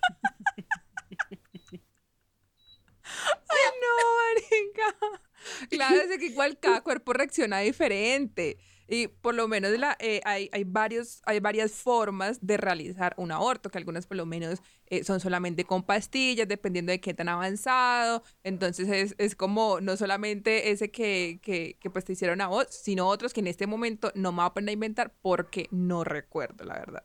Ay, 3.03 3.38
no, 3.81 3.95
marica. 4.15 5.21
Claro, 5.69 6.01
es 6.01 6.17
que 6.17 6.25
igual 6.25 6.59
cada 6.59 6.81
cuerpo 6.81 7.13
reacciona 7.13 7.59
diferente. 7.59 8.57
Y 8.91 9.07
por 9.07 9.35
lo 9.35 9.47
menos 9.47 9.71
la, 9.77 9.95
eh, 9.99 10.19
hay, 10.25 10.49
hay, 10.51 10.63
varios, 10.63 11.21
hay 11.25 11.39
varias 11.39 11.73
formas 11.73 12.39
de 12.41 12.57
realizar 12.57 13.13
un 13.17 13.31
aborto, 13.31 13.69
que 13.69 13.77
algunas 13.77 14.07
por 14.07 14.17
lo 14.17 14.25
menos 14.25 14.63
eh, 14.87 15.03
son 15.03 15.19
solamente 15.19 15.63
con 15.63 15.83
pastillas, 15.83 16.47
dependiendo 16.47 16.91
de 16.91 16.99
qué 16.99 17.13
tan 17.13 17.29
avanzado. 17.29 18.23
Entonces 18.43 18.89
es, 18.89 19.15
es 19.19 19.35
como 19.35 19.79
no 19.79 19.95
solamente 19.95 20.71
ese 20.71 20.89
que, 20.89 21.39
que, 21.43 21.77
que, 21.79 21.89
pues 21.91 22.03
te 22.03 22.13
hicieron 22.13 22.41
a 22.41 22.47
vos, 22.47 22.65
sino 22.71 23.07
otros 23.07 23.31
que 23.31 23.41
en 23.41 23.47
este 23.47 23.67
momento 23.67 24.11
no 24.15 24.31
me 24.31 24.37
voy 24.37 24.47
a 24.47 24.53
poner 24.53 24.69
a 24.69 24.73
inventar 24.73 25.13
porque 25.21 25.67
no 25.69 26.03
recuerdo, 26.03 26.65
la 26.65 26.73
verdad. 26.73 27.03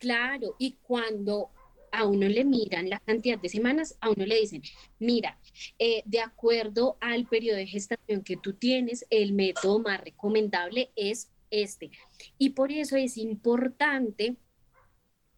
Claro, 0.00 0.56
y 0.58 0.78
cuando 0.82 1.50
a 1.92 2.06
uno 2.06 2.28
le 2.28 2.44
miran 2.44 2.88
la 2.88 3.00
cantidad 3.00 3.38
de 3.38 3.48
semanas, 3.48 3.96
a 4.00 4.10
uno 4.10 4.26
le 4.26 4.40
dicen, 4.40 4.62
mira, 4.98 5.38
eh, 5.78 6.02
de 6.04 6.20
acuerdo 6.20 6.96
al 7.00 7.26
periodo 7.26 7.56
de 7.56 7.66
gestación 7.66 8.22
que 8.22 8.36
tú 8.36 8.54
tienes, 8.54 9.06
el 9.10 9.32
método 9.32 9.78
más 9.78 10.00
recomendable 10.02 10.90
es 10.96 11.30
este. 11.50 11.90
Y 12.38 12.50
por 12.50 12.72
eso 12.72 12.96
es 12.96 13.16
importante 13.16 14.36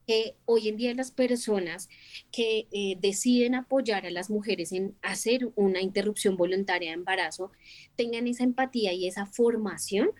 que 0.07 0.35
hoy 0.45 0.69
en 0.69 0.77
día 0.77 0.95
las 0.95 1.13
personas 1.13 1.89
que 2.33 2.67
eh, 2.73 2.97
deciden 3.01 3.55
apoyar 3.55 4.07
a 4.07 4.11
las 4.11 4.29
mujeres 4.29 4.73
en 4.73 4.97
hacer 5.03 5.53
una 5.55 5.81
interrupción 5.81 6.37
voluntaria 6.37 6.91
de 6.91 6.95
embarazo 6.95 7.53
tengan 7.95 8.27
esa 8.27 8.43
empatía 8.43 8.93
y 8.93 9.07
esa 9.07 9.27
formación 9.27 10.11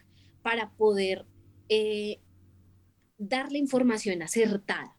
para 0.43 0.71
poder 0.71 1.27
eh, 1.69 2.21
dar 3.19 3.51
la 3.51 3.59
información 3.59 4.23
acertada 4.23 4.97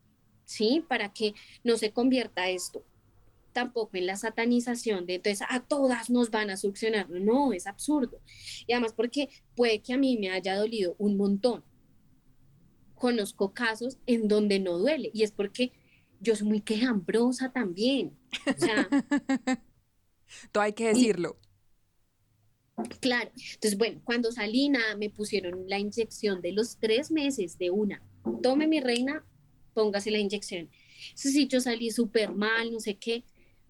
¿sí? 0.51 0.85
Para 0.87 1.13
que 1.13 1.33
no 1.63 1.77
se 1.77 1.91
convierta 1.91 2.49
esto 2.49 2.83
tampoco 3.51 3.97
en 3.97 4.05
la 4.05 4.15
satanización 4.15 5.05
de 5.05 5.15
entonces 5.15 5.45
a 5.49 5.61
todas 5.61 6.09
nos 6.09 6.31
van 6.31 6.49
a 6.49 6.57
succionar. 6.57 7.09
No, 7.09 7.53
es 7.53 7.67
absurdo. 7.67 8.21
Y 8.67 8.73
además 8.73 8.93
porque 8.93 9.29
puede 9.55 9.81
que 9.81 9.93
a 9.93 9.97
mí 9.97 10.17
me 10.17 10.29
haya 10.29 10.55
dolido 10.55 10.95
un 10.97 11.17
montón. 11.17 11.63
Conozco 12.95 13.53
casos 13.53 13.97
en 14.05 14.27
donde 14.27 14.59
no 14.59 14.77
duele 14.77 15.11
y 15.13 15.23
es 15.23 15.31
porque 15.31 15.71
yo 16.19 16.35
soy 16.35 16.47
muy 16.47 16.61
quejambrosa 16.61 17.51
también. 17.51 18.17
O 18.45 18.59
sea, 18.59 18.87
todo 20.51 20.63
hay 20.63 20.73
que 20.73 20.87
decirlo. 20.87 21.37
claro. 22.99 23.31
Entonces, 23.35 23.77
bueno, 23.77 24.01
cuando 24.03 24.31
salí, 24.31 24.69
nada, 24.69 24.95
me 24.97 25.09
pusieron 25.09 25.67
la 25.67 25.79
inyección 25.79 26.41
de 26.41 26.51
los 26.51 26.77
tres 26.77 27.11
meses 27.11 27.57
de 27.57 27.71
una. 27.71 28.03
Tome 28.43 28.67
mi 28.67 28.79
reina, 28.79 29.25
póngase 29.73 30.11
la 30.11 30.19
inyección. 30.19 30.69
Ese 31.13 31.31
sí, 31.31 31.47
yo 31.47 31.59
salí 31.59 31.91
súper 31.91 32.33
mal, 32.33 32.71
no 32.71 32.79
sé 32.79 32.97
qué. 32.97 33.23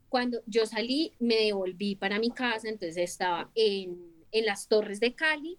Cuando 0.09 0.41
yo 0.45 0.65
salí, 0.65 1.13
me 1.19 1.35
devolví 1.35 1.95
para 1.95 2.19
mi 2.19 2.31
casa, 2.31 2.67
entonces 2.67 2.97
estaba 2.97 3.49
en, 3.55 3.97
en 4.31 4.45
las 4.45 4.67
torres 4.67 4.99
de 4.99 5.13
Cali 5.13 5.57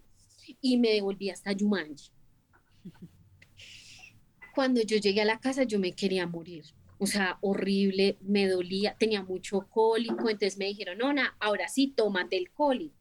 y 0.61 0.77
me 0.77 0.91
devolví 0.91 1.29
hasta 1.29 1.51
Yumanji. 1.51 2.11
Cuando 4.53 4.81
yo 4.81 4.97
llegué 4.97 5.21
a 5.21 5.25
la 5.25 5.39
casa, 5.39 5.63
yo 5.63 5.79
me 5.79 5.93
quería 5.93 6.27
morir. 6.27 6.65
O 6.99 7.07
sea, 7.07 7.37
horrible, 7.41 8.17
me 8.21 8.47
dolía, 8.47 8.95
tenía 8.97 9.23
mucho 9.23 9.67
cólico, 9.69 10.29
entonces 10.29 10.57
me 10.57 10.65
dijeron, 10.65 10.99
Nona, 10.99 11.35
ahora 11.39 11.67
sí, 11.67 11.93
tómate 11.95 12.37
el 12.37 12.51
cólico. 12.51 12.95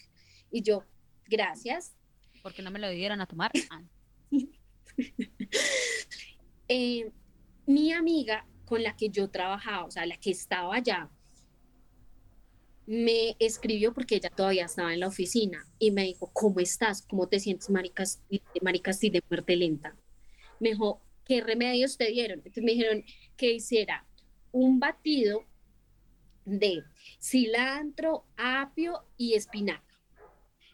Y 0.50 0.62
yo, 0.62 0.84
gracias. 1.26 1.94
porque 2.42 2.62
no 2.62 2.70
me 2.70 2.78
lo 2.78 2.90
dieron 2.90 3.20
a 3.20 3.26
tomar? 3.26 3.52
Ah. 3.70 3.82
eh, 6.68 7.10
mi 7.66 7.92
amiga 7.92 8.46
con 8.64 8.82
la 8.82 8.96
que 8.96 9.08
yo 9.10 9.28
trabajaba, 9.28 9.84
o 9.84 9.90
sea, 9.90 10.06
la 10.06 10.16
que 10.16 10.30
estaba 10.30 10.74
allá, 10.74 11.10
me 12.86 13.36
escribió 13.38 13.94
porque 13.94 14.16
ella 14.16 14.30
todavía 14.30 14.64
estaba 14.64 14.92
en 14.92 15.00
la 15.00 15.08
oficina 15.08 15.66
y 15.78 15.90
me 15.90 16.04
dijo, 16.04 16.30
¿cómo 16.32 16.60
estás? 16.60 17.02
¿Cómo 17.02 17.28
te 17.28 17.38
sientes, 17.38 17.70
maricas, 17.70 18.22
maricas 18.60 19.00
de 19.00 19.22
muerte 19.28 19.56
lenta? 19.56 19.96
Me 20.58 20.70
dijo, 20.70 21.00
¿qué 21.24 21.40
remedios 21.40 21.96
te 21.96 22.06
dieron? 22.06 22.38
Entonces 22.38 22.64
me 22.64 22.72
dijeron 22.72 23.04
que 23.36 23.52
hiciera 23.52 24.06
un 24.50 24.80
batido 24.80 25.44
de 26.44 26.82
cilantro, 27.20 28.26
apio 28.36 29.04
y 29.16 29.34
espinaca. 29.34 29.98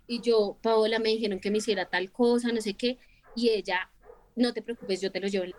Y 0.07 0.22
yo, 0.22 0.59
Paola, 0.62 0.99
me 0.99 1.11
dijeron 1.11 1.39
que 1.39 1.51
me 1.51 1.59
hiciera 1.59 1.91
tal 1.91 2.11
cosa, 2.11 2.51
no 2.51 2.61
sé 2.62 2.74
qué, 2.74 2.99
y 3.36 3.51
ella, 3.51 3.91
no 4.34 4.55
te 4.55 4.62
preocupes, 4.62 5.03
yo 5.03 5.12
te 5.12 5.20
lo 5.20 5.28
llevo. 5.28 5.55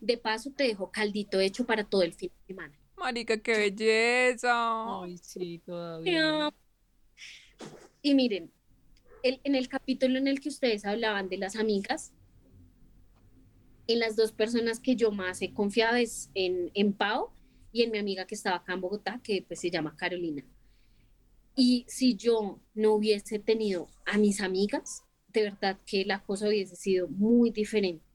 De 0.00 0.18
paso, 0.18 0.50
te 0.50 0.64
dejo 0.64 0.90
caldito 0.90 1.40
hecho 1.40 1.64
para 1.64 1.84
todo 1.84 2.02
el 2.02 2.12
fin 2.12 2.30
de 2.30 2.46
semana. 2.46 2.78
Marica, 2.96 3.36
qué 3.38 3.56
belleza. 3.56 5.02
Ay, 5.02 5.18
sí, 5.18 5.60
todavía. 5.64 6.50
Y 8.02 8.14
miren, 8.14 8.50
en 9.22 9.54
el 9.54 9.68
capítulo 9.68 10.18
en 10.18 10.28
el 10.28 10.40
que 10.40 10.48
ustedes 10.48 10.84
hablaban 10.84 11.28
de 11.28 11.38
las 11.38 11.56
amigas, 11.56 12.12
en 13.86 14.00
las 14.00 14.16
dos 14.16 14.32
personas 14.32 14.80
que 14.80 14.96
yo 14.96 15.10
más 15.10 15.42
he 15.42 15.52
confiado 15.52 15.96
es 15.96 16.30
en, 16.34 16.70
en 16.74 16.92
Pau 16.92 17.30
y 17.72 17.82
en 17.82 17.90
mi 17.90 17.98
amiga 17.98 18.26
que 18.26 18.34
estaba 18.34 18.56
acá 18.56 18.72
en 18.72 18.80
Bogotá, 18.80 19.20
que 19.22 19.44
pues 19.46 19.60
se 19.60 19.70
llama 19.70 19.96
Carolina. 19.96 20.44
Y 21.54 21.84
si 21.88 22.16
yo 22.16 22.60
no 22.74 22.92
hubiese 22.92 23.38
tenido 23.38 23.88
a 24.04 24.18
mis 24.18 24.40
amigas, 24.40 25.02
de 25.28 25.42
verdad 25.42 25.78
que 25.86 26.04
la 26.04 26.22
cosa 26.22 26.48
hubiese 26.48 26.76
sido 26.76 27.08
muy 27.08 27.50
diferente, 27.50 28.05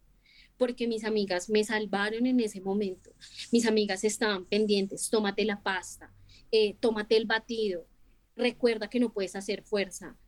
porque 0.62 0.86
mis 0.86 1.06
amigas 1.06 1.50
me 1.50 1.64
salvaron 1.64 2.28
en 2.28 2.40
ese 2.40 2.62
momento. 2.62 3.12
Mis 3.52 3.66
amigas 3.66 4.04
estaban 4.04 4.46
pendientes, 4.46 5.10
tómate 5.10 5.44
la 5.44 5.64
pasta, 5.64 6.14
eh, 6.52 6.76
tómate 6.80 7.18
el 7.18 7.26
batido, 7.26 7.88
recuerda 8.36 8.88
que 8.88 9.00
no 9.00 9.12
puedes 9.12 9.36
hacer 9.36 9.64
fuerza, 9.64 10.20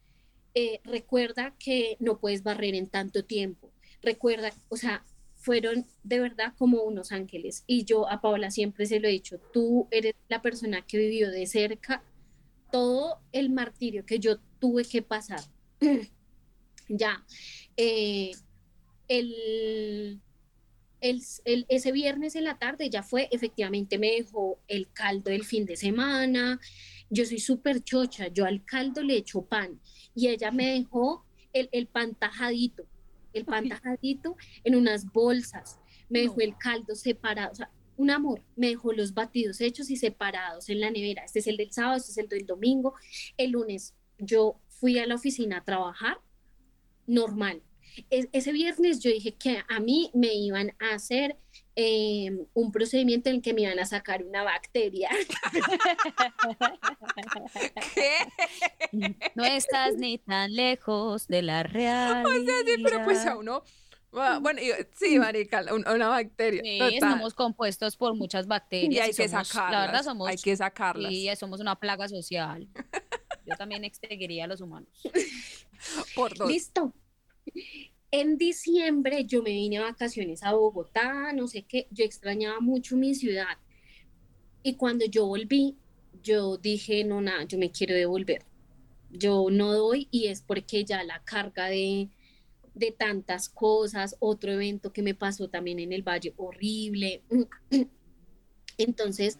eh, 0.55 0.79
recuerda 0.85 1.55
que 1.59 1.97
no 1.99 2.19
puedes 2.19 2.41
barrer 2.41 2.73
en 2.73 2.89
tanto 2.89 3.23
tiempo, 3.23 3.71
recuerda, 4.01 4.51
o 4.69 4.75
sea, 4.75 5.05
fueron 5.35 5.85
de 6.01 6.21
verdad 6.21 6.55
como 6.57 6.81
unos 6.81 7.11
ángeles. 7.11 7.63
Y 7.67 7.85
yo 7.85 8.09
a 8.09 8.19
Paola 8.19 8.49
siempre 8.49 8.87
se 8.87 8.99
lo 8.99 9.09
he 9.09 9.11
dicho, 9.11 9.37
tú 9.53 9.87
eres 9.91 10.15
la 10.29 10.41
persona 10.41 10.81
que 10.81 10.97
vivió 10.97 11.29
de 11.29 11.45
cerca 11.45 12.03
todo 12.71 13.19
el 13.33 13.51
martirio 13.51 14.03
que 14.03 14.17
yo 14.17 14.39
tuve 14.57 14.83
que 14.83 15.03
pasar. 15.03 15.41
ya, 16.89 17.23
eh, 17.77 18.31
el, 19.07 20.21
el, 21.01 21.65
ese 21.69 21.91
viernes 21.91 22.35
en 22.35 22.45
la 22.45 22.57
tarde 22.57 22.89
ya 22.89 23.03
fue, 23.03 23.27
efectivamente 23.31 23.97
me 23.97 24.11
dejó 24.11 24.59
el 24.67 24.91
caldo 24.91 25.31
del 25.31 25.43
fin 25.43 25.65
de 25.65 25.75
semana. 25.75 26.59
Yo 27.09 27.25
soy 27.25 27.39
súper 27.39 27.83
chocha, 27.83 28.27
yo 28.27 28.45
al 28.45 28.63
caldo 28.65 29.03
le 29.03 29.17
echo 29.17 29.43
pan 29.43 29.79
y 30.15 30.29
ella 30.29 30.51
me 30.51 30.73
dejó 30.73 31.25
el, 31.51 31.69
el 31.71 31.87
pan 31.87 32.15
tajadito 32.15 32.87
el 33.33 33.45
pan 33.45 33.67
tajadito 33.67 34.37
en 34.63 34.75
unas 34.75 35.11
bolsas, 35.11 35.79
me 36.09 36.19
dejó 36.19 36.39
el 36.39 36.57
caldo 36.57 36.95
separado, 36.95 37.51
o 37.51 37.55
sea, 37.55 37.69
un 37.97 38.09
amor, 38.09 38.41
me 38.55 38.69
dejó 38.69 38.93
los 38.93 39.13
batidos 39.13 39.61
hechos 39.61 39.89
y 39.89 39.97
separados 39.97 40.69
en 40.69 40.79
la 40.79 40.89
nevera. 40.89 41.23
Este 41.23 41.39
es 41.39 41.47
el 41.47 41.57
del 41.57 41.71
sábado, 41.71 41.97
este 41.97 42.11
es 42.11 42.17
el 42.17 42.27
del 42.27 42.45
domingo. 42.45 42.95
El 43.37 43.51
lunes 43.51 43.93
yo 44.17 44.59
fui 44.67 44.97
a 44.97 45.05
la 45.05 45.15
oficina 45.15 45.57
a 45.57 45.63
trabajar 45.63 46.17
normal. 47.05 47.61
Ese 48.09 48.51
viernes 48.51 48.99
yo 48.99 49.09
dije 49.11 49.35
que 49.35 49.63
a 49.67 49.79
mí 49.79 50.11
me 50.13 50.33
iban 50.33 50.75
a 50.79 50.95
hacer 50.95 51.37
em, 51.75 52.45
un 52.53 52.71
procedimiento 52.71 53.29
en 53.29 53.37
el 53.37 53.41
que 53.41 53.53
me 53.53 53.61
iban 53.61 53.79
a 53.79 53.85
sacar 53.85 54.23
una 54.23 54.43
bacteria. 54.43 55.09
No 59.35 59.43
estás 59.43 59.95
ni 59.95 60.19
tan 60.19 60.53
lejos 60.53 61.27
de 61.27 61.41
la 61.41 61.63
realidad. 61.63 62.25
O 62.25 62.29
sea, 62.29 62.59
sí, 62.65 62.83
pero 62.83 63.03
pues 63.03 63.25
a 63.25 63.35
uno... 63.37 63.63
Bueno, 64.11 64.61
sí, 64.95 65.17
marica, 65.17 65.65
una 65.73 66.07
bacteria. 66.07 66.61
Sí, 66.61 66.95
estamos 66.95 67.33
compuestos 67.33 67.97
por 67.97 68.15
muchas 68.15 68.45
bacterias. 68.45 68.93
Y 68.93 68.99
hay 68.99 69.13
que 69.13 69.27
sacarlas. 69.27 69.71
La 69.71 69.85
verdad 69.87 70.03
somos... 70.03 70.27
Hay 70.27 70.37
que 70.37 70.55
sacarlas. 70.55 71.11
Y 71.11 71.35
somos 71.35 71.59
una 71.59 71.75
plaga 71.75 72.07
social. 72.07 72.67
Yo 73.45 73.55
también 73.57 73.83
extinguiría 73.83 74.45
a 74.45 74.47
los 74.47 74.61
humanos. 74.61 74.89
Por 76.15 76.37
dos. 76.37 76.49
Listo. 76.49 76.93
En 78.11 78.37
diciembre 78.37 79.25
yo 79.25 79.41
me 79.41 79.49
vine 79.49 79.79
a 79.79 79.83
vacaciones 79.83 80.43
a 80.43 80.53
Bogotá, 80.53 81.33
no 81.33 81.47
sé 81.47 81.63
qué, 81.63 81.87
yo 81.89 82.05
extrañaba 82.05 82.59
mucho 82.59 82.95
mi 82.95 83.15
ciudad. 83.15 83.57
Y 84.61 84.75
cuando 84.75 85.05
yo 85.05 85.25
volví, 85.25 85.77
yo 86.21 86.57
dije, 86.57 87.03
no, 87.03 87.21
nada, 87.21 87.43
yo 87.45 87.57
me 87.57 87.71
quiero 87.71 87.95
devolver. 87.95 88.45
Yo 89.09 89.47
no 89.51 89.73
doy 89.73 90.07
y 90.11 90.27
es 90.27 90.41
porque 90.41 90.85
ya 90.85 91.03
la 91.03 91.23
carga 91.23 91.67
de, 91.67 92.09
de 92.73 92.91
tantas 92.91 93.49
cosas, 93.49 94.15
otro 94.19 94.51
evento 94.51 94.93
que 94.93 95.01
me 95.01 95.15
pasó 95.15 95.49
también 95.49 95.79
en 95.79 95.91
el 95.91 96.03
Valle, 96.03 96.33
horrible. 96.37 97.23
Entonces 98.77 99.37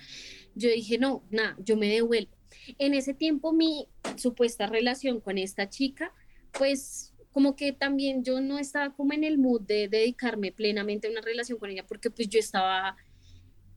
yo 0.56 0.70
dije, 0.70 0.98
no, 0.98 1.24
nada, 1.32 1.56
yo 1.64 1.78
me 1.78 1.88
devuelvo. 1.88 2.32
En 2.78 2.94
ese 2.94 3.14
tiempo 3.14 3.54
mi 3.54 3.88
supuesta 4.16 4.68
relación 4.68 5.20
con 5.22 5.38
esta 5.38 5.70
chica, 5.70 6.14
pues 6.52 7.13
como 7.34 7.56
que 7.56 7.74
también 7.74 8.24
yo 8.24 8.40
no 8.40 8.60
estaba 8.60 8.94
como 8.94 9.14
en 9.14 9.24
el 9.24 9.40
mood 9.40 9.62
de 9.62 9.88
dedicarme 9.90 10.52
plenamente 10.52 11.08
a 11.08 11.12
una 11.12 11.22
relación 11.22 11.58
con 11.58 11.72
ella 11.72 11.86
porque 11.86 12.12
pues 12.12 12.30
yo 12.30 12.40
estaba 12.40 12.96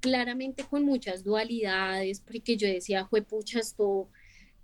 claramente 0.01 0.63
con 0.63 0.85
muchas 0.85 1.25
dualidades, 1.25 2.21
porque 2.21 2.57
yo 2.57 2.69
decía, 2.69 3.07
fue 3.07 3.23
pucha, 3.23 3.59
esto, 3.59 4.09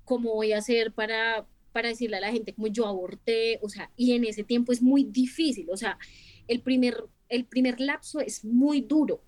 ¿cómo 0.04 0.34
voy 0.34 0.52
a 0.52 0.58
hacer 0.58 0.92
para, 0.92 1.46
para 1.72 1.88
decirle 1.88 2.18
a 2.18 2.20
la 2.20 2.30
gente 2.30 2.52
como 2.52 2.68
yo 2.68 2.86
aborté? 2.86 3.58
O 3.62 3.68
sea, 3.68 3.90
y 3.96 4.12
en 4.12 4.24
ese 4.24 4.44
tiempo 4.44 4.72
es 4.72 4.82
muy 4.82 5.04
difícil, 5.04 5.68
o 5.70 5.76
sea, 5.76 5.98
el 6.46 6.60
primer, 6.60 6.96
el 7.28 7.46
primer 7.46 7.80
lapso 7.80 8.20
es 8.20 8.44
muy 8.44 8.82
duro, 8.82 9.24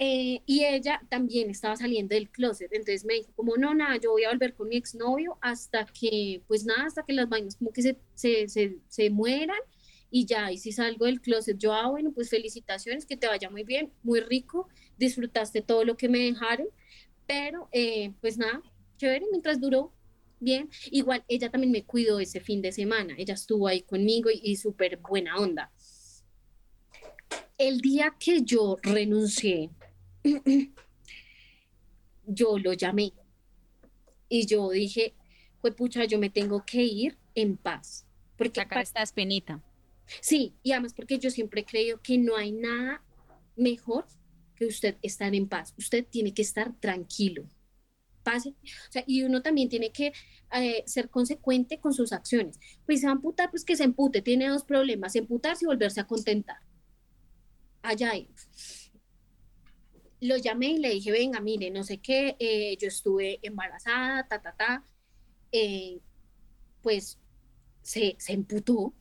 eh, 0.00 0.42
y 0.46 0.64
ella 0.64 1.02
también 1.08 1.50
estaba 1.50 1.74
saliendo 1.74 2.14
del 2.14 2.30
closet, 2.30 2.72
entonces 2.72 3.04
me 3.04 3.14
dijo 3.14 3.32
como, 3.34 3.56
no, 3.56 3.74
nada, 3.74 3.96
yo 3.96 4.12
voy 4.12 4.22
a 4.24 4.30
volver 4.30 4.54
con 4.54 4.68
mi 4.68 4.76
exnovio 4.76 5.38
hasta 5.40 5.86
que, 5.86 6.42
pues 6.46 6.64
nada, 6.64 6.84
hasta 6.86 7.02
que 7.02 7.12
las 7.12 7.28
vainas 7.28 7.56
como 7.56 7.72
que 7.72 7.82
se, 7.82 7.98
se, 8.14 8.48
se, 8.48 8.78
se 8.86 9.10
mueran 9.10 9.58
y 10.08 10.24
ya, 10.24 10.52
y 10.52 10.58
si 10.58 10.70
salgo 10.70 11.06
del 11.06 11.20
closet, 11.20 11.58
yo, 11.58 11.72
ah, 11.72 11.88
bueno, 11.88 12.12
pues 12.12 12.30
felicitaciones, 12.30 13.06
que 13.06 13.16
te 13.16 13.26
vaya 13.26 13.50
muy 13.50 13.64
bien, 13.64 13.92
muy 14.04 14.20
rico, 14.20 14.68
disfrutaste 14.96 15.62
todo 15.62 15.84
lo 15.84 15.96
que 15.96 16.08
me 16.08 16.20
dejaron, 16.20 16.68
pero 17.26 17.68
eh, 17.72 18.12
pues 18.20 18.38
nada, 18.38 18.62
chévere, 18.98 19.26
mientras 19.32 19.60
duró, 19.60 19.92
bien, 20.38 20.70
igual 20.92 21.24
ella 21.26 21.50
también 21.50 21.72
me 21.72 21.84
cuidó 21.84 22.20
ese 22.20 22.38
fin 22.38 22.62
de 22.62 22.70
semana, 22.70 23.16
ella 23.18 23.34
estuvo 23.34 23.66
ahí 23.66 23.82
conmigo 23.82 24.30
y, 24.30 24.40
y 24.44 24.54
súper 24.54 24.98
buena 24.98 25.36
onda. 25.38 25.72
El 27.58 27.80
día 27.80 28.14
que 28.20 28.42
yo 28.42 28.76
renuncié 28.80 29.70
yo 32.26 32.58
lo 32.58 32.72
llamé 32.72 33.12
y 34.28 34.46
yo 34.46 34.70
dije, 34.70 35.14
pues 35.60 35.74
pucha, 35.74 36.04
yo 36.04 36.18
me 36.18 36.30
tengo 36.30 36.64
que 36.64 36.82
ir 36.82 37.18
en 37.34 37.56
paz. 37.56 38.06
Porque 38.36 38.60
acá 38.60 38.80
está 38.80 39.02
espinita. 39.02 39.62
Sí, 40.20 40.54
y 40.62 40.72
además 40.72 40.94
porque 40.94 41.18
yo 41.18 41.30
siempre 41.30 41.64
creo 41.64 42.00
que 42.00 42.18
no 42.18 42.36
hay 42.36 42.52
nada 42.52 43.02
mejor 43.56 44.06
que 44.54 44.66
usted 44.66 44.96
estar 45.02 45.34
en 45.34 45.48
paz. 45.48 45.74
Usted 45.76 46.04
tiene 46.04 46.32
que 46.32 46.42
estar 46.42 46.74
tranquilo. 46.80 47.48
Pase. 48.22 48.50
O 48.50 48.92
sea, 48.92 49.04
y 49.06 49.22
uno 49.22 49.42
también 49.42 49.68
tiene 49.68 49.90
que 49.90 50.12
eh, 50.52 50.82
ser 50.86 51.08
consecuente 51.08 51.80
con 51.80 51.92
sus 51.92 52.12
acciones. 52.12 52.58
Pues 52.86 53.00
se 53.00 53.06
va 53.06 53.12
a 53.12 53.16
emputar, 53.16 53.50
pues 53.50 53.64
que 53.64 53.76
se 53.76 53.84
empute. 53.84 54.22
Tiene 54.22 54.48
dos 54.48 54.64
problemas, 54.64 55.16
emputarse 55.16 55.64
y 55.64 55.66
volverse 55.66 56.00
a 56.00 56.06
contentar. 56.06 56.58
Allá 57.82 58.10
hay 58.10 58.28
lo 60.20 60.36
llamé 60.36 60.68
y 60.68 60.78
le 60.78 60.90
dije, 60.90 61.10
venga, 61.12 61.40
mire, 61.40 61.70
no 61.70 61.84
sé 61.84 61.98
qué, 61.98 62.36
eh, 62.38 62.76
yo 62.80 62.88
estuve 62.88 63.38
embarazada, 63.42 64.26
ta, 64.26 64.40
ta, 64.40 64.54
ta. 64.56 64.84
Eh, 65.52 66.00
pues 66.82 67.18
se, 67.82 68.16
se 68.18 68.32
emputó 68.32 68.94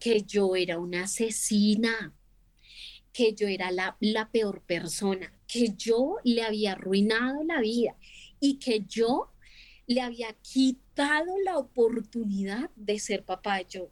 que 0.00 0.22
yo 0.22 0.56
era 0.56 0.78
una 0.78 1.04
asesina, 1.04 2.14
que 3.12 3.34
yo 3.34 3.48
era 3.48 3.70
la, 3.70 3.96
la 4.00 4.30
peor 4.30 4.62
persona, 4.62 5.32
que 5.46 5.74
yo 5.76 6.16
le 6.24 6.42
había 6.42 6.72
arruinado 6.72 7.42
la 7.44 7.60
vida 7.60 7.96
y 8.40 8.58
que 8.58 8.84
yo 8.86 9.32
le 9.86 10.02
había 10.02 10.32
quitado 10.34 11.38
la 11.44 11.56
oportunidad 11.56 12.70
de 12.76 12.98
ser 12.98 13.24
papá. 13.24 13.62
Yo, 13.62 13.90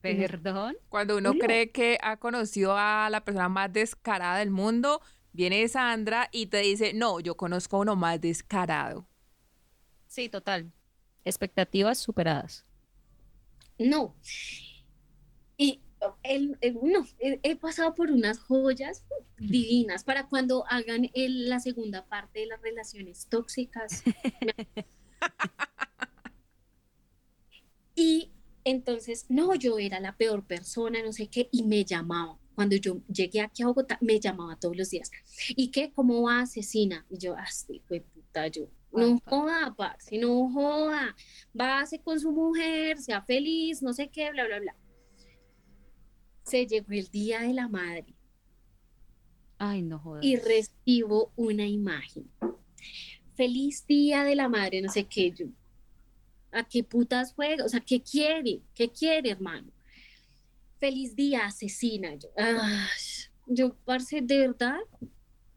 Perdón. 0.00 0.76
Cuando 0.88 1.16
uno 1.16 1.34
cree 1.34 1.72
que 1.72 1.98
ha 2.02 2.18
conocido 2.18 2.76
a 2.76 3.08
la 3.10 3.24
persona 3.24 3.48
más 3.48 3.72
descarada 3.72 4.38
del 4.38 4.50
mundo, 4.50 5.02
Viene 5.32 5.68
Sandra 5.68 6.28
y 6.32 6.46
te 6.46 6.58
dice, 6.58 6.92
no, 6.94 7.20
yo 7.20 7.36
conozco 7.36 7.76
a 7.76 7.80
uno 7.80 7.96
más 7.96 8.20
descarado. 8.20 9.06
Sí, 10.06 10.28
total. 10.28 10.72
Expectativas 11.24 11.98
superadas. 11.98 12.64
No. 13.78 14.16
Y 15.56 15.80
no, 16.82 17.06
he, 17.18 17.56
pasado 17.56 17.94
por 17.94 18.10
unas 18.10 18.38
joyas 18.38 19.04
divinas 19.38 20.04
para 20.04 20.28
cuando 20.28 20.64
hagan 20.68 21.10
la 21.14 21.60
segunda 21.60 22.06
parte 22.06 22.40
de 22.40 22.46
las 22.46 22.60
relaciones 22.62 23.26
tóxicas. 23.28 24.02
y 27.94 28.30
entonces, 28.64 29.26
no, 29.28 29.54
yo 29.54 29.78
era 29.78 30.00
la 30.00 30.16
peor 30.16 30.44
persona, 30.44 31.02
no 31.02 31.12
sé 31.12 31.28
qué, 31.28 31.48
y 31.50 31.64
me 31.64 31.84
llamaba. 31.84 32.38
Cuando 32.58 32.74
yo 32.74 33.00
llegué 33.06 33.40
aquí 33.40 33.62
a 33.62 33.66
Bogotá, 33.66 33.98
me 34.00 34.18
llamaba 34.18 34.56
todos 34.56 34.76
los 34.76 34.90
días. 34.90 35.12
¿Y 35.50 35.70
qué? 35.70 35.92
¿Cómo 35.92 36.22
va 36.22 36.40
asesina? 36.40 37.06
Y 37.08 37.16
yo, 37.16 37.36
así, 37.36 37.80
fue 37.86 38.00
puta, 38.00 38.48
yo, 38.48 38.68
no 38.90 39.20
joda, 39.24 39.72
parce, 39.76 40.18
no 40.18 40.50
joda. 40.50 41.14
Base 41.52 42.00
con 42.00 42.18
su 42.18 42.32
mujer, 42.32 42.98
sea 42.98 43.22
feliz, 43.22 43.80
no 43.80 43.92
sé 43.92 44.08
qué, 44.08 44.32
bla, 44.32 44.44
bla, 44.44 44.58
bla 44.58 44.74
se 46.42 46.66
llegó 46.66 46.86
el 46.90 47.06
día 47.10 47.42
de 47.42 47.54
la 47.54 47.68
madre. 47.68 48.16
Ay, 49.58 49.82
no 49.82 50.00
jodas. 50.00 50.24
Y 50.24 50.34
recibo 50.34 51.30
una 51.36 51.64
imagen. 51.64 52.28
Feliz 53.36 53.86
día 53.86 54.24
de 54.24 54.34
la 54.34 54.48
madre, 54.48 54.82
no 54.82 54.90
sé 54.90 55.04
qué. 55.04 55.30
Yo, 55.30 55.46
¿A 56.50 56.64
qué 56.64 56.82
putas 56.82 57.34
juega? 57.34 57.64
O 57.64 57.68
sea, 57.68 57.78
¿qué 57.78 58.02
quiere? 58.02 58.62
¿Qué 58.74 58.90
quiere, 58.90 59.30
hermano? 59.30 59.70
Feliz 60.78 61.16
día, 61.16 61.46
asesina. 61.46 62.14
Yo, 62.14 62.28
yo, 63.46 63.76
parce, 63.84 64.20
de 64.20 64.38
verdad. 64.38 64.78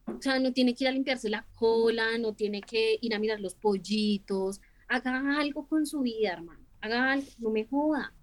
O 0.06 0.22
sea, 0.22 0.40
no 0.40 0.52
tiene 0.52 0.74
que 0.74 0.84
ir 0.84 0.88
a 0.90 0.92
limpiarse 0.92 1.30
la 1.30 1.48
cola, 1.56 2.18
no 2.18 2.34
tiene 2.34 2.62
que 2.62 2.98
ir 3.02 3.14
a 3.14 3.20
mirar 3.20 3.40
los 3.40 3.56
pollitos. 3.56 4.60
Haga 4.88 5.40
algo 5.40 5.68
con 5.68 5.86
su 5.86 6.02
vida, 6.02 6.34
hermano. 6.34 6.66
Haga 6.82 7.14
algo, 7.14 7.28
no 7.38 7.50
me 7.52 7.66
joda. 7.66 8.14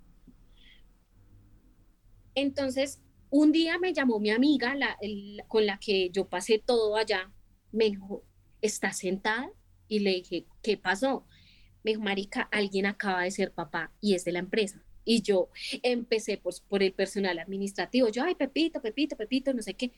Entonces, 2.34 3.00
un 3.30 3.52
día 3.52 3.78
me 3.78 3.92
llamó 3.92 4.20
mi 4.20 4.30
amiga 4.30 4.74
con 5.48 5.66
la 5.66 5.78
que 5.78 6.10
yo 6.10 6.28
pasé 6.28 6.62
todo 6.64 6.96
allá, 6.96 7.32
me 7.72 7.86
dijo, 7.86 8.24
¿estás 8.60 8.98
sentada? 8.98 9.50
Y 9.86 10.00
le 10.00 10.10
dije, 10.10 10.46
¿qué 10.62 10.76
pasó? 10.76 11.26
Me 11.82 11.92
dijo, 11.92 12.02
Marica, 12.02 12.48
alguien 12.52 12.86
acaba 12.86 13.22
de 13.22 13.30
ser 13.30 13.52
papá 13.52 13.92
y 14.00 14.14
es 14.14 14.24
de 14.24 14.32
la 14.32 14.38
empresa. 14.40 14.84
Y 15.08 15.22
yo 15.22 15.48
empecé 15.82 16.36
por, 16.36 16.52
por 16.68 16.82
el 16.82 16.92
personal 16.92 17.38
administrativo. 17.38 18.08
Yo, 18.08 18.24
ay, 18.24 18.34
Pepito, 18.34 18.82
Pepito, 18.82 19.16
Pepito, 19.16 19.54
no 19.54 19.62
sé 19.62 19.72
qué. 19.72 19.92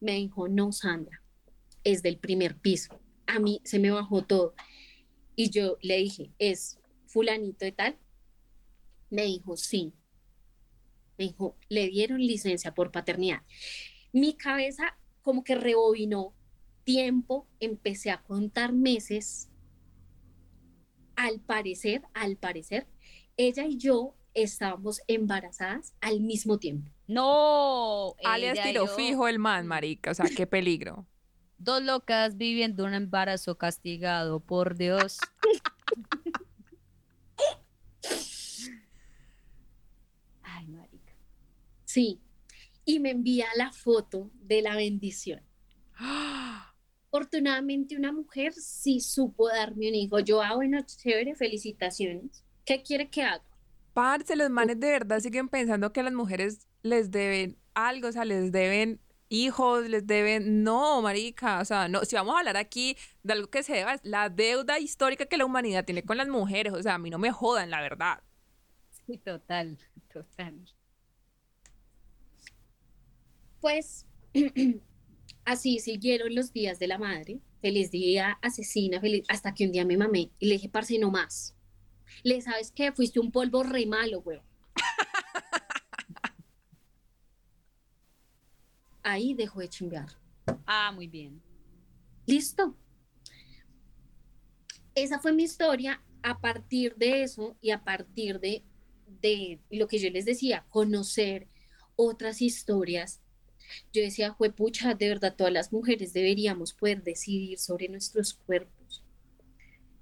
Me 0.00 0.14
dijo, 0.14 0.48
no, 0.48 0.72
Sandra, 0.72 1.22
es 1.84 2.02
del 2.02 2.18
primer 2.18 2.56
piso. 2.56 2.98
A 3.26 3.38
mí 3.38 3.60
se 3.62 3.78
me 3.78 3.92
bajó 3.92 4.22
todo. 4.22 4.54
Y 5.36 5.50
yo 5.50 5.78
le 5.82 5.98
dije, 5.98 6.32
¿es 6.38 6.80
fulanito 7.06 7.64
de 7.64 7.72
tal? 7.72 7.96
Me 9.10 9.24
dijo, 9.26 9.56
sí 9.56 9.94
me 11.18 11.24
dijo, 11.26 11.56
le 11.68 11.88
dieron 11.88 12.20
licencia 12.20 12.74
por 12.74 12.90
paternidad. 12.90 13.42
Mi 14.12 14.34
cabeza 14.34 14.96
como 15.22 15.44
que 15.44 15.54
rebobinó 15.54 16.34
tiempo, 16.84 17.48
empecé 17.60 18.10
a 18.10 18.22
contar 18.22 18.72
meses. 18.72 19.48
Al 21.16 21.40
parecer, 21.40 22.02
al 22.14 22.36
parecer, 22.36 22.86
ella 23.36 23.64
y 23.66 23.76
yo 23.76 24.14
estábamos 24.36 25.00
embarazadas 25.08 25.94
al 26.00 26.20
mismo 26.20 26.58
tiempo. 26.58 26.90
No, 27.08 28.14
alias 28.24 28.58
tiro 28.62 28.86
fijo 28.86 29.26
el 29.26 29.38
man, 29.38 29.66
marica, 29.66 30.10
o 30.10 30.14
sea, 30.14 30.26
qué 30.34 30.46
peligro. 30.46 31.06
Dos 31.58 31.82
locas 31.82 32.36
viviendo 32.36 32.84
un 32.84 32.94
embarazo 32.94 33.56
castigado, 33.56 34.40
por 34.40 34.76
Dios. 34.76 35.18
Sí, 41.96 42.20
y 42.84 43.00
me 43.00 43.10
envía 43.10 43.46
la 43.56 43.72
foto 43.72 44.30
de 44.34 44.60
la 44.60 44.76
bendición. 44.76 45.40
Afortunadamente 47.08 47.96
una 47.96 48.12
mujer 48.12 48.52
sí 48.52 49.00
supo 49.00 49.48
darme 49.48 49.88
un 49.88 49.94
hijo. 49.94 50.18
Yo, 50.18 50.42
ah, 50.42 50.54
bueno, 50.54 50.78
chévere, 50.84 51.34
felicitaciones. 51.34 52.44
¿Qué 52.66 52.82
quiere 52.82 53.08
que 53.08 53.22
haga? 53.22 53.55
Parce, 53.96 54.36
los 54.36 54.50
manes 54.50 54.78
de 54.78 54.90
verdad 54.90 55.20
siguen 55.20 55.48
pensando 55.48 55.90
que 55.90 56.02
las 56.02 56.12
mujeres 56.12 56.68
les 56.82 57.10
deben 57.10 57.56
algo, 57.72 58.08
o 58.08 58.12
sea, 58.12 58.26
les 58.26 58.52
deben 58.52 59.00
hijos, 59.30 59.88
les 59.88 60.06
deben, 60.06 60.62
no, 60.62 61.00
marica, 61.00 61.60
o 61.60 61.64
sea, 61.64 61.88
no, 61.88 62.04
si 62.04 62.14
vamos 62.14 62.34
a 62.34 62.40
hablar 62.40 62.58
aquí 62.58 62.98
de 63.22 63.32
algo 63.32 63.48
que 63.48 63.62
se 63.62 63.72
deba, 63.72 63.94
es 63.94 64.02
la 64.04 64.28
deuda 64.28 64.78
histórica 64.78 65.24
que 65.24 65.38
la 65.38 65.46
humanidad 65.46 65.86
tiene 65.86 66.02
con 66.02 66.18
las 66.18 66.28
mujeres, 66.28 66.74
o 66.74 66.82
sea, 66.82 66.96
a 66.96 66.98
mí 66.98 67.08
no 67.08 67.18
me 67.18 67.32
jodan, 67.32 67.70
la 67.70 67.80
verdad. 67.80 68.22
Sí, 69.06 69.16
total, 69.16 69.78
total 70.12 70.60
pues 73.66 74.06
así 75.44 75.80
siguieron 75.80 76.36
los 76.36 76.52
días 76.52 76.78
de 76.78 76.86
la 76.86 76.98
madre. 76.98 77.40
Feliz 77.60 77.90
día, 77.90 78.38
asesina, 78.40 79.00
feliz, 79.00 79.24
hasta 79.28 79.54
que 79.54 79.64
un 79.64 79.72
día 79.72 79.84
me 79.84 79.96
mamé 79.96 80.30
y 80.38 80.46
le 80.46 80.52
dije, 80.54 80.68
parce, 80.68 80.96
no 81.00 81.10
más. 81.10 81.55
Le 82.22 82.40
sabes 82.40 82.70
que 82.70 82.92
fuiste 82.92 83.20
un 83.20 83.30
polvo 83.30 83.62
re 83.62 83.86
malo, 83.86 84.20
güey. 84.22 84.40
Ahí 89.02 89.34
dejó 89.34 89.60
de 89.60 89.68
chimbear. 89.68 90.08
Ah, 90.66 90.92
muy 90.92 91.06
bien. 91.06 91.42
Listo. 92.26 92.76
Esa 94.94 95.18
fue 95.18 95.32
mi 95.32 95.44
historia. 95.44 96.02
A 96.22 96.40
partir 96.40 96.96
de 96.96 97.22
eso 97.22 97.56
y 97.60 97.70
a 97.70 97.84
partir 97.84 98.40
de, 98.40 98.64
de 99.20 99.60
lo 99.70 99.86
que 99.86 99.98
yo 99.98 100.10
les 100.10 100.24
decía, 100.24 100.66
conocer 100.70 101.46
otras 101.94 102.42
historias 102.42 103.20
yo 103.92 104.02
decía, 104.02 104.30
juepucha, 104.30 104.94
de 104.94 105.08
verdad, 105.08 105.34
todas 105.36 105.52
las 105.52 105.72
mujeres 105.72 106.12
deberíamos 106.12 106.72
poder 106.72 107.02
decidir 107.02 107.58
sobre 107.58 107.88
nuestros 107.88 108.34
cuerpos. 108.34 108.75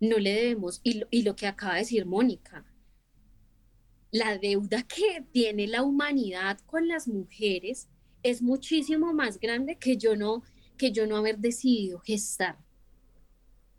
No 0.09 0.19
le 0.19 0.33
debemos, 0.33 0.81
y 0.83 0.95
lo, 0.95 1.07
y 1.11 1.23
lo 1.23 1.37
que 1.37 1.47
acaba 1.47 1.75
de 1.75 1.81
decir 1.81 2.07
Mónica, 2.07 2.65
la 4.11 4.39
deuda 4.39 4.83
que 4.83 5.25
tiene 5.33 5.67
la 5.67 5.83
humanidad 5.83 6.61
con 6.67 6.87
las 6.87 7.09
mujeres 7.09 7.89
es 8.23 8.43
muchísimo 8.43 9.13
más 9.13 9.41
grande 9.41 9.77
que 9.77 9.97
yo 9.97 10.17
no, 10.17 10.43
que 10.79 10.93
yo 10.93 11.07
no 11.07 11.17
haber 11.17 11.39
decidido 11.39 11.99
gestar. 11.99 12.59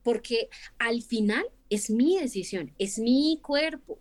Porque 0.03 0.49
al 0.77 1.01
final 1.01 1.45
es 1.69 1.89
mi 1.89 2.19
decisión, 2.19 2.73
es 2.77 2.99
mi 2.99 3.39
cuerpo. 3.41 3.99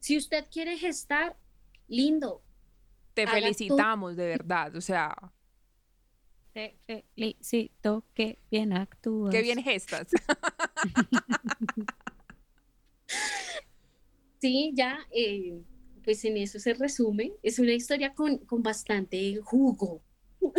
Si 0.00 0.16
usted 0.16 0.44
quiere 0.50 0.78
gestar, 0.78 1.36
lindo, 1.88 2.42
te 3.16 3.26
felicitamos, 3.26 4.14
de 4.14 4.26
verdad, 4.26 4.76
o 4.76 4.80
sea. 4.82 5.16
Te 6.52 6.76
felicito, 6.86 8.04
que 8.12 8.38
bien 8.50 8.74
actúas. 8.74 9.32
Qué 9.34 9.40
bien 9.40 9.62
gestas. 9.62 10.08
sí, 14.40 14.72
ya, 14.74 14.98
eh, 15.10 15.60
pues 16.04 16.24
en 16.24 16.36
eso 16.36 16.58
se 16.58 16.74
resume. 16.74 17.32
Es 17.42 17.58
una 17.58 17.72
historia 17.72 18.14
con, 18.14 18.38
con 18.38 18.62
bastante 18.62 19.40
jugo. 19.42 20.02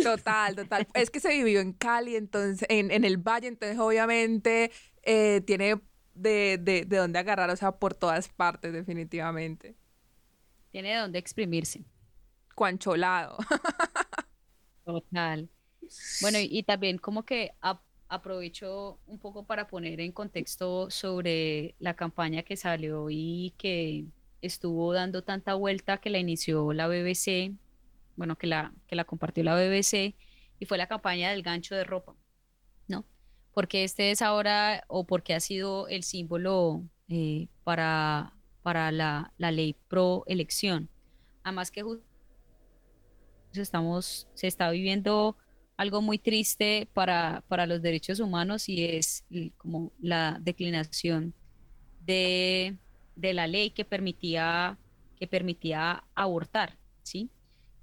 Total, 0.02 0.54
total. 0.54 0.86
Es 0.94 1.10
que 1.10 1.20
se 1.20 1.30
vivió 1.30 1.60
en 1.60 1.72
Cali, 1.72 2.16
entonces, 2.16 2.66
en, 2.68 2.90
en 2.90 3.04
el 3.04 3.16
Valle, 3.16 3.48
entonces 3.48 3.78
obviamente 3.78 4.70
eh, 5.02 5.40
tiene 5.46 5.80
de, 6.14 6.58
de, 6.60 6.84
de 6.84 6.96
dónde 6.96 7.18
agarrar, 7.18 7.48
o 7.50 7.56
sea, 7.56 7.72
por 7.72 7.94
todas 7.94 8.28
partes, 8.28 8.72
definitivamente. 8.72 9.76
Tiene 10.70 10.90
de 10.90 10.96
dónde 10.96 11.18
exprimirse 11.18 11.84
cuancholado. 12.58 13.38
Total. 14.84 15.48
Bueno, 16.20 16.38
y, 16.40 16.64
también 16.64 16.98
como 16.98 17.24
que 17.24 17.52
aprovecho 18.08 18.98
un 19.06 19.18
poco 19.18 19.44
para 19.44 19.66
poner 19.66 20.00
en 20.00 20.12
contexto 20.12 20.90
sobre 20.90 21.74
la 21.78 21.94
campaña 21.94 22.42
que 22.42 22.56
salió 22.56 23.08
y 23.10 23.54
que 23.58 24.06
estuvo 24.40 24.92
dando 24.92 25.22
tanta 25.22 25.54
vuelta 25.54 25.98
que 25.98 26.10
la 26.10 26.18
inició 26.18 26.72
la 26.72 26.88
BBC, 26.88 27.52
bueno, 28.16 28.36
que 28.36 28.46
la, 28.46 28.72
que 28.86 28.96
la 28.96 29.04
compartió 29.04 29.44
la 29.44 29.54
BBC, 29.54 30.14
y 30.58 30.66
fue 30.66 30.78
la 30.78 30.88
campaña 30.88 31.30
del 31.30 31.42
gancho 31.42 31.74
de 31.74 31.84
ropa, 31.84 32.16
¿no? 32.88 33.04
Porque 33.52 33.84
este 33.84 34.10
es 34.10 34.22
ahora, 34.22 34.84
o 34.88 35.04
porque 35.04 35.34
ha 35.34 35.40
sido 35.40 35.88
el 35.88 36.02
símbolo 36.02 36.82
eh, 37.08 37.48
para, 37.64 38.32
para 38.62 38.90
la, 38.90 39.32
la, 39.38 39.50
ley 39.50 39.76
pro 39.88 40.24
elección. 40.26 40.88
Además 41.42 41.70
que 41.70 41.84
estamos, 43.52 44.28
se 44.34 44.46
está 44.46 44.70
viviendo 44.70 45.36
algo 45.78 46.02
muy 46.02 46.18
triste 46.18 46.88
para, 46.92 47.44
para 47.46 47.64
los 47.64 47.80
derechos 47.80 48.18
humanos 48.18 48.68
y 48.68 48.84
es 48.84 49.24
como 49.56 49.92
la 50.00 50.38
declinación 50.42 51.32
de, 52.04 52.76
de, 53.14 53.32
la 53.32 53.46
ley 53.46 53.70
que 53.70 53.84
permitía, 53.84 54.76
que 55.16 55.28
permitía 55.28 56.02
abortar, 56.16 56.76
¿sí? 57.04 57.30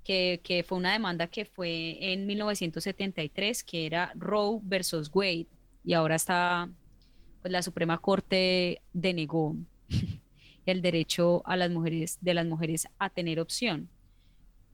Que, 0.03 0.41
que, 0.43 0.63
fue 0.63 0.77
una 0.77 0.91
demanda 0.91 1.27
que 1.27 1.45
fue 1.45 1.97
en 2.11 2.27
1973, 2.27 3.63
que 3.63 3.85
era 3.85 4.11
Roe 4.15 4.59
versus 4.61 5.09
Wade, 5.13 5.47
y 5.85 5.93
ahora 5.93 6.15
está, 6.15 6.69
pues 7.41 7.51
la 7.51 7.61
Suprema 7.61 7.97
Corte 7.99 8.81
denegó 8.91 9.55
el 10.65 10.81
derecho 10.81 11.43
a 11.45 11.55
las 11.55 11.71
mujeres, 11.71 12.17
de 12.19 12.33
las 12.33 12.45
mujeres 12.45 12.89
a 12.99 13.09
tener 13.09 13.39
opción. 13.39 13.89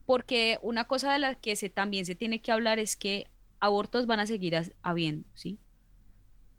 Porque 0.05 0.59
una 0.61 0.85
cosa 0.85 1.13
de 1.13 1.19
la 1.19 1.35
que 1.35 1.55
se, 1.55 1.69
también 1.69 2.05
se 2.05 2.15
tiene 2.15 2.41
que 2.41 2.51
hablar 2.51 2.79
es 2.79 2.95
que 2.95 3.27
abortos 3.59 4.05
van 4.07 4.19
a 4.19 4.27
seguir 4.27 4.55
habiendo, 4.81 5.27
¿sí? 5.35 5.59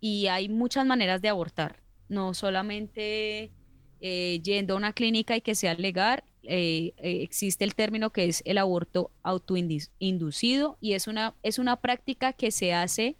Y 0.00 0.26
hay 0.26 0.48
muchas 0.48 0.86
maneras 0.86 1.22
de 1.22 1.28
abortar, 1.28 1.82
no 2.08 2.34
solamente 2.34 3.52
eh, 4.00 4.40
yendo 4.42 4.74
a 4.74 4.76
una 4.76 4.92
clínica 4.92 5.36
y 5.36 5.40
que 5.40 5.54
sea 5.54 5.74
legal, 5.74 6.24
eh, 6.44 6.92
eh, 6.96 7.22
existe 7.22 7.64
el 7.64 7.76
término 7.76 8.10
que 8.10 8.24
es 8.24 8.42
el 8.44 8.58
aborto 8.58 9.12
autoinducido 9.22 10.76
y 10.80 10.94
es 10.94 11.06
una, 11.06 11.36
es 11.44 11.60
una 11.60 11.76
práctica 11.80 12.32
que 12.32 12.50
se 12.50 12.74
hace 12.74 13.16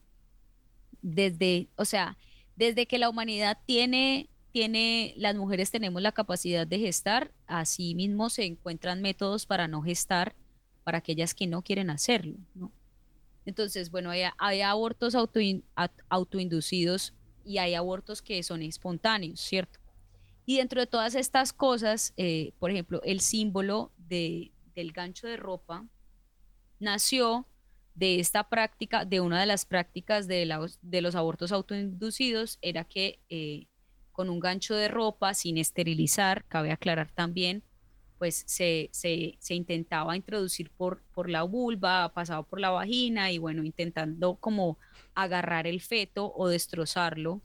desde, 1.03 1.69
o 1.77 1.85
sea, 1.85 2.17
desde 2.57 2.87
que 2.87 2.99
la 2.99 3.09
humanidad 3.09 3.59
tiene, 3.65 4.29
tiene, 4.53 5.15
las 5.17 5.35
mujeres 5.35 5.71
tenemos 5.71 6.03
la 6.03 6.13
capacidad 6.13 6.67
de 6.67 6.79
gestar, 6.79 7.33
así 7.47 7.95
mismo 7.95 8.31
se 8.31 8.45
encuentran 8.45 9.03
métodos 9.03 9.47
para 9.47 9.67
no 9.67 9.83
gestar 9.83 10.35
para 10.85 10.99
aquellas 10.99 11.35
que 11.35 11.47
no 11.47 11.63
quieren 11.63 11.91
hacerlo. 11.91 12.37
Entonces, 13.45 13.91
bueno, 13.91 14.11
hay, 14.11 14.61
abortos 14.61 15.15
autoinducidos 16.09 17.15
y 17.45 17.59
hay 17.59 17.75
abortos 17.75 18.23
que 18.23 18.43
son 18.43 18.63
espontáneos, 18.63 19.41
¿cierto? 19.41 19.81
Y 20.45 20.59
dentro 20.59 20.81
de 20.81 20.87
todas 20.87 21.15
estas 21.15 21.53
cosas, 21.53 22.13
eh, 22.17 22.53
por 22.59 22.71
ejemplo, 22.71 23.01
el 23.05 23.21
símbolo 23.21 23.91
de, 23.97 24.53
del 24.75 24.93
gancho 24.93 25.27
de 25.27 25.37
ropa 25.37 25.87
nació 26.79 27.47
de 27.95 28.21
esta 28.21 28.49
práctica, 28.49 29.05
de 29.05 29.21
una 29.21 29.41
de 29.41 29.47
las 29.47 29.65
prácticas 29.65 30.27
de, 30.27 30.47
los 30.47 31.15
abortos 31.15 31.53
autoinducidos, 31.53 32.59
era 32.63 32.85
que 32.85 33.21
eh, 33.29 33.67
con 34.13 34.31
un 34.31 34.41
gancho 34.41 34.75
de 34.75 34.89
ropa 34.89 35.35
sin 35.35 35.59
esterilizar, 35.59 36.45
cabe 36.45 36.71
aclarar 36.71 37.11
también, 37.13 37.63
pues 38.19 38.45
se, 38.47 38.91
intentaba 39.49 40.17
introducir 40.17 40.71
por, 40.71 41.03
por 41.13 41.29
la 41.29 41.43
vulva, 41.43 42.13
pasaba 42.15 42.45
por 42.45 42.61
la 42.61 42.71
vagina 42.71 43.33
y 43.33 43.39
bueno, 43.39 43.65
intentando 43.65 44.37
como 44.37 44.79
agarrar 45.15 45.67
el 45.67 45.81
feto 45.81 46.33
o 46.37 46.49
destrozarlo 46.49 47.43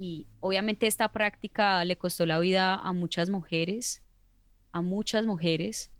y 0.00 0.26
obviamente 0.40 0.86
esta 0.86 1.12
práctica 1.12 1.84
le 1.84 1.96
costó 1.96 2.24
la 2.24 2.38
vida 2.38 2.74
a 2.74 2.92
muchas 2.94 3.28
mujeres, 3.28 4.02
a 4.72 4.80
muchas 4.80 5.26
mujeres. 5.26 5.90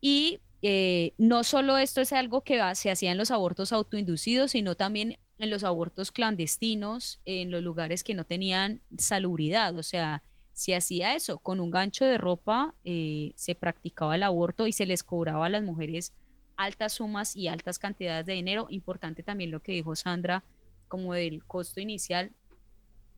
Y 0.00 0.38
eh, 0.62 1.14
no 1.18 1.42
solo 1.42 1.76
esto 1.76 2.00
es 2.00 2.12
algo 2.12 2.42
que 2.42 2.62
se 2.76 2.92
hacía 2.92 3.10
en 3.10 3.18
los 3.18 3.32
abortos 3.32 3.72
autoinducidos, 3.72 4.52
sino 4.52 4.76
también 4.76 5.18
en 5.38 5.50
los 5.50 5.64
abortos 5.64 6.12
clandestinos, 6.12 7.20
en 7.24 7.50
los 7.50 7.62
lugares 7.62 8.04
que 8.04 8.14
no 8.14 8.24
tenían 8.24 8.80
salubridad. 8.98 9.76
O 9.76 9.82
sea, 9.82 10.22
se 10.52 10.76
hacía 10.76 11.14
eso, 11.14 11.38
con 11.38 11.60
un 11.60 11.70
gancho 11.70 12.04
de 12.04 12.18
ropa 12.18 12.74
eh, 12.84 13.32
se 13.34 13.54
practicaba 13.54 14.14
el 14.14 14.22
aborto 14.22 14.66
y 14.66 14.72
se 14.72 14.86
les 14.86 15.02
cobraba 15.02 15.46
a 15.46 15.48
las 15.48 15.62
mujeres 15.62 16.12
altas 16.56 16.92
sumas 16.94 17.34
y 17.34 17.48
altas 17.48 17.78
cantidades 17.78 18.26
de 18.26 18.34
dinero. 18.34 18.66
Importante 18.70 19.22
también 19.22 19.50
lo 19.50 19.60
que 19.60 19.72
dijo 19.72 19.96
Sandra, 19.96 20.44
como 20.88 21.14
del 21.14 21.44
costo 21.44 21.80
inicial 21.80 22.32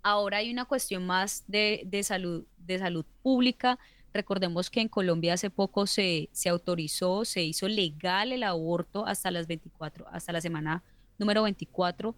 Ahora 0.08 0.36
hay 0.36 0.52
una 0.52 0.66
cuestión 0.66 1.04
más 1.04 1.42
de, 1.48 2.00
salud, 2.04 2.44
de 2.58 2.78
salud 2.78 3.04
pública. 3.24 3.76
Recordemos 4.14 4.70
que 4.70 4.80
en 4.80 4.86
Colombia 4.86 5.34
hace 5.34 5.50
poco 5.50 5.88
se, 5.88 6.28
se 6.30 6.48
autorizó, 6.48 7.24
se 7.24 7.42
hizo 7.42 7.66
legal 7.66 8.30
el 8.30 8.44
aborto 8.44 9.04
hasta 9.04 9.32
las 9.32 9.48
24, 9.48 10.06
hasta 10.08 10.32
la 10.32 10.40
semana 10.40 10.84
número 11.18 11.42
24, 11.42 12.14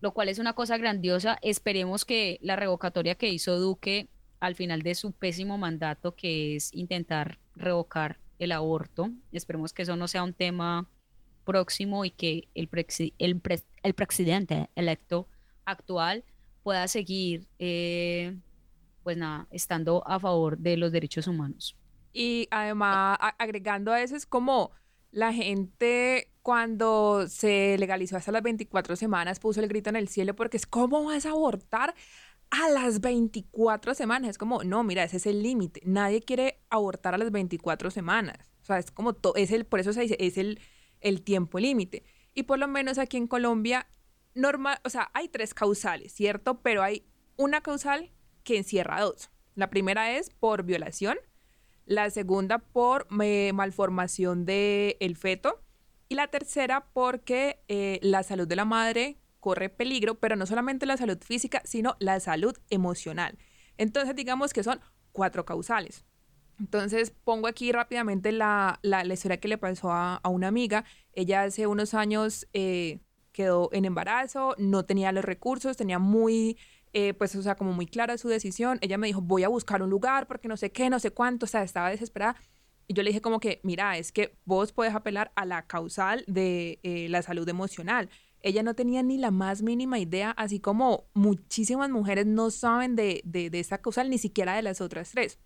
lo 0.00 0.12
cual 0.12 0.28
es 0.28 0.38
una 0.38 0.54
cosa 0.54 0.76
grandiosa. 0.76 1.38
Esperemos 1.42 2.04
que 2.04 2.38
la 2.42 2.56
revocatoria 2.56 3.14
que 3.14 3.28
hizo 3.28 3.58
Duque 3.58 4.08
al 4.40 4.54
final 4.54 4.82
de 4.82 4.94
su 4.94 5.12
pésimo 5.12 5.58
mandato, 5.58 6.14
que 6.14 6.56
es 6.56 6.74
intentar 6.74 7.38
revocar 7.54 8.18
el 8.38 8.52
aborto, 8.52 9.10
esperemos 9.32 9.74
que 9.74 9.82
eso 9.82 9.96
no 9.96 10.08
sea 10.08 10.22
un 10.22 10.32
tema 10.32 10.88
próximo 11.44 12.04
y 12.04 12.10
que 12.10 12.48
el, 12.54 12.70
el, 13.18 13.42
el 13.82 13.94
presidente 13.94 14.70
electo 14.74 15.28
actual 15.66 16.24
pueda 16.62 16.88
seguir, 16.88 17.46
eh, 17.58 18.36
pues 19.02 19.16
nada, 19.16 19.46
estando 19.50 20.02
a 20.06 20.18
favor 20.18 20.58
de 20.58 20.76
los 20.76 20.92
derechos 20.92 21.26
humanos. 21.26 21.76
Y 22.12 22.48
además, 22.50 23.18
agregando 23.38 23.92
a 23.92 24.02
eso, 24.02 24.16
es 24.16 24.26
como 24.26 24.72
la 25.10 25.32
gente 25.32 26.30
cuando 26.42 27.26
se 27.28 27.76
legalizó 27.78 28.16
hasta 28.16 28.32
las 28.32 28.42
24 28.42 28.96
semanas 28.96 29.40
puso 29.40 29.60
el 29.60 29.68
grito 29.68 29.90
en 29.90 29.96
el 29.96 30.08
cielo 30.08 30.34
porque 30.34 30.56
es 30.56 30.66
como 30.66 31.04
vas 31.04 31.26
a 31.26 31.30
abortar 31.30 31.94
a 32.50 32.68
las 32.68 33.00
24 33.00 33.94
semanas. 33.94 34.30
Es 34.30 34.38
como, 34.38 34.62
no, 34.64 34.82
mira, 34.82 35.04
ese 35.04 35.18
es 35.18 35.26
el 35.26 35.42
límite. 35.42 35.80
Nadie 35.84 36.20
quiere 36.20 36.60
abortar 36.68 37.14
a 37.14 37.18
las 37.18 37.30
24 37.30 37.90
semanas. 37.90 38.52
O 38.62 38.64
sea, 38.64 38.78
es 38.78 38.90
como, 38.90 39.16
es 39.36 39.52
el, 39.52 39.64
por 39.64 39.80
eso 39.80 39.92
se 39.92 40.02
dice, 40.02 40.16
es 40.18 40.36
el, 40.36 40.60
el 41.00 41.22
tiempo 41.22 41.58
límite. 41.58 42.04
Y 42.34 42.44
por 42.44 42.58
lo 42.58 42.68
menos 42.68 42.98
aquí 42.98 43.16
en 43.16 43.26
Colombia 43.26 43.86
normal, 44.34 44.78
o 44.84 44.90
sea, 44.90 45.10
hay 45.14 45.28
tres 45.28 45.54
causales, 45.54 46.12
¿cierto? 46.12 46.60
Pero 46.60 46.82
hay 46.82 47.04
una 47.36 47.60
causal 47.60 48.10
que 48.44 48.56
encierra 48.56 49.00
dos. 49.00 49.30
La 49.54 49.70
primera 49.70 50.16
es 50.16 50.30
por 50.30 50.64
violación, 50.64 51.18
la 51.90 52.08
segunda 52.10 52.60
por 52.60 53.08
eh, 53.20 53.50
malformación 53.52 54.44
del 54.46 55.16
feto 55.16 55.60
y 56.08 56.14
la 56.14 56.28
tercera 56.28 56.86
porque 56.92 57.64
eh, 57.66 57.98
la 58.00 58.22
salud 58.22 58.46
de 58.46 58.54
la 58.54 58.64
madre 58.64 59.18
corre 59.40 59.70
peligro, 59.70 60.14
pero 60.14 60.36
no 60.36 60.46
solamente 60.46 60.86
la 60.86 60.96
salud 60.96 61.18
física, 61.20 61.62
sino 61.64 61.96
la 61.98 62.20
salud 62.20 62.56
emocional. 62.70 63.38
Entonces, 63.76 64.14
digamos 64.14 64.52
que 64.52 64.62
son 64.62 64.80
cuatro 65.10 65.44
causales. 65.44 66.04
Entonces, 66.60 67.10
pongo 67.10 67.48
aquí 67.48 67.72
rápidamente 67.72 68.30
la, 68.30 68.78
la, 68.82 69.04
historia 69.12 69.40
que 69.40 69.48
le 69.48 69.58
pasó 69.58 69.90
a, 69.90 70.20
una 70.28 70.46
amiga. 70.46 70.84
Ella 71.12 71.42
hace 71.42 71.66
unos 71.66 71.94
años 71.94 72.46
eh, 72.52 73.00
quedó 73.32 73.68
en 73.72 73.84
embarazo, 73.84 74.54
no 74.58 74.84
tenía 74.84 75.10
los 75.10 75.24
recursos, 75.24 75.76
tenía 75.76 75.98
muy, 75.98 76.56
eh, 76.92 77.14
pues, 77.14 77.34
o 77.36 77.42
sea, 77.42 77.54
como 77.54 77.72
muy 77.72 77.86
clara 77.86 78.18
su 78.18 78.28
decisión. 78.28 78.78
Ella 78.80 78.98
me 78.98 79.06
dijo, 79.06 79.20
voy 79.20 79.44
a 79.44 79.48
buscar 79.48 79.82
un 79.82 79.90
lugar 79.90 80.26
porque 80.26 80.48
no 80.48 80.56
sé 80.56 80.72
qué, 80.72 80.90
no 80.90 80.98
sé 80.98 81.10
cuánto, 81.10 81.46
o 81.46 81.48
sea, 81.48 81.62
estaba 81.62 81.90
desesperada. 81.90 82.36
Y 82.86 82.94
yo 82.94 83.02
le 83.02 83.10
dije 83.10 83.20
como 83.20 83.38
que, 83.38 83.60
mira, 83.62 83.96
es 83.98 84.10
que 84.10 84.36
vos 84.44 84.72
puedes 84.72 84.94
apelar 84.94 85.30
a 85.36 85.44
la 85.44 85.66
causal 85.66 86.24
de 86.26 86.80
eh, 86.82 87.08
la 87.08 87.22
salud 87.22 87.48
emocional. 87.48 88.10
Ella 88.42 88.62
no 88.62 88.74
tenía 88.74 89.02
ni 89.02 89.18
la 89.18 89.30
más 89.30 89.62
mínima 89.62 89.98
idea, 89.98 90.32
así 90.32 90.60
como 90.60 91.04
muchísimas 91.14 91.90
mujeres 91.90 92.26
no 92.26 92.50
saben 92.50 92.96
de, 92.96 93.20
de, 93.24 93.50
de 93.50 93.60
esta 93.60 93.78
causal, 93.78 94.10
ni 94.10 94.18
siquiera 94.18 94.56
de 94.56 94.62
las 94.62 94.80
otras 94.80 95.12
tres. 95.12 95.38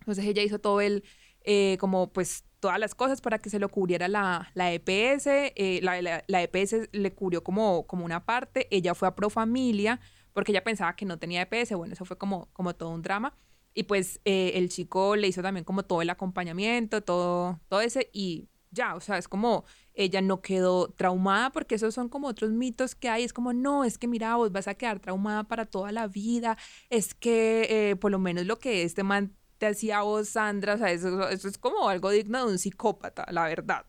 Entonces 0.00 0.24
ella 0.26 0.42
hizo 0.42 0.58
todo 0.58 0.80
el, 0.80 1.04
eh, 1.44 1.76
como 1.80 2.12
pues 2.12 2.44
todas 2.60 2.78
las 2.78 2.94
cosas 2.94 3.20
para 3.20 3.38
que 3.38 3.50
se 3.50 3.58
lo 3.58 3.68
cubriera 3.68 4.08
la, 4.08 4.50
la 4.54 4.72
EPS. 4.72 5.26
Eh, 5.26 5.80
la, 5.82 6.22
la, 6.26 6.42
EPS 6.42 6.88
le 6.92 7.12
cubrió 7.12 7.42
como, 7.42 7.86
como 7.86 8.04
una 8.04 8.24
parte. 8.24 8.68
Ella 8.70 8.94
fue 8.94 9.08
a 9.08 9.14
Profamilia 9.14 10.00
porque 10.32 10.52
ella 10.52 10.64
pensaba 10.64 10.96
que 10.96 11.04
no 11.04 11.18
tenía 11.18 11.42
EPS. 11.42 11.74
Bueno, 11.74 11.94
eso 11.94 12.04
fue 12.04 12.18
como, 12.18 12.48
como 12.52 12.74
todo 12.74 12.90
un 12.90 13.02
drama. 13.02 13.36
Y 13.74 13.84
pues 13.84 14.20
eh, 14.24 14.52
el 14.54 14.68
chico 14.68 15.16
le 15.16 15.28
hizo 15.28 15.42
también 15.42 15.64
como 15.64 15.84
todo 15.84 16.02
el 16.02 16.10
acompañamiento, 16.10 17.02
todo, 17.02 17.60
todo 17.68 17.80
ese. 17.80 18.10
Y 18.12 18.48
ya, 18.70 18.94
o 18.94 19.00
sea, 19.00 19.18
es 19.18 19.28
como 19.28 19.64
ella 19.94 20.22
no 20.22 20.40
quedó 20.40 20.88
traumada 20.90 21.50
porque 21.50 21.74
esos 21.74 21.94
son 21.94 22.08
como 22.08 22.28
otros 22.28 22.50
mitos 22.50 22.94
que 22.94 23.08
hay. 23.08 23.24
Es 23.24 23.32
como, 23.32 23.52
no, 23.52 23.84
es 23.84 23.98
que 23.98 24.08
mira, 24.08 24.36
vos 24.36 24.52
vas 24.52 24.68
a 24.68 24.74
quedar 24.74 25.00
traumada 25.00 25.44
para 25.44 25.66
toda 25.66 25.92
la 25.92 26.06
vida. 26.06 26.56
Es 26.90 27.14
que 27.14 27.90
eh, 27.90 27.96
por 27.96 28.10
lo 28.10 28.18
menos 28.18 28.46
lo 28.46 28.58
que 28.58 28.82
este 28.82 29.02
man 29.02 29.34
te 29.58 29.66
hacía 29.66 30.02
vos, 30.02 30.30
Sandra, 30.30 30.74
o 30.74 30.78
sea, 30.78 30.90
eso, 30.90 31.28
eso, 31.28 31.48
es 31.48 31.56
como 31.56 31.88
algo 31.88 32.10
digno 32.10 32.44
de 32.44 32.52
un 32.52 32.58
psicópata, 32.58 33.26
la 33.30 33.44
verdad. 33.44 33.86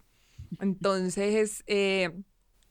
Entonces, 0.59 1.63
eh, 1.67 2.11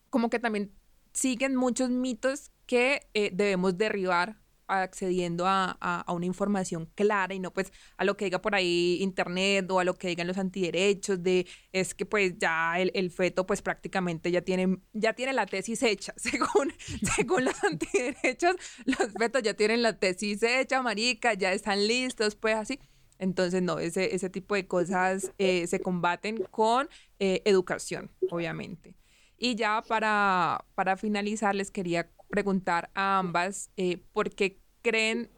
como 0.08 0.30
que 0.30 0.38
también 0.38 0.72
siguen 1.12 1.56
muchos 1.56 1.90
mitos 1.90 2.52
que 2.72 3.06
eh, 3.12 3.28
debemos 3.34 3.76
derribar 3.76 4.38
accediendo 4.66 5.46
a, 5.46 5.76
a, 5.78 6.10
una 6.14 6.24
información 6.24 6.88
clara 6.94 7.34
y 7.34 7.38
no 7.38 7.52
pues 7.52 7.70
a 7.98 8.04
lo 8.06 8.16
que 8.16 8.24
diga 8.24 8.40
por 8.40 8.54
ahí 8.54 8.96
internet 9.02 9.70
o 9.70 9.78
a 9.78 9.84
lo 9.84 9.92
que 9.92 10.08
digan 10.08 10.26
los 10.26 10.38
antiderechos 10.38 11.22
de 11.22 11.46
es 11.72 11.92
que 11.92 12.06
pues 12.06 12.38
ya 12.38 12.80
el, 12.80 12.90
el 12.94 13.10
feto 13.10 13.44
pues 13.44 13.60
prácticamente 13.60 14.30
ya 14.30 14.40
tiene, 14.40 14.78
ya 14.94 15.12
tiene 15.12 15.34
la 15.34 15.44
tesis 15.44 15.82
hecha 15.82 16.14
según, 16.16 16.72
según 17.14 17.44
los 17.44 17.62
antiderechos 17.70 18.56
los 18.86 19.12
fetos 19.18 19.42
ya 19.42 19.52
tienen 19.52 19.82
la 19.82 19.98
tesis 19.98 20.42
hecha 20.42 20.80
marica 20.80 21.34
ya 21.34 21.52
están 21.52 21.86
listos 21.86 22.36
pues 22.36 22.56
así 22.56 22.78
entonces, 23.18 23.62
no, 23.62 23.78
ese, 23.78 24.16
ese 24.16 24.30
tipo 24.30 24.56
de 24.56 24.66
cosas 24.66 25.30
eh, 25.38 25.68
se 25.68 25.78
combaten 25.78 26.42
con 26.50 26.88
eh, 27.20 27.40
educación, 27.44 28.10
obviamente. 28.30 28.96
Y 29.42 29.56
ya 29.56 29.82
para, 29.82 30.64
para 30.76 30.96
finalizar, 30.96 31.52
les 31.52 31.72
quería 31.72 32.08
preguntar 32.33 32.91
a 32.95 33.18
ambas 33.18 33.70
eh, 33.76 34.03
por 34.14 34.30
qué 34.30 34.59
creen 34.80 35.30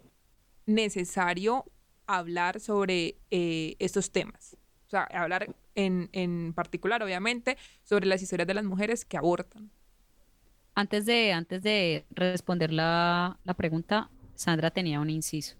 necesario 0.64 1.64
hablar 2.06 2.60
sobre 2.60 3.18
estos 3.30 4.12
temas. 4.12 4.56
O 4.86 4.90
sea, 4.90 5.02
hablar 5.02 5.56
en, 5.74 6.08
en 6.12 6.52
particular, 6.54 7.02
obviamente, 7.02 7.58
sobre 7.82 8.06
las 8.06 8.22
historias 8.22 8.46
de 8.46 8.54
las 8.54 8.64
mujeres 8.64 9.04
que 9.04 9.16
abortan. 9.16 9.72
Antes 10.76 11.04
de, 11.04 11.32
antes 11.32 11.62
de 11.62 12.04
responder 12.10 12.72
la, 12.72 13.40
la 13.42 13.54
pregunta, 13.54 14.08
Sandra 14.34 14.70
tenía 14.70 15.00
un 15.00 15.10
inciso. 15.10 15.56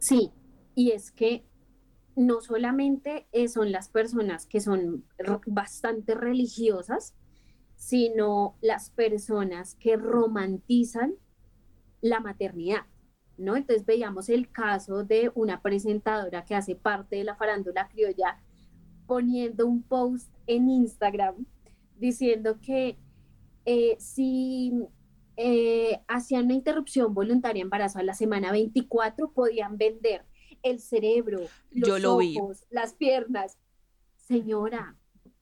Sí, 0.00 0.32
y 0.74 0.90
es 0.90 1.12
que 1.12 1.44
no 2.16 2.40
solamente 2.40 3.28
eh, 3.32 3.48
son 3.48 3.72
las 3.72 3.88
personas 3.88 4.46
que 4.46 4.60
son 4.60 5.04
bastante 5.46 6.14
religiosas, 6.14 7.14
sino 7.84 8.56
las 8.62 8.88
personas 8.88 9.74
que 9.74 9.98
romantizan 9.98 11.16
la 12.00 12.18
maternidad, 12.18 12.86
¿no? 13.36 13.56
Entonces 13.56 13.84
veíamos 13.84 14.30
el 14.30 14.50
caso 14.50 15.04
de 15.04 15.30
una 15.34 15.60
presentadora 15.60 16.46
que 16.46 16.54
hace 16.54 16.76
parte 16.76 17.16
de 17.16 17.24
la 17.24 17.36
farándula 17.36 17.88
criolla 17.88 18.40
poniendo 19.06 19.66
un 19.66 19.82
post 19.82 20.32
en 20.46 20.70
Instagram 20.70 21.44
diciendo 21.98 22.58
que 22.58 22.96
eh, 23.66 23.96
si 23.98 24.72
eh, 25.36 26.00
hacían 26.08 26.46
una 26.46 26.54
interrupción 26.54 27.12
voluntaria 27.12 27.60
embarazo 27.60 27.98
a 27.98 28.02
la 28.02 28.14
semana 28.14 28.50
24, 28.50 29.32
podían 29.32 29.76
vender 29.76 30.24
el 30.62 30.80
cerebro, 30.80 31.40
los 31.70 32.02
ojos, 32.02 32.64
las 32.70 32.94
piernas. 32.94 33.58
Señora, 34.16 34.96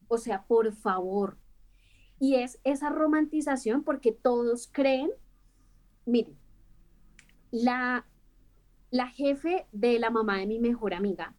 o 0.08 0.18
sea, 0.18 0.44
por 0.44 0.72
favor. 0.72 1.38
Y 2.22 2.36
es 2.36 2.60
esa 2.62 2.88
romantización 2.88 3.82
porque 3.82 4.12
todos 4.12 4.70
creen, 4.70 5.10
miren, 6.06 6.38
la, 7.50 8.06
la 8.92 9.08
jefe 9.08 9.66
de 9.72 9.98
la 9.98 10.08
mamá 10.10 10.38
de 10.38 10.46
mi 10.46 10.60
mejor 10.60 10.94
amiga, 10.94 11.36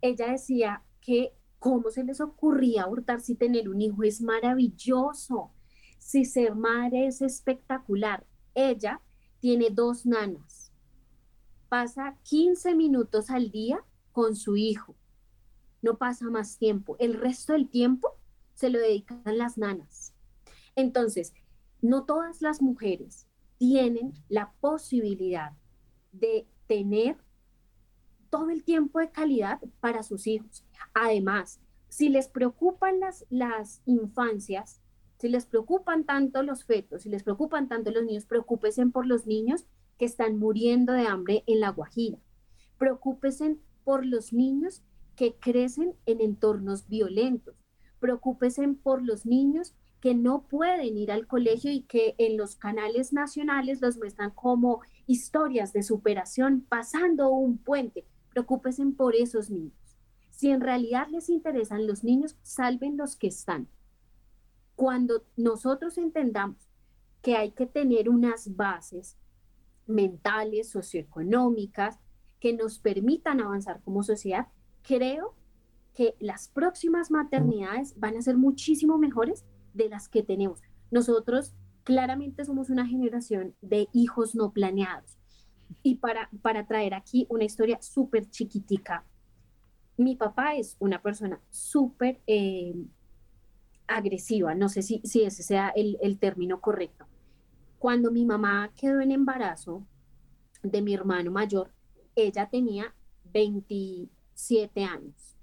ella 0.00 0.32
decía 0.32 0.84
que 1.02 1.34
cómo 1.58 1.90
se 1.90 2.02
les 2.02 2.22
ocurría 2.22 2.86
hurtar 2.86 3.20
si 3.20 3.34
tener 3.34 3.68
un 3.68 3.82
hijo 3.82 4.04
es 4.04 4.22
maravilloso, 4.22 5.52
si 5.98 6.24
ser 6.24 6.54
madre 6.54 7.08
es 7.08 7.20
espectacular. 7.20 8.26
Ella 8.54 9.02
tiene 9.38 9.68
dos 9.68 10.06
nanas, 10.06 10.72
pasa 11.68 12.16
15 12.22 12.74
minutos 12.74 13.28
al 13.28 13.50
día 13.50 13.84
con 14.12 14.34
su 14.34 14.56
hijo, 14.56 14.96
no 15.82 15.98
pasa 15.98 16.30
más 16.30 16.56
tiempo, 16.56 16.96
el 17.00 17.20
resto 17.20 17.52
del 17.52 17.68
tiempo 17.68 18.18
se 18.54 18.70
lo 18.70 18.78
dedican 18.78 19.20
las 19.36 19.58
nanas. 19.58 20.11
Entonces, 20.74 21.32
no 21.80 22.04
todas 22.04 22.42
las 22.42 22.62
mujeres 22.62 23.26
tienen 23.58 24.12
la 24.28 24.52
posibilidad 24.60 25.52
de 26.12 26.46
tener 26.66 27.16
todo 28.30 28.50
el 28.50 28.64
tiempo 28.64 28.98
de 28.98 29.10
calidad 29.10 29.60
para 29.80 30.02
sus 30.02 30.26
hijos. 30.26 30.64
Además, 30.94 31.60
si 31.88 32.08
les 32.08 32.28
preocupan 32.28 33.00
las, 33.00 33.26
las 33.28 33.82
infancias, 33.84 34.80
si 35.18 35.28
les 35.28 35.46
preocupan 35.46 36.04
tanto 36.04 36.42
los 36.42 36.64
fetos, 36.64 37.02
si 37.02 37.10
les 37.10 37.22
preocupan 37.22 37.68
tanto 37.68 37.90
los 37.90 38.04
niños, 38.04 38.24
preocúpense 38.24 38.84
por 38.86 39.06
los 39.06 39.26
niños 39.26 39.66
que 39.98 40.06
están 40.06 40.38
muriendo 40.38 40.92
de 40.94 41.06
hambre 41.06 41.44
en 41.46 41.60
la 41.60 41.68
Guajira. 41.68 42.18
Preocúpense 42.78 43.58
por 43.84 44.06
los 44.06 44.32
niños 44.32 44.82
que 45.14 45.34
crecen 45.34 45.94
en 46.06 46.20
entornos 46.20 46.88
violentos. 46.88 47.54
Preocúpense 48.00 48.66
por 48.82 49.02
los 49.02 49.26
niños 49.26 49.74
que 50.02 50.16
no 50.16 50.48
pueden 50.48 50.98
ir 50.98 51.12
al 51.12 51.28
colegio 51.28 51.70
y 51.70 51.82
que 51.82 52.16
en 52.18 52.36
los 52.36 52.56
canales 52.56 53.12
nacionales 53.12 53.80
los 53.80 53.98
muestran 53.98 54.32
como 54.32 54.80
historias 55.06 55.72
de 55.72 55.84
superación 55.84 56.66
pasando 56.68 57.30
un 57.30 57.56
puente. 57.56 58.04
Preocúpense 58.30 58.84
por 58.96 59.14
esos 59.14 59.48
niños. 59.48 59.96
Si 60.28 60.50
en 60.50 60.60
realidad 60.60 61.06
les 61.08 61.28
interesan 61.28 61.86
los 61.86 62.02
niños, 62.02 62.36
salven 62.42 62.96
los 62.96 63.14
que 63.14 63.28
están. 63.28 63.68
Cuando 64.74 65.24
nosotros 65.36 65.96
entendamos 65.96 66.68
que 67.22 67.36
hay 67.36 67.52
que 67.52 67.66
tener 67.66 68.08
unas 68.08 68.56
bases 68.56 69.16
mentales, 69.86 70.68
socioeconómicas, 70.68 72.00
que 72.40 72.52
nos 72.52 72.80
permitan 72.80 73.40
avanzar 73.40 73.80
como 73.84 74.02
sociedad, 74.02 74.48
creo 74.82 75.36
que 75.94 76.16
las 76.18 76.48
próximas 76.48 77.12
maternidades 77.12 77.96
van 78.00 78.16
a 78.16 78.22
ser 78.22 78.36
muchísimo 78.36 78.98
mejores 78.98 79.44
de 79.74 79.88
las 79.88 80.08
que 80.08 80.22
tenemos. 80.22 80.60
Nosotros 80.90 81.54
claramente 81.84 82.44
somos 82.44 82.70
una 82.70 82.86
generación 82.86 83.54
de 83.60 83.88
hijos 83.92 84.34
no 84.34 84.52
planeados. 84.52 85.18
Y 85.82 85.96
para, 85.96 86.28
para 86.42 86.66
traer 86.66 86.94
aquí 86.94 87.26
una 87.30 87.44
historia 87.44 87.80
súper 87.80 88.28
chiquitica, 88.30 89.04
mi 89.96 90.16
papá 90.16 90.54
es 90.54 90.76
una 90.78 91.00
persona 91.00 91.40
súper 91.50 92.20
eh, 92.26 92.74
agresiva, 93.86 94.54
no 94.54 94.68
sé 94.68 94.82
si, 94.82 95.00
si 95.04 95.22
ese 95.22 95.42
sea 95.42 95.70
el, 95.70 95.98
el 96.02 96.18
término 96.18 96.60
correcto. 96.60 97.06
Cuando 97.78 98.10
mi 98.10 98.24
mamá 98.24 98.70
quedó 98.76 99.00
en 99.00 99.10
embarazo 99.10 99.86
de 100.62 100.82
mi 100.82 100.94
hermano 100.94 101.30
mayor, 101.30 101.72
ella 102.14 102.48
tenía 102.48 102.94
27 103.32 104.84
años 104.84 105.36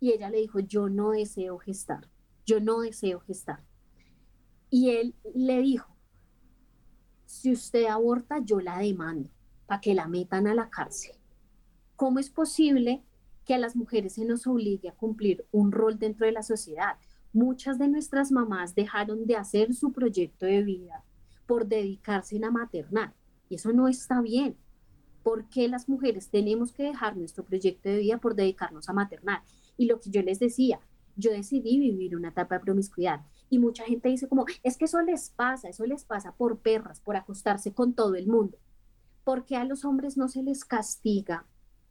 y 0.00 0.12
ella 0.12 0.30
le 0.30 0.38
dijo, 0.38 0.60
yo 0.60 0.88
no 0.88 1.10
deseo 1.10 1.58
gestar 1.58 2.08
yo 2.46 2.60
no 2.60 2.80
deseo 2.80 3.20
gestar. 3.20 3.62
Y 4.70 4.90
él 4.90 5.14
le 5.34 5.60
dijo, 5.60 5.96
si 7.26 7.52
usted 7.52 7.86
aborta, 7.86 8.38
yo 8.42 8.60
la 8.60 8.78
demando 8.78 9.30
para 9.66 9.80
que 9.80 9.94
la 9.94 10.06
metan 10.06 10.46
a 10.46 10.54
la 10.54 10.70
cárcel. 10.70 11.16
¿Cómo 11.96 12.18
es 12.18 12.30
posible 12.30 13.02
que 13.44 13.54
a 13.54 13.58
las 13.58 13.76
mujeres 13.76 14.14
se 14.14 14.24
nos 14.24 14.46
obligue 14.46 14.88
a 14.88 14.94
cumplir 14.94 15.46
un 15.50 15.72
rol 15.72 15.98
dentro 15.98 16.26
de 16.26 16.32
la 16.32 16.42
sociedad? 16.42 16.96
Muchas 17.32 17.78
de 17.78 17.88
nuestras 17.88 18.30
mamás 18.30 18.74
dejaron 18.74 19.26
de 19.26 19.36
hacer 19.36 19.74
su 19.74 19.92
proyecto 19.92 20.46
de 20.46 20.62
vida 20.62 21.04
por 21.46 21.66
dedicarse 21.66 22.40
a 22.42 22.50
maternar 22.50 23.14
y 23.48 23.56
eso 23.56 23.72
no 23.72 23.88
está 23.88 24.20
bien. 24.20 24.56
¿Por 25.22 25.48
qué 25.48 25.68
las 25.68 25.88
mujeres 25.88 26.28
tenemos 26.28 26.72
que 26.72 26.84
dejar 26.84 27.16
nuestro 27.16 27.44
proyecto 27.44 27.88
de 27.88 27.98
vida 27.98 28.18
por 28.18 28.34
dedicarnos 28.34 28.88
a 28.88 28.92
maternar? 28.92 29.42
Y 29.76 29.86
lo 29.86 30.00
que 30.00 30.10
yo 30.10 30.22
les 30.22 30.38
decía, 30.38 30.80
yo 31.16 31.30
decidí 31.32 31.78
vivir 31.78 32.14
una 32.16 32.28
etapa 32.28 32.56
de 32.56 32.64
promiscuidad. 32.64 33.24
Y 33.50 33.58
mucha 33.58 33.84
gente 33.84 34.08
dice 34.08 34.28
como, 34.28 34.44
es 34.62 34.76
que 34.76 34.84
eso 34.84 35.00
les 35.02 35.30
pasa, 35.30 35.68
eso 35.68 35.84
les 35.86 36.04
pasa 36.04 36.32
por 36.32 36.58
perras, 36.58 37.00
por 37.00 37.16
acostarse 37.16 37.72
con 37.72 37.94
todo 37.94 38.14
el 38.14 38.26
mundo. 38.26 38.58
porque 39.24 39.56
a 39.56 39.64
los 39.64 39.84
hombres 39.84 40.16
no 40.16 40.28
se 40.28 40.40
les 40.44 40.64
castiga 40.64 41.46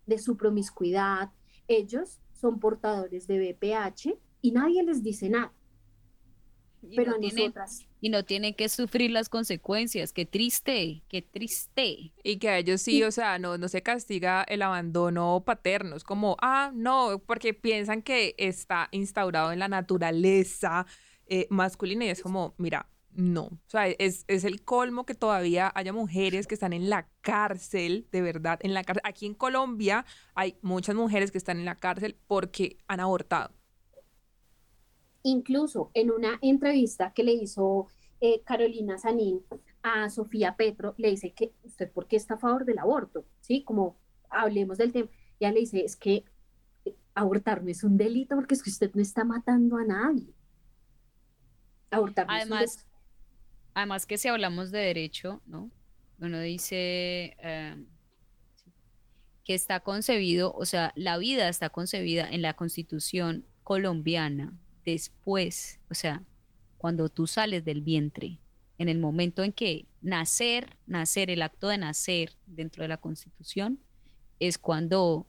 de 0.06 0.18
su 0.20 0.38
promiscuidad? 0.38 1.32
Ellos 1.68 2.22
son 2.34 2.60
portadores 2.62 3.28
de 3.28 3.40
BPH 3.40 4.18
y 4.42 4.52
nadie 4.52 4.84
les 4.84 5.04
dice 5.04 5.30
nada. 5.30 5.52
Pero 6.96 7.16
a 7.16 7.18
nosotras 7.18 7.88
y 8.06 8.10
no 8.10 8.24
tienen 8.24 8.54
que 8.54 8.70
sufrir 8.70 9.10
las 9.10 9.30
consecuencias. 9.30 10.14
Qué 10.14 10.28
triste, 10.28 11.02
qué 11.10 11.24
triste. 11.24 12.14
Y 12.24 12.38
que 12.38 12.50
a 12.50 12.60
ellos 12.60 12.84
sí, 12.84 13.02
o 13.02 13.10
sea, 13.10 13.40
no, 13.40 13.58
no 13.58 13.68
se 13.68 13.82
castiga 13.82 14.44
el 14.44 14.62
abandono 14.62 15.42
paterno. 15.44 15.96
Es 15.96 16.04
como, 16.04 16.38
ah, 16.40 16.72
no, 16.76 17.18
porque 17.26 17.56
piensan 17.56 18.04
que 18.04 18.36
está 18.38 18.90
instaurado 18.92 19.52
en 19.52 19.58
la 19.58 19.70
naturaleza 19.70 20.86
eh, 21.26 21.48
masculina 21.50 22.06
y 22.06 22.10
es 22.10 22.22
como, 22.22 22.54
mira, 22.60 22.88
no, 23.10 23.46
o 23.46 23.60
sea, 23.66 23.88
es, 23.88 24.24
es, 24.28 24.44
el 24.44 24.64
colmo 24.64 25.08
que 25.08 25.16
todavía 25.16 25.72
haya 25.74 25.92
mujeres 25.92 26.46
que 26.46 26.54
están 26.54 26.74
en 26.74 26.92
la 26.92 27.08
cárcel, 27.22 28.08
de 28.12 28.22
verdad, 28.22 28.60
en 28.62 28.76
la 28.76 28.84
cárcel. 28.84 29.02
Aquí 29.04 29.26
en 29.26 29.34
Colombia 29.34 30.06
hay 30.36 30.60
muchas 30.62 30.94
mujeres 30.94 31.32
que 31.32 31.40
están 31.40 31.58
en 31.58 31.66
la 31.66 31.80
cárcel 31.80 32.20
porque 32.28 32.78
han 32.88 33.00
abortado. 33.00 33.56
Incluso 35.28 35.90
en 35.96 36.12
una 36.12 36.38
entrevista 36.44 37.12
que 37.12 37.24
le 37.24 37.34
hizo 37.34 37.88
eh, 38.22 38.44
Carolina 38.44 39.00
Sanín 39.00 39.42
a 39.82 40.08
Sofía 40.12 40.56
Petro, 40.56 40.94
le 41.00 41.10
dice 41.10 41.34
que 41.34 41.52
usted, 41.64 41.92
¿por 41.92 42.08
qué 42.08 42.16
está 42.16 42.36
a 42.36 42.38
favor 42.38 42.64
del 42.64 42.78
aborto? 42.78 43.26
¿Sí? 43.42 43.64
Como 43.64 43.98
hablemos 44.30 44.78
del 44.78 44.92
tema. 44.92 45.10
Ya 45.40 45.52
le 45.52 45.62
dice, 45.62 45.84
es 45.84 45.96
que 45.96 46.26
abortar 47.16 47.64
no 47.64 47.72
es 47.72 47.84
un 47.84 47.98
delito 47.98 48.36
porque 48.36 48.54
es 48.54 48.62
que 48.62 48.70
usted 48.70 48.92
no 48.94 49.02
está 49.02 49.24
matando 49.24 49.78
a 49.78 49.84
nadie. 49.84 50.32
Abortar 51.90 52.28
además, 52.30 52.88
además 53.74 54.06
que 54.06 54.20
si 54.20 54.28
hablamos 54.28 54.70
de 54.70 54.78
derecho, 54.78 55.42
¿no? 55.48 55.72
Uno 56.20 56.40
dice 56.40 57.36
em, 57.40 57.88
que 59.44 59.56
está 59.56 59.80
concebido, 59.80 60.54
o 60.54 60.66
sea, 60.66 60.94
la 60.96 61.18
vida 61.18 61.50
está 61.50 61.72
concebida 61.72 62.30
en 62.30 62.44
la 62.44 62.54
constitución 62.54 63.44
colombiana 63.64 64.54
después, 64.86 65.80
o 65.90 65.94
sea, 65.94 66.24
cuando 66.78 67.10
tú 67.10 67.28
sales 67.28 67.66
del 67.66 67.82
vientre, 67.82 68.40
en 68.78 68.90
el 68.90 69.00
momento 69.00 69.44
en 69.44 69.54
que 69.54 69.88
nacer, 70.02 70.78
nacer, 70.86 71.30
el 71.30 71.42
acto 71.42 71.70
de 71.70 71.78
nacer 71.78 72.34
dentro 72.46 72.84
de 72.84 72.90
la 72.90 72.98
constitución, 72.98 73.80
es 74.40 74.58
cuando, 74.58 75.28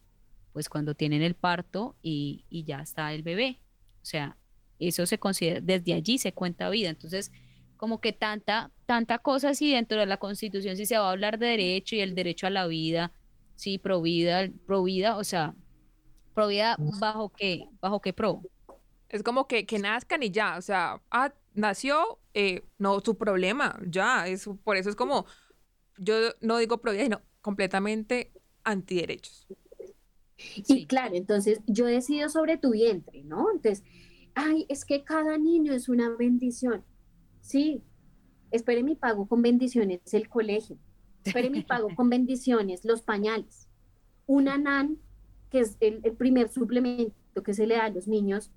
pues 0.53 0.69
cuando 0.69 0.95
tienen 0.95 1.23
el 1.23 1.35
parto 1.35 1.97
y, 2.03 2.45
ya 2.51 2.81
está 2.81 3.15
el 3.15 3.23
bebé. 3.23 3.61
O 4.03 4.05
sea, 4.05 4.37
eso 4.79 5.07
se 5.07 5.19
considera, 5.19 5.61
desde 5.61 5.95
allí 5.95 6.19
se 6.19 6.33
cuenta 6.33 6.69
vida. 6.71 6.91
Entonces, 6.91 7.33
como 7.77 8.01
que 8.01 8.13
tanta, 8.13 8.73
tanta 8.85 9.19
cosa 9.19 9.51
así 9.51 9.73
dentro 9.73 10.01
de 10.01 10.07
la 10.07 10.17
constitución, 10.17 10.77
si 10.77 10.87
se 10.87 10.99
va 10.99 11.09
a 11.09 11.13
hablar 11.13 11.39
de 11.39 11.47
derecho 11.47 11.97
y 11.97 12.01
el 12.01 12.15
derecho 12.15 12.47
a 12.47 12.51
la 12.51 12.67
vida, 12.67 13.13
sí, 13.55 13.79
pro 13.79 14.03
vida, 14.03 14.49
pro 14.67 14.83
vida, 14.83 15.17
o 15.17 15.25
sea, 15.25 15.55
pro 16.35 16.49
vida 16.49 16.77
bajo 17.01 17.31
qué, 17.31 17.69
bajo 17.81 18.01
qué 18.01 18.13
pro. 18.13 18.43
Es 19.09 19.23
como 19.23 19.47
que, 19.47 19.67
que 19.67 19.79
nazcan 19.79 20.23
y 20.23 20.31
ya, 20.31 20.57
o 20.57 20.63
sea, 20.63 21.03
ah, 21.11 21.33
nació, 21.55 22.19
eh, 22.35 22.65
no 22.79 23.01
su 23.01 23.17
problema, 23.17 23.79
ya, 23.87 24.27
es, 24.27 24.49
por 24.65 24.77
eso 24.77 24.91
es 24.91 24.97
como, 24.97 25.27
yo 25.97 26.15
no 26.41 26.59
digo 26.59 26.79
pro 26.79 26.93
vida, 26.93 27.05
sino 27.05 27.23
completamente 27.41 28.33
antiderechos. 28.65 29.47
Y 30.67 30.87
claro, 30.87 31.15
entonces 31.15 31.61
yo 31.67 31.87
decido 31.87 32.29
sobre 32.29 32.59
tu 32.59 32.73
vientre, 32.73 33.23
¿no? 33.25 33.51
Entonces, 33.51 33.85
ay, 34.35 34.67
es 34.69 34.85
que 34.85 35.03
cada 35.03 35.39
niño 35.39 35.73
es 35.73 35.89
una 35.89 36.11
bendición. 36.11 36.85
Sí, 37.41 37.83
espere 38.51 38.83
mi 38.83 38.97
pago 38.97 39.27
con 39.27 39.43
bendiciones 39.43 40.01
el 40.13 40.29
colegio, 40.29 40.79
espere 41.25 41.51
mi 41.51 41.63
pago 41.63 41.95
con 41.95 42.11
bendiciones 42.11 42.85
los 42.85 43.03
pañales. 43.03 43.69
Una 44.27 44.59
NAN, 44.59 44.99
que 45.51 45.61
es 45.61 45.77
el, 45.81 46.01
primer 46.17 46.49
suplemento 46.49 47.43
que 47.43 47.55
se 47.55 47.67
le 47.67 47.77
da 47.77 47.85
a 47.85 47.91
los 47.91 48.09
niños, 48.09 48.51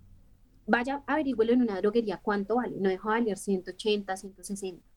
vaya, 0.70 1.04
averigüelo 1.08 1.54
en 1.54 1.64
una 1.64 1.78
droguería 1.82 2.18
cuánto 2.22 2.56
vale, 2.56 2.78
no 2.80 2.90
deja 2.90 3.10
valer 3.10 3.38
180, 3.38 4.16
160. 4.16 4.88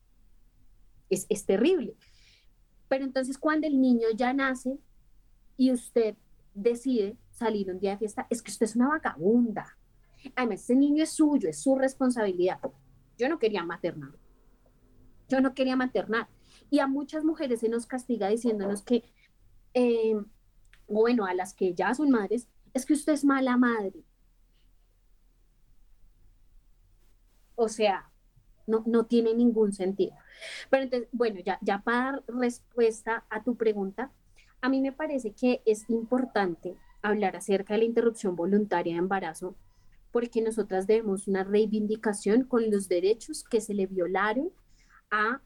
Es, 1.09 1.25
es 1.29 1.45
terrible. 1.45 1.95
Pero 2.87 3.03
entonces 3.03 3.37
cuando 3.37 3.67
el 3.67 3.81
niño 3.81 4.07
ya 4.15 4.33
nace 4.33 4.77
y 5.57 5.71
usted 5.71 6.15
decide 6.53 7.17
salir 7.31 7.71
un 7.71 7.79
día 7.79 7.91
de 7.91 7.97
fiesta, 7.97 8.27
es 8.29 8.41
que 8.41 8.51
usted 8.51 8.65
es 8.65 8.75
una 8.75 8.89
vagabunda. 8.89 9.77
Además, 10.35 10.61
ese 10.61 10.75
niño 10.75 11.03
es 11.03 11.09
suyo, 11.09 11.49
es 11.49 11.59
su 11.59 11.75
responsabilidad. 11.75 12.59
Yo 13.17 13.27
no 13.27 13.39
quería 13.39 13.63
maternar. 13.63 14.11
Yo 15.27 15.41
no 15.41 15.53
quería 15.53 15.75
maternar. 15.75 16.27
Y 16.69 16.79
a 16.79 16.87
muchas 16.87 17.23
mujeres 17.23 17.61
se 17.61 17.69
nos 17.69 17.87
castiga 17.87 18.29
diciéndonos 18.29 18.83
que, 18.83 19.03
eh, 19.73 20.15
bueno, 20.87 21.25
a 21.25 21.33
las 21.33 21.53
que 21.53 21.73
ya 21.73 21.93
son 21.93 22.11
madres, 22.11 22.47
es 22.73 22.85
que 22.85 22.93
usted 22.93 23.13
es 23.13 23.25
mala 23.25 23.57
madre. 23.57 24.03
O 27.55 27.69
sea, 27.69 28.09
no, 28.67 28.83
no 28.85 29.05
tiene 29.05 29.33
ningún 29.33 29.73
sentido. 29.73 30.15
Pero 30.69 30.83
entonces, 30.83 31.09
bueno, 31.11 31.39
ya, 31.45 31.59
ya 31.61 31.79
para 31.79 32.11
dar 32.11 32.23
respuesta 32.27 33.25
a 33.29 33.43
tu 33.43 33.55
pregunta, 33.55 34.11
a 34.61 34.69
mí 34.69 34.81
me 34.81 34.91
parece 34.91 35.33
que 35.33 35.61
es 35.65 35.89
importante 35.89 36.75
hablar 37.01 37.35
acerca 37.35 37.73
de 37.73 37.79
la 37.79 37.85
interrupción 37.85 38.35
voluntaria 38.35 38.93
de 38.93 38.99
embarazo 38.99 39.55
porque 40.13 40.41
nosotras 40.43 40.85
debemos 40.85 41.27
una 41.27 41.43
reivindicación 41.43 42.43
con 42.43 42.69
los 42.69 42.87
derechos 42.87 43.43
que 43.43 43.59
se 43.59 43.73
le 43.73 43.87
violaron 43.87 44.51
a 45.09 45.41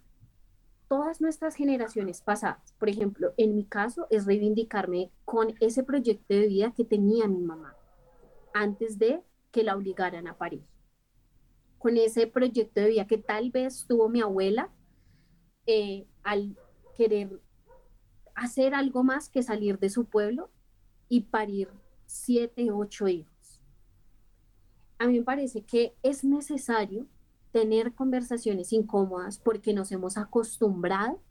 todas 0.90 1.22
nuestras 1.22 1.56
generaciones 1.56 2.22
pasadas. 2.22 2.74
Por 2.78 2.90
ejemplo, 2.90 3.34
en 3.38 3.56
mi 3.56 3.64
caso 3.64 4.08
es 4.10 4.26
reivindicarme 4.26 5.10
con 5.24 5.56
ese 5.62 5.84
proyecto 5.84 6.34
de 6.34 6.48
vida 6.48 6.74
que 6.76 6.84
tenía 6.84 7.28
mi 7.30 7.42
mamá 7.42 7.76
antes 8.54 9.00
de 9.00 9.22
que 9.52 9.64
la 9.64 9.76
obligaran 9.76 10.28
a 10.28 10.38
parir. 10.38 10.64
Con 11.78 11.98
ese 11.98 12.28
proyecto 12.28 12.82
de 12.82 12.90
vida 12.90 13.08
que 13.08 13.18
tal 13.18 13.52
vez 13.52 13.86
tuvo 13.88 14.10
mi 14.10 14.22
abuela 14.22 14.70
eh, 15.66 16.08
al 16.24 16.58
querer 16.96 17.42
hacer 18.36 18.74
algo 18.74 19.04
más 19.04 19.30
que 19.30 19.44
salir 19.44 19.80
de 19.80 19.90
su 19.90 20.06
pueblo 20.06 20.50
y 21.10 21.22
parir 21.22 21.70
siete, 22.06 22.72
ocho 22.72 23.08
hijos 23.08 23.38
a 25.00 25.08
mí 25.08 25.20
me 25.20 25.26
parece 25.26 25.64
que 25.64 25.96
es 26.04 26.24
necesario 26.24 27.08
tener 27.52 27.94
conversaciones 27.94 28.74
incómodas 28.74 29.38
porque 29.38 29.74
nos 29.74 29.92
hemos 29.92 30.18
acostumbrado 30.18 31.22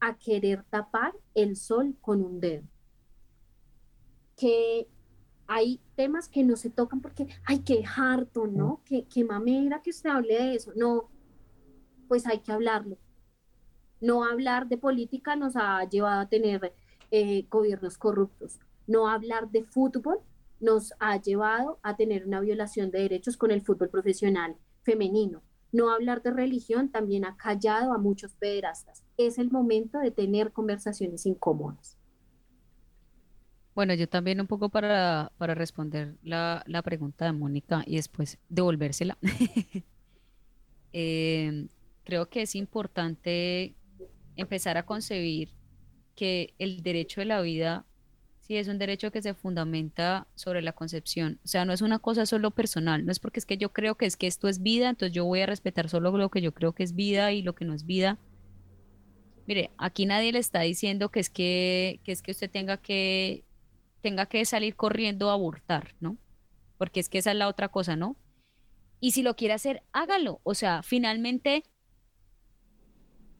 a 0.00 0.18
querer 0.18 0.62
tapar 0.64 1.14
el 1.34 1.56
sol 1.56 1.96
con 2.00 2.22
un 2.22 2.40
dedo. 2.40 2.64
Que 4.36 4.88
hay 5.46 5.80
temas 5.96 6.28
que 6.28 6.42
no 6.42 6.56
se 6.56 6.70
tocan 6.70 7.00
porque, 7.00 7.28
ay, 7.44 7.60
qué 7.60 7.84
harto, 7.96 8.46
¿no? 8.46 8.80
Qué, 8.84 9.06
qué 9.12 9.24
mamera 9.24 9.82
que 9.82 9.90
usted 9.90 10.10
hable 10.10 10.34
de 10.34 10.54
eso. 10.54 10.72
No, 10.76 11.10
pues 12.08 12.26
hay 12.26 12.40
que 12.40 12.52
hablarlo. 12.52 12.98
No 14.00 14.24
hablar 14.24 14.68
de 14.68 14.76
política 14.76 15.36
nos 15.36 15.56
ha 15.56 15.82
llevado 15.88 16.20
a 16.20 16.28
tener 16.28 16.74
eh, 17.10 17.46
gobiernos 17.50 17.96
corruptos. 17.98 18.58
No 18.86 19.08
hablar 19.08 19.50
de 19.50 19.64
fútbol 19.64 20.18
nos 20.60 20.92
ha 20.98 21.20
llevado 21.20 21.78
a 21.82 21.96
tener 21.96 22.26
una 22.26 22.40
violación 22.40 22.90
de 22.90 23.00
derechos 23.00 23.36
con 23.36 23.50
el 23.50 23.62
fútbol 23.62 23.88
profesional 23.88 24.56
femenino. 24.82 25.42
No 25.72 25.90
hablar 25.90 26.22
de 26.22 26.30
religión 26.30 26.90
también 26.90 27.24
ha 27.24 27.36
callado 27.36 27.92
a 27.92 27.98
muchos 27.98 28.34
pederastas. 28.34 29.02
Es 29.16 29.38
el 29.38 29.50
momento 29.50 29.98
de 29.98 30.10
tener 30.10 30.52
conversaciones 30.52 31.26
incómodas. 31.26 31.96
Bueno, 33.74 33.94
yo 33.94 34.08
también 34.08 34.40
un 34.40 34.46
poco 34.46 34.68
para, 34.68 35.32
para 35.36 35.54
responder 35.54 36.14
la, 36.22 36.62
la, 36.66 36.82
pregunta 36.82 37.24
de 37.24 37.32
Mónica 37.32 37.82
y 37.86 37.96
después 37.96 38.38
devolvérsela. 38.48 39.18
Eh, 40.96 41.66
creo 42.04 42.28
que 42.28 42.42
es 42.42 42.54
importante 42.54 43.74
empezar 44.36 44.76
a 44.76 44.86
concebir 44.86 45.48
que 46.14 46.54
el 46.60 46.84
derecho 46.84 47.20
de 47.20 47.24
la 47.24 47.40
vida 47.40 47.84
Sí, 48.46 48.58
es 48.58 48.68
un 48.68 48.78
derecho 48.78 49.10
que 49.10 49.22
se 49.22 49.32
fundamenta 49.32 50.26
sobre 50.34 50.60
la 50.60 50.72
concepción. 50.72 51.40
O 51.46 51.48
sea, 51.48 51.64
no 51.64 51.72
es 51.72 51.80
una 51.80 51.98
cosa 51.98 52.26
solo 52.26 52.50
personal. 52.50 53.06
No 53.06 53.10
es 53.10 53.18
porque 53.18 53.40
es 53.40 53.46
que 53.46 53.56
yo 53.56 53.72
creo 53.72 53.94
que 53.94 54.04
es 54.04 54.18
que 54.18 54.26
esto 54.26 54.48
es 54.48 54.62
vida, 54.62 54.90
entonces 54.90 55.14
yo 55.14 55.24
voy 55.24 55.40
a 55.40 55.46
respetar 55.46 55.88
solo 55.88 56.14
lo 56.18 56.30
que 56.30 56.42
yo 56.42 56.52
creo 56.52 56.74
que 56.74 56.82
es 56.82 56.94
vida 56.94 57.32
y 57.32 57.40
lo 57.40 57.54
que 57.54 57.64
no 57.64 57.72
es 57.72 57.86
vida. 57.86 58.18
Mire, 59.46 59.70
aquí 59.78 60.04
nadie 60.04 60.30
le 60.30 60.40
está 60.40 60.60
diciendo 60.60 61.10
que 61.10 61.20
es 61.20 61.30
que, 61.30 62.00
que 62.04 62.12
es 62.12 62.20
que 62.20 62.32
usted 62.32 62.50
tenga 62.50 62.76
que 62.76 63.44
tenga 64.04 64.26
que 64.26 64.44
salir 64.44 64.76
corriendo 64.76 65.30
a 65.30 65.32
abortar, 65.32 65.94
¿no? 65.98 66.18
Porque 66.76 67.00
es 67.00 67.08
que 67.08 67.16
esa 67.16 67.30
es 67.30 67.38
la 67.38 67.48
otra 67.48 67.70
cosa, 67.70 67.96
¿no? 67.96 68.16
Y 69.00 69.12
si 69.12 69.22
lo 69.22 69.34
quiere 69.34 69.54
hacer, 69.54 69.82
hágalo. 69.92 70.40
O 70.42 70.52
sea, 70.52 70.82
finalmente 70.82 71.62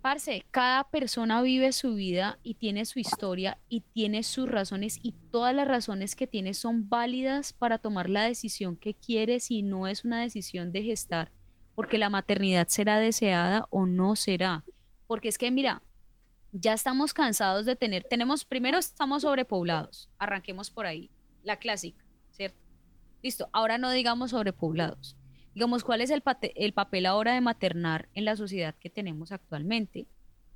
Parce, 0.01 0.45
cada 0.51 0.85
persona 0.85 1.41
vive 1.41 1.73
su 1.73 1.95
vida 1.95 2.39
y 2.43 2.55
tiene 2.55 2.85
su 2.85 2.99
historia 2.99 3.59
y 3.71 3.81
tiene 3.81 4.23
sus 4.23 4.47
razones 4.47 4.99
y 5.03 5.12
todas 5.31 5.55
las 5.55 5.67
razones 5.67 6.15
que 6.15 6.27
tiene 6.27 6.53
son 6.53 6.91
válidas 6.91 7.55
para 7.55 7.79
tomar 7.79 8.11
la 8.11 8.25
decisión 8.25 8.77
que 8.77 8.93
quiere 8.93 9.41
si 9.41 9.62
no 9.62 9.87
es 9.87 10.05
una 10.05 10.21
decisión 10.21 10.73
de 10.73 10.83
gestar, 10.83 11.33
porque 11.75 11.97
la 11.97 12.11
maternidad 12.11 12.69
será 12.69 12.99
deseada 12.99 13.67
o 13.71 13.87
no 13.87 14.15
será. 14.15 14.65
Porque 15.07 15.29
es 15.29 15.39
que, 15.39 15.51
mira, 15.51 15.83
ya 16.55 16.72
estamos 16.72 17.12
cansados 17.12 17.66
de 17.66 17.76
tener, 17.76 18.05
tenemos, 18.05 18.46
primero 18.46 18.78
estamos 18.78 19.22
sobrepoblados, 19.22 20.09
arranquemos 20.18 20.70
por 20.70 20.86
ahí, 20.86 21.11
la 21.42 21.59
clásica, 21.59 22.02
¿cierto? 22.30 22.59
Listo, 23.22 23.50
ahora 23.52 23.76
no 23.76 23.90
digamos 23.90 24.30
sobrepoblados 24.30 25.16
digamos, 25.55 25.84
cuál 25.84 26.00
es 26.00 26.11
el, 26.11 26.22
el 26.57 26.72
papel 26.72 27.07
ahora 27.07 27.34
de 27.34 27.40
maternar 27.40 28.09
en 28.14 28.24
la 28.24 28.36
sociedad 28.36 28.74
que 28.80 28.90
tenemos 28.90 29.32
actualmente, 29.32 30.07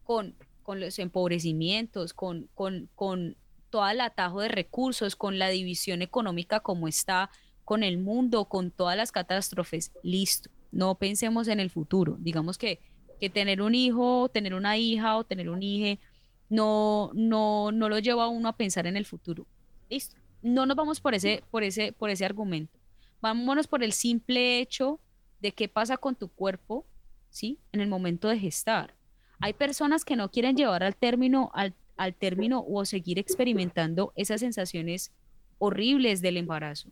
con, 0.05 0.35
con 0.63 0.81
los 0.81 0.99
empobrecimientos, 0.99 2.13
con, 2.13 2.49
con, 2.55 2.89
con 2.95 3.37
todo 3.71 3.89
el 3.89 4.01
atajo 4.01 4.41
de 4.41 4.49
recursos, 4.49 5.15
con 5.15 5.39
la 5.39 5.49
división 5.49 6.03
económica 6.03 6.61
como 6.61 6.89
está, 6.89 7.31
con 7.65 7.83
el 7.83 7.99
mundo, 7.99 8.47
con 8.47 8.71
todas 8.71 8.97
las 8.97 9.13
catástrofes, 9.13 9.93
listo. 10.03 10.51
No 10.73 10.97
pensemos 10.97 11.49
en 11.49 11.61
el 11.61 11.71
futuro. 11.71 12.17
Digamos 12.19 12.59
que, 12.59 12.81
que 13.19 13.31
tener 13.31 13.63
un 13.63 13.75
hijo, 13.75 14.29
tener 14.29 14.55
una 14.55 14.77
hija 14.77 15.17
o 15.17 15.25
tener 15.25 15.51
un 15.51 15.63
hijo 15.63 16.01
no, 16.49 17.11
no, 17.15 17.73
no 17.73 17.89
lo 17.89 17.99
lleva 17.99 18.25
a 18.25 18.29
uno 18.29 18.49
a 18.49 18.57
pensar 18.57 18.87
en 18.87 18.97
el 18.97 19.05
futuro. 19.05 19.47
Listo. 19.91 20.17
No 20.43 20.67
nos 20.67 20.77
vamos 20.77 21.01
por 21.01 21.15
ese, 21.15 21.43
por 21.51 21.63
ese, 21.63 21.93
por 21.93 22.11
ese 22.11 22.25
argumento. 22.25 22.79
Vámonos 23.21 23.67
por 23.67 23.83
el 23.83 23.93
simple 23.93 24.61
hecho 24.61 25.01
de 25.41 25.53
qué 25.53 25.69
pasa 25.69 25.97
con 25.97 26.15
tu 26.15 26.29
cuerpo, 26.29 26.87
¿sí? 27.31 27.59
En 27.73 27.81
el 27.81 27.89
momento 27.89 28.29
de 28.29 28.39
gestar. 28.39 28.95
Hay 29.41 29.53
personas 29.53 30.05
que 30.05 30.17
no 30.17 30.31
quieren 30.31 30.57
llevar 30.57 30.85
al 30.85 30.97
término, 30.97 31.51
al, 31.55 31.75
al 31.97 32.15
término 32.15 32.65
o 32.69 32.85
seguir 32.85 33.19
experimentando 33.19 34.13
esas 34.17 34.41
sensaciones 34.41 35.13
horribles 35.59 36.23
del 36.23 36.37
embarazo. 36.37 36.89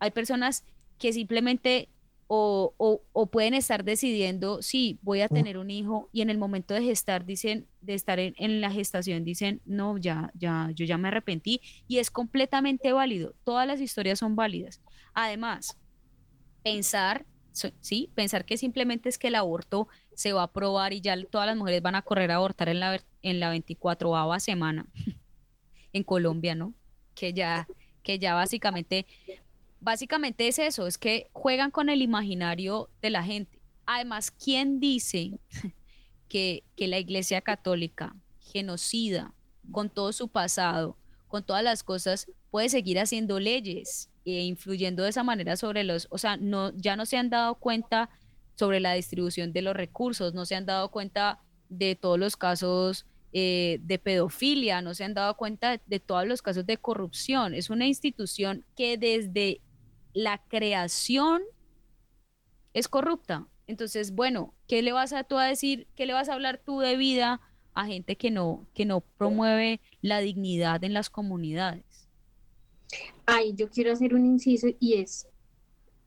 Hay 0.00 0.10
personas 0.10 0.64
que 0.98 1.12
simplemente 1.12 1.88
o, 2.34 3.02
o, 3.12 3.26
pueden 3.26 3.54
estar 3.54 3.84
decidiendo 3.84 4.62
si 4.62 4.98
voy 5.02 5.20
a 5.20 5.28
tener 5.28 5.58
un 5.58 5.70
hijo 5.70 6.08
y 6.12 6.22
en 6.22 6.30
el 6.30 6.38
momento 6.38 6.74
de 6.74 6.82
gestar 6.82 7.24
dicen, 7.24 7.66
de 7.80 7.94
estar 7.94 8.18
en, 8.18 8.34
en, 8.36 8.60
la 8.60 8.70
gestación 8.70 9.24
dicen, 9.24 9.60
no, 9.64 9.98
ya, 9.98 10.30
ya, 10.34 10.70
yo 10.74 10.84
ya 10.84 10.98
me 10.98 11.08
arrepentí 11.08 11.60
y 11.88 11.98
es 11.98 12.10
completamente 12.10 12.92
válido. 12.92 13.34
Todas 13.44 13.66
las 13.66 13.80
historias 13.80 14.18
son 14.18 14.36
válidas. 14.36 14.80
Además, 15.12 15.78
pensar, 16.62 17.26
sí, 17.80 18.10
pensar 18.14 18.44
que 18.44 18.56
simplemente 18.56 19.08
es 19.08 19.18
que 19.18 19.28
el 19.28 19.36
aborto 19.36 19.88
se 20.14 20.32
va 20.32 20.42
a 20.42 20.44
aprobar 20.44 20.92
y 20.92 21.00
ya 21.00 21.16
todas 21.26 21.46
las 21.46 21.56
mujeres 21.56 21.82
van 21.82 21.94
a 21.94 22.02
correr 22.02 22.30
a 22.30 22.36
abortar 22.36 22.68
en 22.68 22.80
la, 22.80 23.00
en 23.22 23.40
la 23.40 23.50
24 23.50 24.40
semana 24.40 24.86
en 25.92 26.02
Colombia, 26.02 26.54
¿no? 26.54 26.74
Que 27.14 27.32
ya, 27.32 27.68
que 28.02 28.18
ya 28.18 28.34
básicamente, 28.34 29.06
básicamente 29.84 30.48
es 30.48 30.58
eso, 30.58 30.86
es 30.86 30.98
que 30.98 31.28
juegan 31.32 31.70
con 31.70 31.88
el 31.88 32.02
imaginario 32.02 32.88
de 33.02 33.10
la 33.10 33.22
gente. 33.22 33.60
Además, 33.86 34.30
¿quién 34.30 34.80
dice 34.80 35.38
que, 36.28 36.64
que 36.74 36.88
la 36.88 36.98
Iglesia 36.98 37.42
Católica, 37.42 38.16
genocida, 38.40 39.34
con 39.70 39.90
todo 39.90 40.12
su 40.12 40.28
pasado, 40.28 40.96
con 41.28 41.44
todas 41.44 41.62
las 41.62 41.82
cosas, 41.82 42.26
puede 42.50 42.68
seguir 42.68 42.98
haciendo 42.98 43.38
leyes 43.40 44.10
e 44.24 44.42
influyendo 44.44 45.02
de 45.02 45.10
esa 45.10 45.22
manera 45.22 45.56
sobre 45.56 45.84
los, 45.84 46.06
o 46.10 46.16
sea, 46.16 46.36
no, 46.38 46.72
ya 46.76 46.96
no 46.96 47.04
se 47.04 47.18
han 47.18 47.28
dado 47.28 47.56
cuenta 47.56 48.08
sobre 48.54 48.80
la 48.80 48.94
distribución 48.94 49.52
de 49.52 49.62
los 49.62 49.76
recursos, 49.76 50.32
no 50.32 50.46
se 50.46 50.54
han 50.54 50.64
dado 50.64 50.90
cuenta 50.90 51.40
de 51.68 51.94
todos 51.94 52.18
los 52.18 52.36
casos 52.36 53.06
eh, 53.32 53.80
de 53.82 53.98
pedofilia, 53.98 54.80
no 54.80 54.94
se 54.94 55.04
han 55.04 55.12
dado 55.12 55.36
cuenta 55.36 55.80
de, 55.84 56.00
todos 56.00 56.26
los 56.26 56.40
casos 56.40 56.64
de 56.64 56.78
corrupción. 56.78 57.52
Es 57.52 57.68
una 57.68 57.86
institución 57.86 58.64
que 58.76 58.96
desde 58.96 59.60
la 60.14 60.42
creación 60.48 61.42
es 62.72 62.88
corrupta. 62.88 63.46
Entonces, 63.66 64.14
bueno, 64.14 64.54
¿qué 64.68 64.82
le 64.82 64.92
vas 64.92 65.12
a 65.12 65.24
tú 65.24 65.38
a 65.38 65.44
decir? 65.44 65.86
¿Qué 65.96 66.06
le 66.06 66.12
vas 66.12 66.28
a 66.28 66.34
hablar 66.34 66.60
tú 66.64 66.80
de 66.80 66.96
vida 66.96 67.40
a 67.74 67.86
gente 67.86 68.16
que 68.16 68.30
no, 68.30 68.66
que 68.74 68.84
no 68.84 69.00
promueve 69.00 69.80
la 70.00 70.20
dignidad 70.20 70.82
en 70.84 70.94
las 70.94 71.10
comunidades? 71.10 72.08
Ay, 73.26 73.54
yo 73.54 73.68
quiero 73.68 73.92
hacer 73.92 74.14
un 74.14 74.26
inciso 74.26 74.68
y 74.78 74.94
es, 74.94 75.26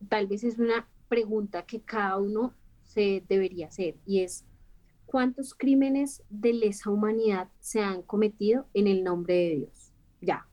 tal 0.07 0.27
vez 0.27 0.43
es 0.43 0.57
una 0.57 0.87
pregunta 1.09 1.65
que 1.65 1.81
cada 1.81 2.17
uno 2.17 2.53
se 2.83 3.23
debería 3.27 3.67
hacer 3.67 3.95
y 4.05 4.21
es, 4.21 4.45
¿cuántos 5.05 5.53
crímenes 5.53 6.23
de 6.29 6.53
lesa 6.53 6.89
humanidad 6.89 7.49
se 7.59 7.81
han 7.81 8.01
cometido 8.03 8.67
en 8.73 8.87
el 8.87 9.03
nombre 9.03 9.33
de 9.33 9.55
Dios? 9.57 9.91
Ya. 10.21 10.47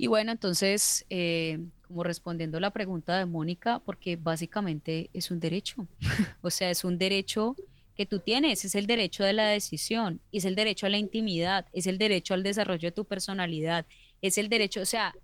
Y 0.00 0.06
bueno, 0.06 0.32
entonces, 0.32 1.04
eh, 1.10 1.58
como 1.86 2.04
respondiendo 2.04 2.58
la 2.58 2.70
pregunta 2.70 3.18
de 3.18 3.26
Mónica, 3.26 3.80
porque 3.80 4.16
básicamente 4.16 5.10
es 5.12 5.30
un 5.30 5.40
derecho, 5.40 5.86
o 6.40 6.48
sea, 6.48 6.70
es 6.70 6.84
un 6.84 6.96
derecho 6.96 7.54
que 7.94 8.06
tú 8.06 8.18
tienes, 8.18 8.64
es 8.64 8.74
el 8.76 8.86
derecho 8.86 9.24
de 9.24 9.34
la 9.34 9.48
decisión, 9.48 10.22
es 10.32 10.46
el 10.46 10.54
derecho 10.54 10.86
a 10.86 10.88
la 10.88 10.96
intimidad, 10.96 11.66
es 11.74 11.86
el 11.86 11.98
derecho 11.98 12.32
al 12.32 12.42
desarrollo 12.42 12.88
de 12.88 12.92
tu 12.92 13.04
personalidad, 13.04 13.84
es 14.22 14.38
el 14.38 14.48
derecho, 14.48 14.80
o 14.80 14.86
sea, 14.86 15.14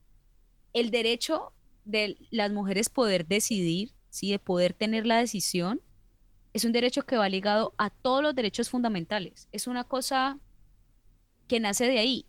el 0.74 0.90
derecho 0.90 1.54
de 1.86 2.18
las 2.30 2.52
mujeres 2.52 2.90
poder 2.90 3.26
decidir, 3.26 3.92
¿sí? 4.10 4.30
de 4.30 4.38
poder 4.38 4.74
tener 4.74 5.06
la 5.06 5.16
decisión, 5.16 5.80
es 6.52 6.66
un 6.66 6.72
derecho 6.72 7.06
que 7.06 7.16
va 7.16 7.30
ligado 7.30 7.72
a 7.78 7.88
todos 7.88 8.22
los 8.22 8.34
derechos 8.34 8.68
fundamentales. 8.68 9.48
Es 9.52 9.68
una 9.68 9.84
cosa 9.84 10.38
que 11.48 11.60
nace 11.60 11.86
de 11.86 11.98
ahí, 11.98 12.26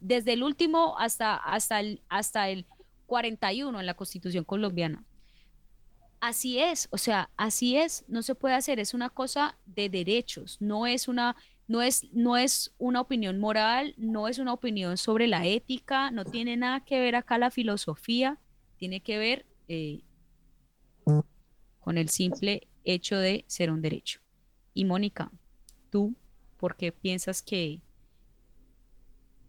desde 0.00 0.32
el 0.32 0.42
último 0.42 0.98
hasta, 0.98 1.36
hasta, 1.36 1.80
el, 1.80 2.02
hasta 2.08 2.48
el 2.48 2.66
41 3.06 3.78
en 3.78 3.86
la 3.86 3.94
Constitución 3.94 4.44
colombiana. 4.44 5.04
Así 6.20 6.58
es, 6.58 6.88
o 6.90 6.98
sea, 6.98 7.30
así 7.36 7.76
es, 7.76 8.04
no 8.08 8.22
se 8.22 8.34
puede 8.34 8.54
hacer, 8.54 8.80
es 8.80 8.94
una 8.94 9.10
cosa 9.10 9.58
de 9.66 9.88
derechos, 9.88 10.56
no 10.60 10.86
es 10.86 11.08
una 11.08 11.36
no 11.68 11.82
es, 11.82 12.06
no 12.12 12.36
es 12.36 12.72
una 12.78 13.00
opinión 13.00 13.38
moral, 13.38 13.94
no 13.96 14.28
es 14.28 14.38
una 14.38 14.52
opinión 14.52 14.96
sobre 14.96 15.26
la 15.26 15.46
ética, 15.46 16.10
no 16.10 16.24
tiene 16.24 16.56
nada 16.56 16.84
que 16.84 17.00
ver 17.00 17.16
acá 17.16 17.38
la 17.38 17.50
filosofía, 17.50 18.38
tiene 18.76 19.00
que 19.00 19.18
ver 19.18 19.46
eh, 19.68 20.02
con 21.80 21.98
el 21.98 22.08
simple 22.08 22.68
hecho 22.84 23.16
de 23.16 23.44
ser 23.48 23.70
un 23.70 23.82
derecho. 23.82 24.20
Y 24.74 24.84
Mónica, 24.84 25.32
tú, 25.90 26.14
¿por 26.56 26.76
qué 26.76 26.92
piensas 26.92 27.42
que 27.42 27.80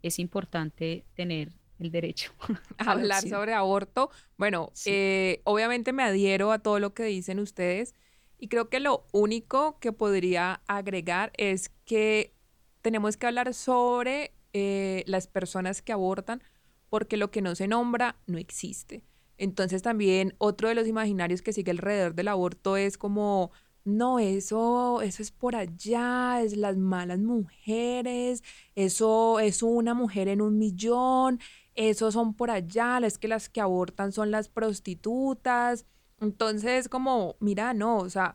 es 0.08 0.18
importante 0.18 1.04
tener 1.14 1.52
el 1.78 1.90
derecho 1.90 2.32
a 2.78 2.92
hablar 2.92 3.26
sobre 3.26 3.54
aborto? 3.54 4.10
Bueno, 4.36 4.72
eh, 4.84 5.40
obviamente 5.44 5.92
me 5.92 6.02
adhiero 6.02 6.52
a 6.52 6.58
todo 6.58 6.78
lo 6.80 6.92
que 6.94 7.04
dicen 7.04 7.38
ustedes 7.38 7.94
y 8.38 8.48
creo 8.48 8.68
que 8.68 8.80
lo 8.80 9.06
único 9.12 9.78
que 9.80 9.92
podría 9.92 10.60
agregar 10.66 11.32
es 11.36 11.70
que 11.84 12.34
tenemos 12.82 13.16
que 13.16 13.26
hablar 13.26 13.54
sobre 13.54 14.32
eh, 14.52 15.02
las 15.06 15.26
personas 15.26 15.82
que 15.82 15.92
abortan 15.92 16.42
porque 16.88 17.16
lo 17.16 17.30
que 17.30 17.42
no 17.42 17.54
se 17.54 17.68
nombra 17.68 18.16
no 18.26 18.38
existe. 18.38 19.04
Entonces 19.36 19.82
también 19.82 20.34
otro 20.38 20.68
de 20.68 20.74
los 20.74 20.86
imaginarios 20.86 21.42
que 21.42 21.52
sigue 21.52 21.70
alrededor 21.70 22.14
del 22.14 22.28
aborto 22.28 22.76
es 22.76 22.98
como, 22.98 23.52
no, 23.88 24.18
eso, 24.18 25.02
eso 25.02 25.22
es 25.22 25.30
por 25.30 25.56
allá, 25.56 26.42
es 26.42 26.56
las 26.56 26.76
malas 26.76 27.18
mujeres, 27.18 28.42
eso 28.74 29.40
es 29.40 29.62
una 29.62 29.94
mujer 29.94 30.28
en 30.28 30.40
un 30.40 30.58
millón, 30.58 31.40
eso 31.74 32.12
son 32.12 32.34
por 32.34 32.50
allá, 32.50 32.98
es 33.04 33.18
que 33.18 33.28
las 33.28 33.48
que 33.48 33.60
abortan 33.60 34.12
son 34.12 34.30
las 34.30 34.48
prostitutas. 34.48 35.86
Entonces, 36.20 36.88
como, 36.88 37.36
mira, 37.40 37.74
no, 37.74 37.98
o 37.98 38.10
sea, 38.10 38.34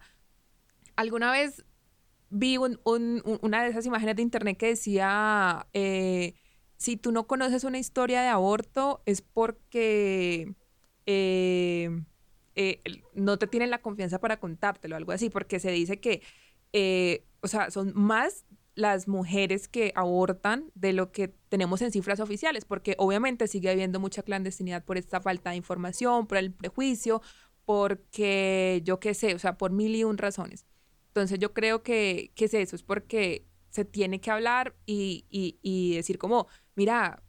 alguna 0.96 1.32
vez 1.32 1.66
vi 2.30 2.58
una 2.58 3.64
de 3.64 3.70
esas 3.70 3.86
imágenes 3.86 4.16
de 4.16 4.22
internet 4.24 4.58
que 4.58 4.68
decía, 4.68 5.68
eh, 5.74 6.34
si 6.78 6.98
tú 6.98 7.12
no 7.12 7.28
conoces 7.28 7.64
una 7.64 7.78
historia 7.78 8.22
de 8.22 8.30
aborto 8.30 9.04
es 9.06 9.22
porque 9.22 10.56
eh, 11.06 12.04
eh, 12.56 12.82
no 13.14 13.38
te 13.38 13.48
tienen 13.48 13.70
la 13.70 13.82
confianza 13.82 14.20
para 14.20 14.40
contártelo, 14.40 14.96
algo 14.96 15.12
así, 15.12 15.30
porque 15.30 15.60
se 15.60 15.72
dice 15.72 16.00
que, 16.00 16.22
eh, 16.74 17.26
o 17.42 17.48
sea, 17.48 17.72
son 17.72 17.92
más 17.96 18.46
las 18.76 19.08
mujeres 19.08 19.68
que 19.68 19.92
abortan 19.96 20.72
de 20.74 20.94
lo 20.94 21.12
que 21.12 21.28
tenemos 21.50 21.82
en 21.82 21.92
cifras 21.92 22.20
oficiales, 22.20 22.66
porque 22.66 22.96
obviamente 22.98 23.48
sigue 23.48 23.70
habiendo 23.70 24.00
mucha 24.00 24.24
clandestinidad 24.24 24.84
por 24.84 24.98
esta 24.98 25.22
falta 25.22 25.52
de 25.52 25.58
información, 25.58 26.28
por 26.28 26.38
el 26.38 26.52
prejuicio, 26.52 27.22
porque 27.66 28.82
yo 28.84 29.00
qué 29.00 29.14
sé, 29.14 29.36
o 29.36 29.40
sea, 29.40 29.58
por 29.58 29.72
mil 29.72 29.96
y 29.96 30.04
un 30.04 30.18
razones. 30.18 30.66
Entonces 31.08 31.40
yo 31.40 31.54
creo 31.54 31.84
que, 31.84 32.32
que 32.36 32.46
es 32.46 32.54
eso, 32.54 32.76
es 32.76 32.84
porque 32.84 33.46
se 33.70 33.86
tiene 33.86 34.20
que 34.20 34.32
hablar 34.32 34.76
y, 34.86 35.26
y, 35.30 35.60
y 35.62 35.96
decir 35.96 36.18
como, 36.18 36.48
mira, 36.76 37.24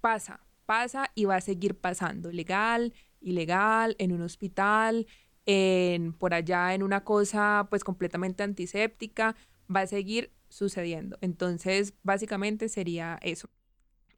pasa, 0.00 0.40
pasa 0.66 1.10
y 1.14 1.24
va 1.24 1.36
a 1.36 1.40
seguir 1.40 1.78
pasando, 1.78 2.30
legal, 2.32 2.92
ilegal, 3.22 3.96
en 3.98 4.12
un 4.12 4.22
hospital, 4.22 5.06
en 5.46 6.12
por 6.12 6.34
allá 6.34 6.74
en 6.74 6.82
una 6.82 7.04
cosa 7.04 7.66
pues 7.70 7.84
completamente 7.84 8.42
antiséptica, 8.42 9.36
va 9.74 9.80
a 9.80 9.86
seguir 9.86 10.32
sucediendo. 10.48 11.18
Entonces, 11.20 11.94
básicamente 12.02 12.68
sería 12.68 13.18
eso. 13.22 13.48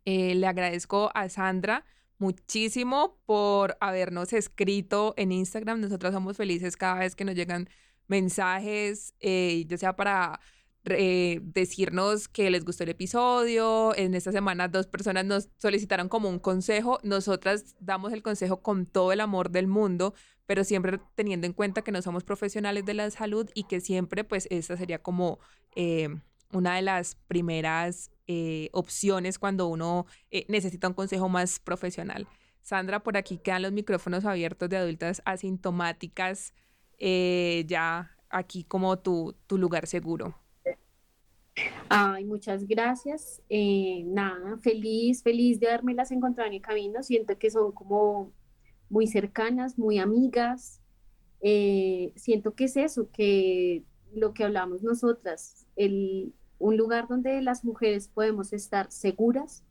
Eh, 0.05 0.35
le 0.35 0.47
agradezco 0.47 1.11
a 1.15 1.29
Sandra 1.29 1.85
muchísimo 2.19 3.19
por 3.27 3.77
habernos 3.81 4.33
escrito 4.33 5.15
en 5.17 5.33
Instagram. 5.33 5.81
Nosotros 5.81 6.13
somos 6.13 6.37
felices 6.37 6.77
cada 6.77 7.01
vez 7.01 7.17
que 7.17 7.25
nos 7.25 7.35
llegan 7.35 7.69
mensajes, 8.07 9.15
eh, 9.21 9.65
ya 9.67 9.79
sea 9.79 9.97
para 9.97 10.41
eh, 10.87 11.41
decirnos 11.43 12.29
que 12.29 12.51
les 12.51 12.65
gustó 12.65 12.85
el 12.85 12.91
episodio. 12.91 13.97
En 13.97 14.15
esta 14.15 14.33
semana 14.33 14.69
dos 14.69 14.87
personas 14.87 15.25
nos 15.25 15.49
solicitaron 15.57 16.09
como 16.09 16.29
un 16.29 16.39
consejo. 16.39 16.99
Nosotras 17.03 17.75
damos 17.81 18.13
el 18.13 18.23
consejo 18.23 18.61
con 18.61 18.85
todo 18.85 19.13
el 19.13 19.21
amor 19.21 19.51
del 19.51 19.67
mundo, 19.67 20.15
pero 20.45 20.63
siempre 20.63 21.01
teniendo 21.15 21.47
en 21.47 21.55
cuenta 21.55 21.83
que 21.83 21.93
no 21.93 22.03
somos 22.03 22.23
profesionales 22.23 22.85
de 22.85 22.95
la 22.95 23.11
salud 23.11 23.49
y 23.55 23.65
que 23.65 23.81
siempre 23.81 24.25
pues 24.25 24.47
esta 24.51 24.77
sería 24.77 25.03
como 25.03 25.39
eh, 25.75 26.09
una 26.53 26.77
de 26.77 26.83
las 26.83 27.15
primeras 27.29 28.11
eh, 28.27 28.69
opciones 28.73 29.39
cuando 29.39 29.69
uno 29.69 30.07
necesita 30.49 30.89
un 30.89 30.95
consejo 30.95 31.31
más 31.31 31.61
profesional. 31.61 32.29
Sandra, 32.61 33.03
por 33.03 33.17
aquí 33.17 33.39
quedan 33.39 33.63
los 33.63 33.73
micrófonos 33.73 34.27
abiertos 34.27 34.69
de 34.69 34.77
adultas 34.77 35.23
asintomáticas, 35.25 36.55
ya 36.99 38.11
aquí 38.31 38.65
como 38.65 38.99
tu, 38.99 39.35
tu 39.47 39.59
lugar 39.59 39.87
seguro. 39.87 40.44
Ay, 41.89 42.25
muchas 42.25 42.67
gracias. 42.67 43.43
Eh, 43.49 44.03
nada, 44.07 44.59
feliz, 44.59 45.23
feliz 45.23 45.61
de 45.61 45.69
las 45.95 46.11
encontrado 46.11 46.49
en 46.49 46.55
el 46.55 46.63
camino. 46.63 47.03
Siento 47.03 47.39
que 47.39 47.51
son 47.51 47.73
como 47.73 48.33
muy 48.89 49.07
cercanas, 49.07 49.79
muy 49.79 49.99
amigas. 49.99 50.81
Eh, 51.41 52.13
siento 52.17 52.55
que 52.55 52.65
es 52.65 52.77
eso, 52.77 53.11
que 53.13 53.85
lo 54.15 54.33
que 54.33 54.45
hablamos 54.45 54.83
nosotras, 54.83 55.67
el, 55.77 56.33
un 56.59 56.77
lugar 56.77 57.09
donde 57.09 57.43
las 57.43 57.65
mujeres 57.65 58.09
podemos 58.09 58.53
estar 58.53 58.91
seguras 58.91 59.65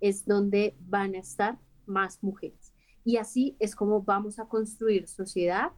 es 0.00 0.26
donde 0.26 0.76
van 0.80 1.14
a 1.14 1.18
estar 1.18 1.58
más 1.86 2.22
mujeres. 2.22 2.74
Y 3.04 3.16
así 3.16 3.56
es 3.58 3.74
como 3.74 4.02
vamos 4.02 4.38
a 4.38 4.46
construir 4.46 5.08
sociedad 5.08 5.72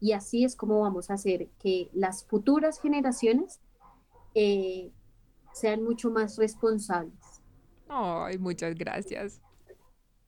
y 0.00 0.12
así 0.12 0.44
es 0.44 0.54
como 0.54 0.80
vamos 0.80 1.10
a 1.10 1.14
hacer 1.14 1.48
que 1.58 1.90
las 1.92 2.24
futuras 2.26 2.78
generaciones 2.80 3.60
eh, 4.34 4.90
sean 5.52 5.82
mucho 5.82 6.10
más 6.10 6.36
responsables. 6.36 7.42
Ay, 7.88 8.38
muchas 8.38 8.74
gracias. 8.74 9.40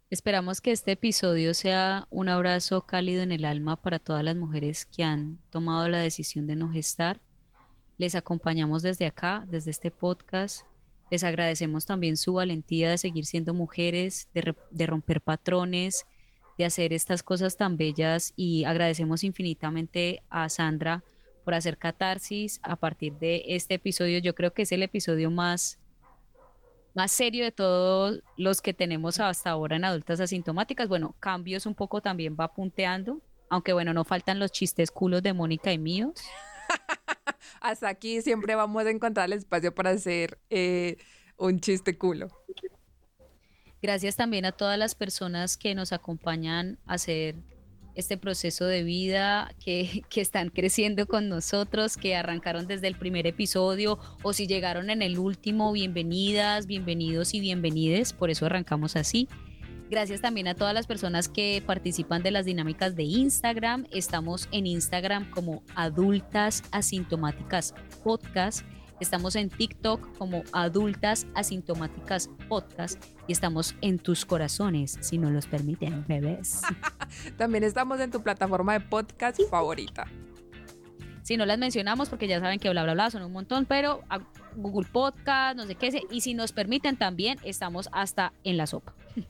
Esperamos 0.09 0.61
que 0.61 0.71
este 0.71 0.93
episodio 0.93 1.53
sea 1.53 2.07
un 2.11 2.29
abrazo 2.29 2.87
cálido 2.87 3.23
en 3.23 3.33
el 3.33 3.45
alma 3.45 3.75
para 3.75 3.99
todas 3.99 4.23
las 4.23 4.37
mujeres 4.37 4.87
que 4.87 5.03
han 5.03 5.39
tomado 5.51 5.89
la 5.89 5.99
decisión 5.99 6.47
de 6.47 6.55
no 6.55 6.71
gestar. 6.71 7.21
Les 7.99 8.15
acompañamos 8.15 8.83
desde 8.83 9.07
acá, 9.07 9.45
desde 9.49 9.73
este 9.73 9.91
podcast. 9.91 10.65
Les 11.11 11.25
agradecemos 11.25 11.87
también 11.87 12.17
su 12.17 12.35
valentía 12.35 12.91
de 12.91 12.99
seguir 12.99 13.27
siendo 13.27 13.53
mujeres, 13.53 14.29
de, 14.33 14.55
de 14.71 14.87
romper 14.87 15.21
patrones, 15.21 16.07
de 16.57 16.67
hacer 16.67 16.93
estas 16.93 17.25
cosas 17.25 17.57
tan 17.57 17.77
bellas 17.77 18.33
y 18.37 18.63
agradecemos 18.63 19.25
infinitamente 19.25 20.23
a 20.31 20.49
Sandra 20.49 21.03
por 21.47 21.55
hacer 21.55 21.79
catarsis 21.79 22.59
a 22.65 22.75
partir 22.75 23.13
de 23.21 23.45
este 23.47 23.75
episodio. 23.75 24.19
Yo 24.19 24.35
creo 24.35 24.53
que 24.53 24.63
es 24.63 24.73
el 24.73 24.83
episodio 24.83 25.31
más, 25.31 25.79
más 26.93 27.13
serio 27.13 27.45
de 27.45 27.53
todos 27.53 28.21
los 28.37 28.61
que 28.61 28.75
tenemos 28.75 29.21
hasta 29.21 29.51
ahora 29.51 29.77
en 29.77 29.85
adultas 29.85 30.19
asintomáticas. 30.19 30.89
Bueno, 30.89 31.15
cambios 31.21 31.65
un 31.65 31.77
poco 31.77 32.01
también 32.01 32.37
va 32.39 32.53
punteando, 32.53 33.21
aunque 33.49 33.73
bueno, 33.73 33.95
no 33.95 34.03
faltan 34.03 34.41
los 34.41 34.51
chistes 34.51 34.91
culos 34.91 35.23
de 35.23 35.35
Mónica 35.35 35.73
y 35.73 35.79
míos. 35.79 36.15
Hasta 37.61 37.91
aquí 37.91 38.23
siempre 38.23 38.57
vamos 38.57 38.85
a 38.85 38.91
encontrar 38.91 39.27
el 39.27 39.35
espacio 39.35 39.73
para 39.73 39.91
hacer 39.91 40.41
eh, 40.51 40.97
un 41.37 41.61
chiste 41.61 41.97
culo. 41.97 42.29
Gracias 43.81 44.17
también 44.17 44.47
a 44.47 44.51
todas 44.51 44.81
las 44.81 44.97
personas 44.97 45.57
que 45.57 45.77
nos 45.77 45.93
acompañan 45.93 46.81
a 46.87 46.95
hacer 46.95 47.37
este 47.97 48.17
proceso 48.17 48.67
de 48.67 48.83
vida, 48.83 49.53
que, 49.65 50.05
que, 50.09 50.21
están 50.21 50.51
creciendo 50.51 51.07
con 51.07 51.29
nosotros, 51.29 51.97
que 51.97 52.15
arrancaron 52.15 52.67
desde 52.67 52.87
el 52.87 52.97
primer 52.97 53.27
episodio 53.27 53.99
o 54.23 54.33
si 54.33 54.47
llegaron 54.47 54.91
en 54.91 55.03
el 55.03 55.19
último, 55.19 55.73
bienvenidas, 55.73 56.67
bienvenidos 56.67 57.35
y 57.35 57.41
bienvenides, 57.41 58.13
por 58.13 58.31
eso 58.31 58.47
arrancamos 58.47 58.97
así. 58.97 59.29
Gracias 59.89 60.21
también 60.21 60.49
a 60.49 60.55
todas 60.55 60.75
las 60.75 60.87
personas 60.87 61.29
que 61.29 61.63
participan 61.65 62.23
de 62.23 62.33
las 62.33 62.45
dinámicas 62.45 62.97
de 62.97 63.05
Instagram. 63.05 63.87
Estamos 63.93 64.49
en 64.51 64.67
Instagram 64.67 65.31
como 65.31 65.63
Adultas 65.77 66.65
Asintomáticas 66.73 67.73
Podcast. 68.03 68.67
Estamos 68.99 69.37
en 69.37 69.51
TikTok 69.51 70.17
como 70.17 70.43
Adultas 70.53 71.27
Asintomáticas 71.35 72.31
Podcast 72.49 73.05
y 73.27 73.33
estamos 73.33 73.75
en 73.83 73.99
tus 73.99 74.25
corazones, 74.25 74.97
si 75.03 75.19
no 75.19 75.29
los 75.29 75.47
permiten, 75.47 76.07
bebés. 76.07 76.63
También 77.37 77.63
estamos 77.63 78.01
en 78.01 78.11
tu 78.11 78.23
plataforma 78.23 78.73
de 78.73 78.81
podcast 78.81 79.39
favorita. 79.51 80.07
Si 81.23 81.37
no 81.37 81.45
las 81.45 81.59
mencionamos, 81.59 82.09
porque 82.09 82.27
ya 82.27 82.41
saben 82.41 82.59
que 82.59 82.71
bla, 82.71 82.85
bla, 82.85 82.95
bla 82.95 83.11
son 83.11 83.23
un 83.23 83.33
montón, 83.33 83.67
pero 83.67 84.01
a 84.09 84.21
Google 84.55 84.89
Podcast, 84.91 85.59
no 85.59 85.67
sé 85.67 85.75
qué, 85.75 86.03
y 86.11 86.23
si 86.23 86.33
nos 86.33 86.53
permiten 86.53 86.97
también, 86.97 87.39
estamos 87.45 87.91
hasta 87.93 88.33
en 88.45 88.57
la 88.57 88.67
sopa. 88.67 88.95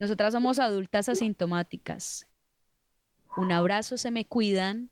Nosotras 0.00 0.32
somos 0.32 0.58
adultas 0.58 1.08
asintomáticas. 1.08 2.26
Un 3.36 3.52
abrazo, 3.52 3.96
se 3.96 4.10
me 4.10 4.24
cuidan. 4.24 4.90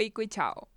Pico 0.00 0.22
y 0.22 0.28
chao. 0.28 0.69